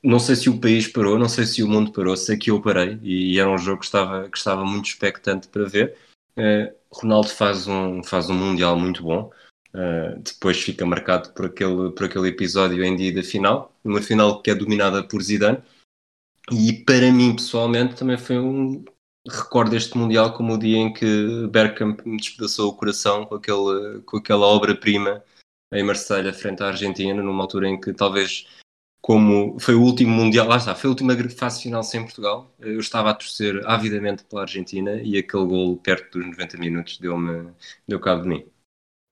[0.04, 2.62] não sei se o país parou, não sei se o mundo parou, sei que eu
[2.62, 5.96] parei e era um jogo que estava, que estava muito expectante para ver.
[6.38, 9.32] Uh, Ronaldo faz um, faz um Mundial muito bom,
[9.74, 14.42] uh, depois fica marcado por aquele, por aquele episódio em dia da final, uma final
[14.42, 15.60] que é dominada por Zidane.
[16.52, 18.84] E para mim, pessoalmente, também foi um.
[19.30, 24.02] Recordo este Mundial como o dia em que Bergkamp me despedaçou o coração com, aquele,
[24.02, 25.24] com aquela obra-prima
[25.72, 28.48] em Marselha frente à Argentina, numa altura em que talvez
[29.02, 32.53] como foi o último Mundial, lá está, foi a última fase final sem Portugal.
[32.60, 37.49] Eu estava a torcer avidamente pela Argentina e aquele gol perto dos 90 minutos deu-me
[37.88, 38.45] deu cabo de mim.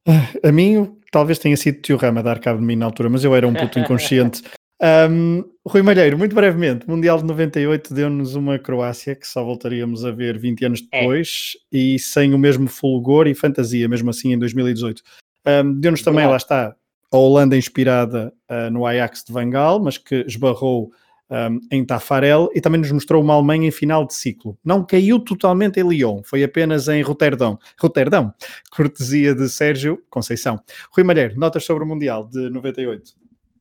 [0.08, 3.24] Ah, a mim, talvez tenha sido Tio Rama dar cabo de mim na altura, mas
[3.24, 4.44] eu era um puto inconsciente.
[4.82, 10.12] Um, Rui Malheiro, muito brevemente, Mundial de 98 deu-nos uma Croácia que só voltaríamos a
[10.12, 11.00] ver 20 anos é.
[11.00, 11.78] depois é.
[11.78, 15.02] e sem o mesmo fulgor e fantasia, mesmo assim em 2018.
[15.46, 16.76] Um, deu-nos também, lá está,
[17.12, 20.92] a Holanda inspirada uh, no Ajax de Van Gaal, mas que esbarrou
[21.30, 24.58] um, em Tafarel e também nos mostrou uma Alemanha em final de ciclo.
[24.64, 27.58] Não caiu totalmente em Lyon, foi apenas em Roterdão.
[27.80, 28.34] Roterdão,
[28.72, 30.60] cortesia de Sérgio Conceição.
[30.92, 33.14] Rui Malheiro, notas sobre o Mundial de 98?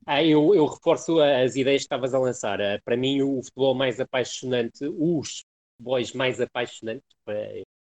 [0.07, 2.59] Ah, eu, eu, reforço as ideias que estavas a lançar.
[2.61, 5.45] Uh, para mim, o futebol mais apaixonante, os
[5.77, 7.05] futebols mais apaixonantes,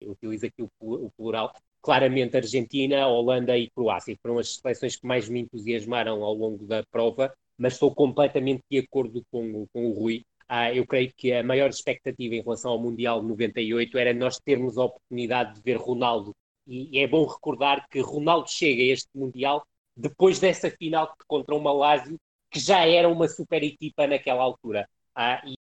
[0.01, 1.52] eu utilizo aqui o plural,
[1.82, 4.16] claramente Argentina, Holanda e Croácia.
[4.23, 8.78] Foram as seleções que mais me entusiasmaram ao longo da prova, mas estou completamente de
[8.78, 10.24] acordo com, com o Rui.
[10.48, 14.39] Ah, eu creio que a maior expectativa em relação ao Mundial de 98 era nós
[14.39, 16.35] termos a oportunidade de ver Ronaldo.
[16.66, 19.65] E, e é bom recordar que Ronaldo chega a este Mundial
[19.97, 22.16] depois dessa final contra o Malásio,
[22.51, 24.89] que já era uma super equipa naquela altura.
[25.16, 25.60] uh, e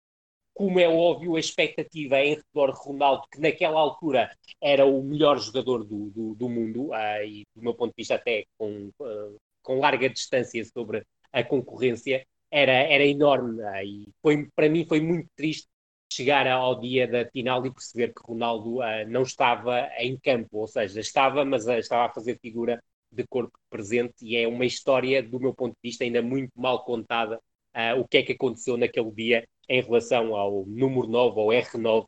[0.54, 5.38] como é óbvio, a expectativa em redor de Ronaldo, que naquela altura era o melhor
[5.38, 9.36] jogador do, do, do mundo, uh, e do meu ponto de vista até com, uh,
[9.62, 13.60] com larga distância sobre a concorrência, era, era enorme.
[13.62, 15.66] Uh, e foi, para mim foi muito triste
[16.12, 18.78] chegar ao dia da final e perceber que Ronaldo
[19.08, 24.14] não estava em campo, ou seja, estava, mas estava a fazer figura de corpo presente,
[24.22, 27.40] e é uma história, do meu ponto de vista, ainda muito mal contada,
[27.98, 32.06] o que é que aconteceu naquele dia em relação ao número 9, ao R9,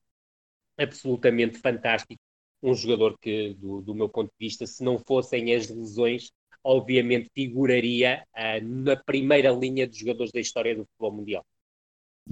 [0.79, 2.21] absolutamente fantástico.
[2.63, 6.31] Um jogador que, do, do meu ponto de vista, se não fossem as lesões,
[6.67, 11.45] obviamente figuraria uh, na primeira linha de jogadores da história do futebol mundial.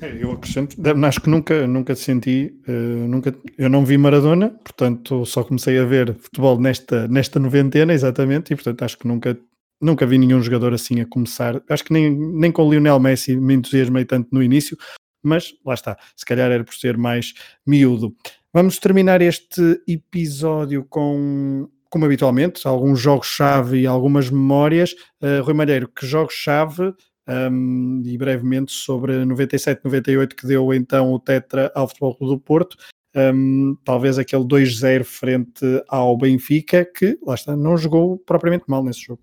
[0.01, 5.25] É, eu acrescento, acho que nunca, nunca senti, uh, nunca, eu não vi Maradona, portanto
[5.25, 9.39] só comecei a ver futebol nesta, nesta noventena, exatamente, e portanto acho que nunca,
[9.85, 11.63] nunca vi nenhum jogador assim a começar.
[11.69, 14.77] Acho que nem, nem com o Lionel Messi me entusiasmei tanto no início,
[15.23, 17.35] mas lá está, se calhar era por ser mais
[17.67, 18.15] miúdo.
[18.53, 24.93] Vamos terminar este episódio com, como habitualmente, alguns jogos-chave e algumas memórias.
[25.21, 26.95] Uh, Rui Malheiro, que jogos-chave
[27.29, 32.77] um, e brevemente sobre 97-98 que deu então o Tetra ao Futebol do Porto.
[33.17, 39.01] Um, talvez aquele 2-0 frente ao Benfica, que lá está, não jogou propriamente mal nesse
[39.01, 39.23] jogo.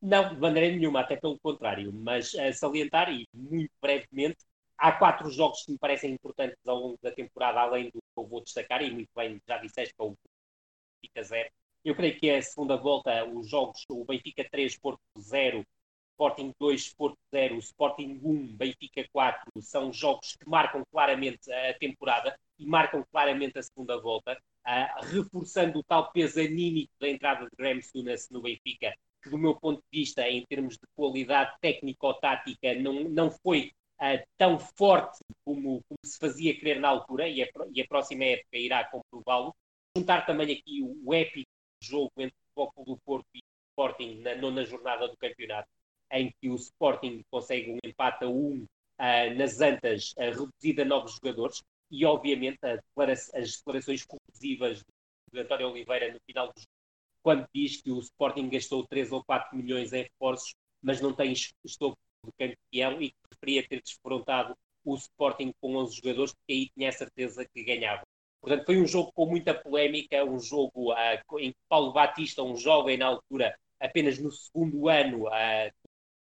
[0.00, 4.38] Não, de maneira nenhuma, até pelo contrário, mas salientar e muito brevemente
[4.76, 8.26] há quatro jogos que me parecem importantes ao longo da temporada, além do que eu
[8.26, 10.16] vou destacar, e muito bem já disseste que é o
[11.02, 11.50] Benfica 0.
[11.84, 15.64] Eu creio que a segunda volta, os jogos, o Benfica 3, Porto 0,
[16.12, 22.38] Sporting 2, Porto 0, Sporting 1, Benfica 4, são jogos que marcam claramente a temporada
[22.58, 27.56] e marcam claramente a segunda volta, uh, reforçando o tal peso anímico da entrada de
[27.56, 28.92] Graham Souness no Benfica,
[29.22, 34.22] que do meu ponto de vista, em termos de qualidade técnico-tática, não, não foi uh,
[34.36, 38.56] tão forte como, como, se fazia crer na altura, e a, e a próxima época
[38.56, 39.54] irá comprová-lo.
[39.96, 41.48] Juntar também aqui o, o épico
[41.82, 45.68] jogo entre o Futebol do Porto e o Sporting na nona jornada do campeonato,
[46.12, 48.64] em que o Sporting consegue um empate a um
[48.98, 54.82] uh, nas Antas, uh, reduzido a novos jogadores, e obviamente declara as declarações corrosivas
[55.32, 56.77] de António Oliveira no final do jogo,
[57.22, 61.32] quando diz que o Sporting gastou 3 ou 4 milhões em reforços, mas não tem
[61.64, 64.54] estou do campeão e que preferia ter desfrontado
[64.84, 68.02] o Sporting com 11 jogadores, porque aí tinha a certeza que ganhava.
[68.40, 72.56] Portanto, foi um jogo com muita polémica, um jogo uh, em que Paulo Batista, um
[72.56, 75.70] jovem na altura, apenas no segundo ano, uh,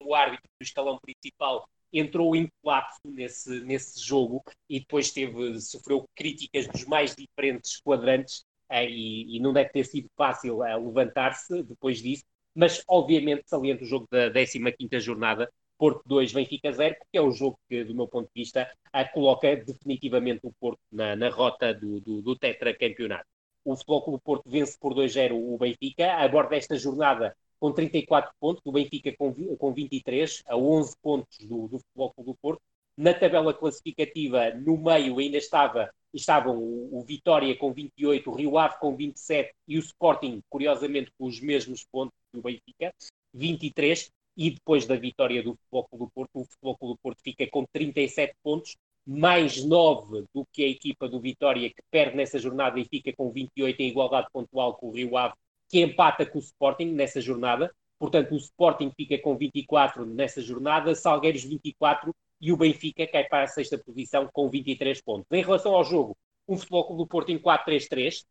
[0.01, 6.05] o árbitro do escalão principal, entrou em colapso nesse, nesse jogo e depois teve, sofreu
[6.15, 12.23] críticas dos mais diferentes quadrantes e, e, não deve ter sido fácil levantar-se depois disso,
[12.53, 17.31] mas obviamente saliento o jogo da 15ª jornada, Porto 2, Benfica 0, porque é o
[17.31, 18.69] jogo que, do meu ponto de vista,
[19.13, 23.25] coloca definitivamente o Porto na, na rota do, do, do tetracampeonato.
[23.65, 28.61] O Futebol Clube Porto vence por 2-0 o Benfica, aborda esta jornada com 34 pontos,
[28.63, 32.61] o Benfica com, com 23, a 11 pontos do, do Futebol Clube do Porto.
[32.97, 38.57] Na tabela classificativa, no meio ainda estava, estavam o, o Vitória com 28, o Rio
[38.57, 42.93] Ave com 27 e o Sporting, curiosamente, com os mesmos pontos do Benfica,
[43.33, 47.21] 23 e depois da vitória do Futebol Clube do Porto, o Futebol Clube do Porto
[47.21, 48.75] fica com 37 pontos,
[49.05, 53.31] mais 9 do que a equipa do Vitória, que perde nessa jornada e fica com
[53.31, 55.35] 28 em igualdade pontual com o Rio Ave,
[55.69, 57.73] que empata com o Sporting nessa jornada.
[57.97, 62.13] Portanto, o Sporting fica com 24 nessa jornada, Salgueiros 24
[62.45, 65.25] e o Benfica cai para a sexta posição com 23 pontos.
[65.31, 66.15] Em relação ao jogo,
[66.47, 68.23] um Futebol Clube do Porto em 4-3-3,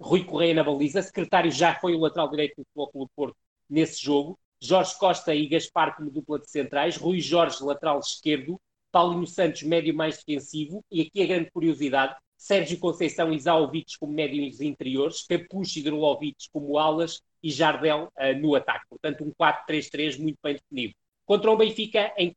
[0.00, 3.36] Rui Correia na baliza, secretário já foi o lateral direito do Futebol Clube do Porto
[3.68, 8.58] nesse jogo, Jorge Costa e Gaspar como dupla de centrais, Rui Jorge, lateral esquerdo,
[8.90, 14.14] Paulinho Santos, médio mais defensivo, e aqui a grande curiosidade, Sérgio Conceição e Zaovic como
[14.14, 17.20] médios interiores, Capucho e Drulovic como alas.
[17.44, 18.86] E Jardel uh, no ataque.
[18.88, 20.94] Portanto, um 4-3-3 muito bem definido.
[21.24, 22.32] Contra o Benfica em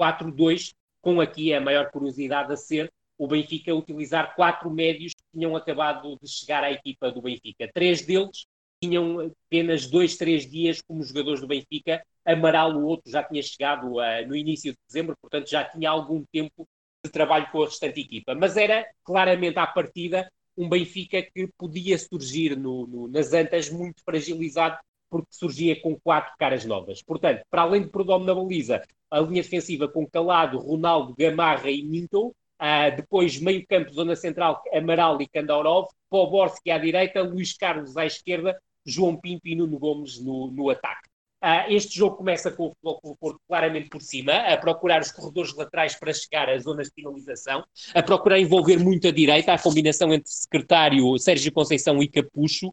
[0.00, 5.56] 4-4-2, com aqui a maior curiosidade a ser o Benfica utilizar quatro médios que tinham
[5.56, 7.70] acabado de chegar à equipa do Benfica.
[7.72, 8.46] Três deles
[8.82, 12.04] tinham apenas dois, três dias como jogadores do Benfica.
[12.24, 16.24] Amaral, o outro, já tinha chegado uh, no início de dezembro, portanto já tinha algum
[16.30, 16.66] tempo
[17.04, 18.34] de trabalho com a restante equipa.
[18.34, 24.02] Mas era claramente à partida um Benfica que podia surgir no, no, nas Antas muito
[24.02, 24.78] fragilizado,
[25.10, 27.02] porque surgia com quatro caras novas.
[27.02, 31.82] Portanto, para além de Prodome na baliza, a linha defensiva com Calado, Ronaldo, Gamarra e
[31.82, 37.96] Minto, uh, depois meio campo, zona central, Amaral e Kandaurov, Poborski à direita, Luís Carlos
[37.96, 41.08] à esquerda, João Pinto e Nuno Gomes no, no ataque.
[41.46, 45.54] Uh, este jogo começa com o Futebol Porto claramente por cima, a procurar os corredores
[45.54, 47.64] laterais para chegar às zonas de finalização,
[47.94, 52.72] a procurar envolver muito a direita, a combinação entre secretário Sérgio Conceição e Capucho, uh,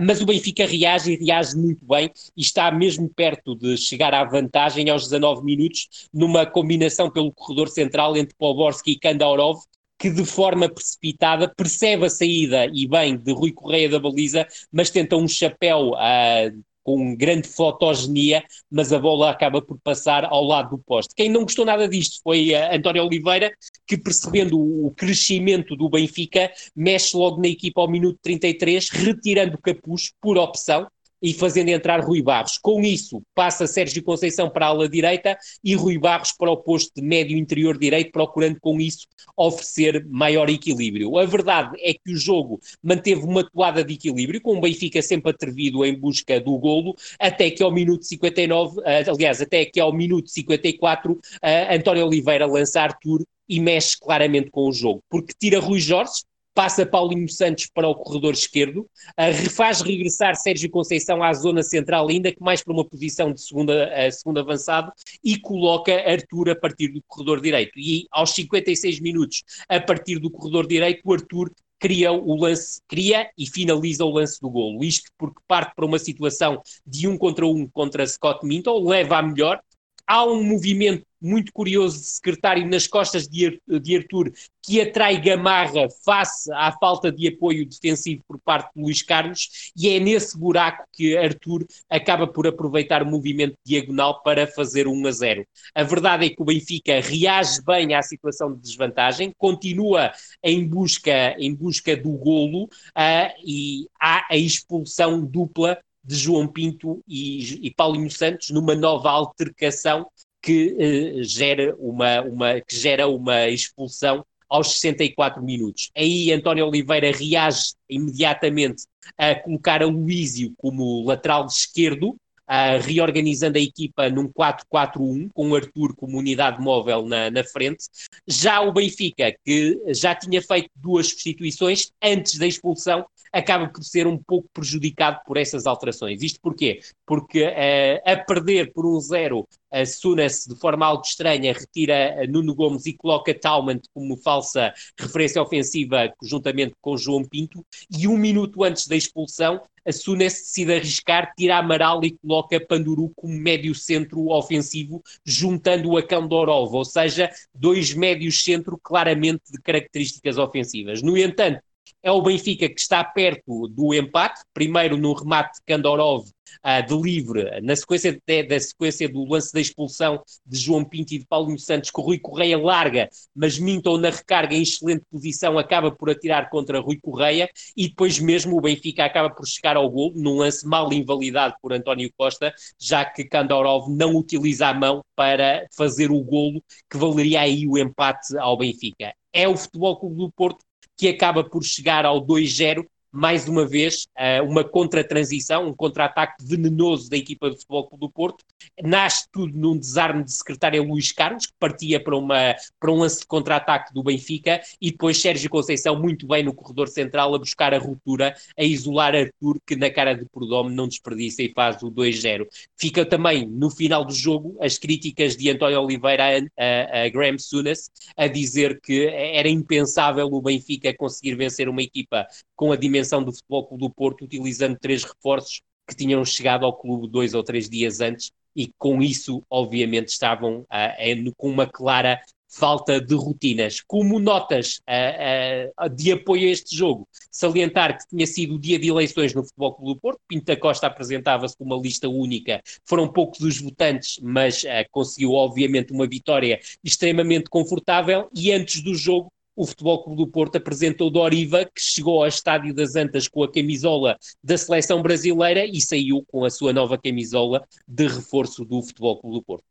[0.00, 4.24] mas o Benfica reage e reage muito bem e está mesmo perto de chegar à
[4.24, 9.58] vantagem aos 19 minutos, numa combinação pelo corredor central entre Poborski e Kandaurov,
[9.98, 14.88] que de forma precipitada percebe a saída e bem de Rui Correia da baliza, mas
[14.90, 20.70] tenta um chapéu uh, com grande fotogenia, mas a bola acaba por passar ao lado
[20.70, 21.14] do poste.
[21.14, 23.52] Quem não gostou nada disto foi uh, António Oliveira,
[23.86, 29.60] que percebendo o crescimento do Benfica, mexe logo na equipa ao minuto 33, retirando o
[29.60, 30.86] capuz por opção,
[31.22, 32.58] e fazendo entrar Rui Barros.
[32.58, 36.92] Com isso, passa Sérgio Conceição para a ala direita e Rui Barros para o posto
[36.96, 41.16] de médio interior direito, procurando com isso oferecer maior equilíbrio.
[41.18, 45.30] A verdade é que o jogo manteve uma toada de equilíbrio, com o Benfica sempre
[45.30, 49.92] atrevido em busca do golo, até que ao minuto 59, eh, aliás, até que ao
[49.92, 55.58] minuto 54, eh, António Oliveira lança Arthur e mexe claramente com o jogo, porque tira
[55.58, 56.22] Rui Jorge,
[56.58, 62.08] passa Paulinho Santos para o corredor esquerdo, uh, faz regressar Sérgio Conceição à zona central,
[62.08, 64.90] ainda que mais para uma posição de segunda, uh, segundo avançado,
[65.22, 67.78] e coloca Arthur a partir do corredor direito.
[67.78, 71.48] E aos 56 minutos, a partir do corredor direito, o Arthur
[71.78, 74.82] cria o lance, cria e finaliza o lance do golo.
[74.82, 79.22] Isto porque parte para uma situação de um contra um contra Scott Minton, leva a
[79.22, 79.60] melhor,
[80.08, 83.60] há um movimento muito curioso de secretário nas costas de,
[83.96, 84.32] Arthur
[84.62, 89.88] que atrai Gamarra face à falta de apoio defensivo por parte de Luís Carlos e
[89.88, 95.10] é nesse buraco que Arthur acaba por aproveitar o movimento diagonal para fazer 1 a
[95.10, 95.46] 0.
[95.74, 100.12] A verdade é que o Benfica reage bem à situação de desvantagem, continua
[100.42, 107.02] em busca, em busca do golo uh, e há a expulsão dupla de João Pinto
[107.06, 110.06] e, e Paulinho Santos numa nova altercação
[110.40, 115.90] que, eh, gera uma, uma, que gera uma expulsão aos 64 minutos.
[115.96, 118.84] Aí António Oliveira reage imediatamente
[119.16, 122.16] a colocar a Luísio como lateral esquerdo,
[122.48, 127.84] uh, reorganizando a equipa num 4-4-1, com o Arthur como unidade móvel na, na frente.
[128.26, 134.06] Já o Benfica, que já tinha feito duas substituições antes da expulsão, acaba por ser
[134.06, 136.22] um pouco prejudicado por essas alterações.
[136.22, 136.80] Isto porquê?
[137.06, 142.54] Porque uh, a perder por um zero, a Sunas, de forma algo estranha, retira Nuno
[142.54, 148.64] Gomes e coloca Talman como falsa referência ofensiva juntamente com João Pinto, e um minuto
[148.64, 154.28] antes da expulsão, a Sunes decide arriscar, tira Amaral e coloca Panduru como médio centro
[154.28, 161.02] ofensivo, juntando-o a Kandorov, ou seja, dois médios centro claramente de características ofensivas.
[161.02, 161.62] No entanto,
[162.02, 166.28] é o Benfica que está perto do empate, primeiro no remate de Kandorov
[166.64, 171.14] uh, de livre, na sequência de, da sequência do lance da expulsão de João Pinto
[171.14, 175.58] e de Paulinho Santos, que Rui Correia larga, mas Minton na recarga em excelente posição
[175.58, 179.90] acaba por atirar contra Rui Correia e depois mesmo o Benfica acaba por chegar ao
[179.90, 185.02] gol num lance mal invalidado por António Costa, já que Kandorov não utiliza a mão
[185.16, 189.12] para fazer o golo que valeria aí o empate ao Benfica.
[189.32, 190.64] É o Futebol Clube do Porto
[190.98, 197.08] que acaba por chegar ao 2-0 mais uma vez, uh, uma contra-transição, um contra-ataque venenoso
[197.08, 198.44] da equipa do Futebol Clube do Porto.
[198.82, 203.20] Nasce tudo num desarme de secretária Luís Carlos, que partia para, uma, para um lance
[203.20, 207.72] de contra-ataque do Benfica, e depois Sérgio Conceição, muito bem no corredor central, a buscar
[207.74, 211.90] a ruptura, a isolar Arthur, que na cara de Prodome não desperdiça e faz o
[211.90, 212.46] 2-0.
[212.76, 217.38] Fica também, no final do jogo, as críticas de António Oliveira a, a, a Graham
[217.38, 223.07] Sunas, a dizer que era impensável o Benfica conseguir vencer uma equipa com a dimensão
[223.24, 227.42] do Futebol Clube do Porto, utilizando três reforços que tinham chegado ao clube dois ou
[227.42, 233.80] três dias antes e com isso, obviamente, estavam uh, com uma clara falta de rotinas.
[233.86, 238.78] Como notas uh, uh, de apoio a este jogo, salientar que tinha sido o dia
[238.78, 243.06] de eleições no Futebol Clube do Porto, Pinta Costa apresentava-se com uma lista única, foram
[243.06, 249.30] poucos os votantes, mas uh, conseguiu obviamente uma vitória extremamente confortável e antes do jogo
[249.58, 253.50] o Futebol Clube do Porto apresentou Doriva, que chegou ao Estádio das Antas com a
[253.50, 259.20] camisola da seleção brasileira e saiu com a sua nova camisola de reforço do Futebol
[259.20, 259.64] Clube do Porto.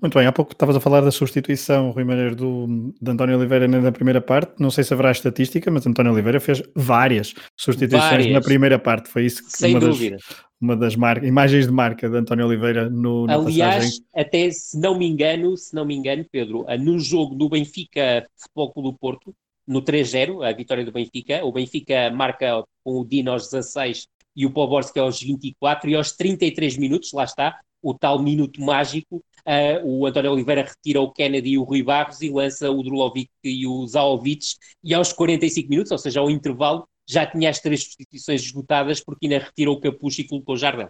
[0.00, 3.68] Muito bem, há pouco estavas a falar da substituição, Rui Maneiro, do, de António Oliveira
[3.68, 4.54] na primeira parte.
[4.58, 8.32] Não sei se haverá estatística, mas António Oliveira fez várias substituições várias.
[8.32, 9.10] na primeira parte.
[9.10, 10.16] Foi isso que Sem uma dúvida.
[10.16, 14.04] Das, uma das marcas, imagens de marca de António Oliveira no Aliás, passagem.
[14.14, 18.72] até se não me engano, se não me engano, Pedro, no jogo do Benfica Futebol
[18.72, 19.34] Clube do Porto,
[19.66, 24.46] no 3-0, a vitória do Benfica, o Benfica marca com o Dino aos 16 e
[24.46, 29.84] o Poborski aos 24 e aos 33 minutos, lá está, o tal minuto mágico, uh,
[29.84, 33.66] o António Oliveira retira o Kennedy e o Rui Barros e lança o Drulovic e
[33.66, 38.42] o Zaovic e aos 45 minutos, ou seja, ao intervalo, já tinha as três substituições
[38.42, 40.88] esgotadas porque ainda retirou o Capucho e colocou o Jardel.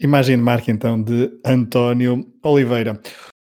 [0.00, 3.00] Imagem de marca então de António Oliveira.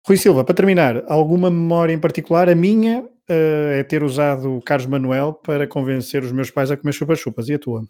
[0.06, 2.48] Rui Silva, para terminar, alguma memória em particular?
[2.48, 6.76] A minha uh, é ter usado o Carlos Manuel para convencer os meus pais a
[6.76, 7.48] comer chupa-chupas.
[7.48, 7.80] E a tua?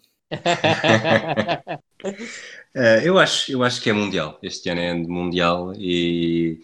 [2.73, 4.39] uh, eu, acho, eu acho que é mundial.
[4.41, 6.61] Este ano é mundial e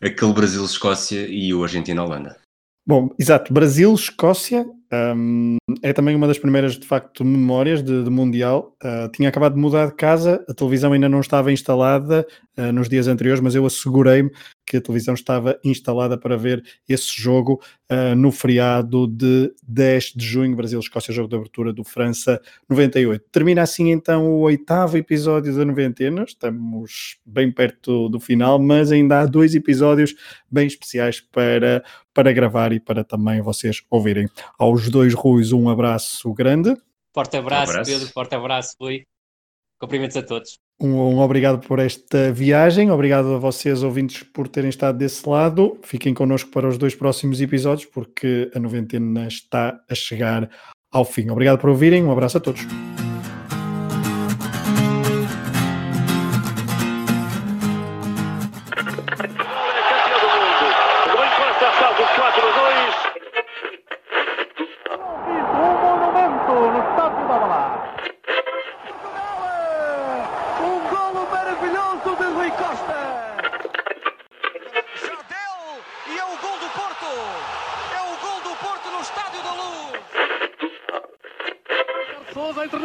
[0.00, 2.40] aquele Brasil-Escócia e o Argentina-Holanda.
[2.86, 3.52] Bom, exato.
[3.52, 8.74] Brasil, Escócia, um, é também uma das primeiras, de facto, memórias de, de Mundial.
[8.82, 12.26] Uh, tinha acabado de mudar de casa, a televisão ainda não estava instalada
[12.58, 14.30] uh, nos dias anteriores, mas eu assegurei-me
[14.70, 17.60] que a televisão estava instalada para ver esse jogo
[17.90, 23.24] uh, no feriado de 10 de junho, Brasil-Escócia, jogo de abertura do França 98.
[23.32, 29.20] Termina assim então o oitavo episódio da noventena, estamos bem perto do final, mas ainda
[29.20, 30.14] há dois episódios
[30.48, 31.82] bem especiais para,
[32.14, 34.28] para gravar e para também vocês ouvirem.
[34.56, 36.76] Aos dois Ruis, um abraço grande.
[37.12, 37.90] Forte abraço, um abraço.
[37.90, 39.04] Pedro, forte abraço, Rui.
[39.80, 40.69] Cumprimentos a todos.
[40.80, 45.78] Um, um, obrigado por esta viagem, obrigado a vocês, ouvintes, por terem estado desse lado.
[45.82, 50.48] Fiquem connosco para os dois próximos episódios, porque a noventena está a chegar
[50.90, 51.28] ao fim.
[51.28, 52.66] Obrigado por ouvirem, um abraço a todos.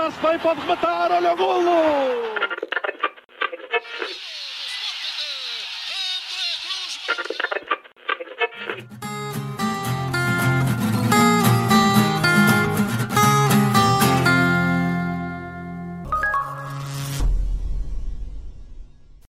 [0.06, 2.45] Interna-se bem, pode rematar, olha o golo!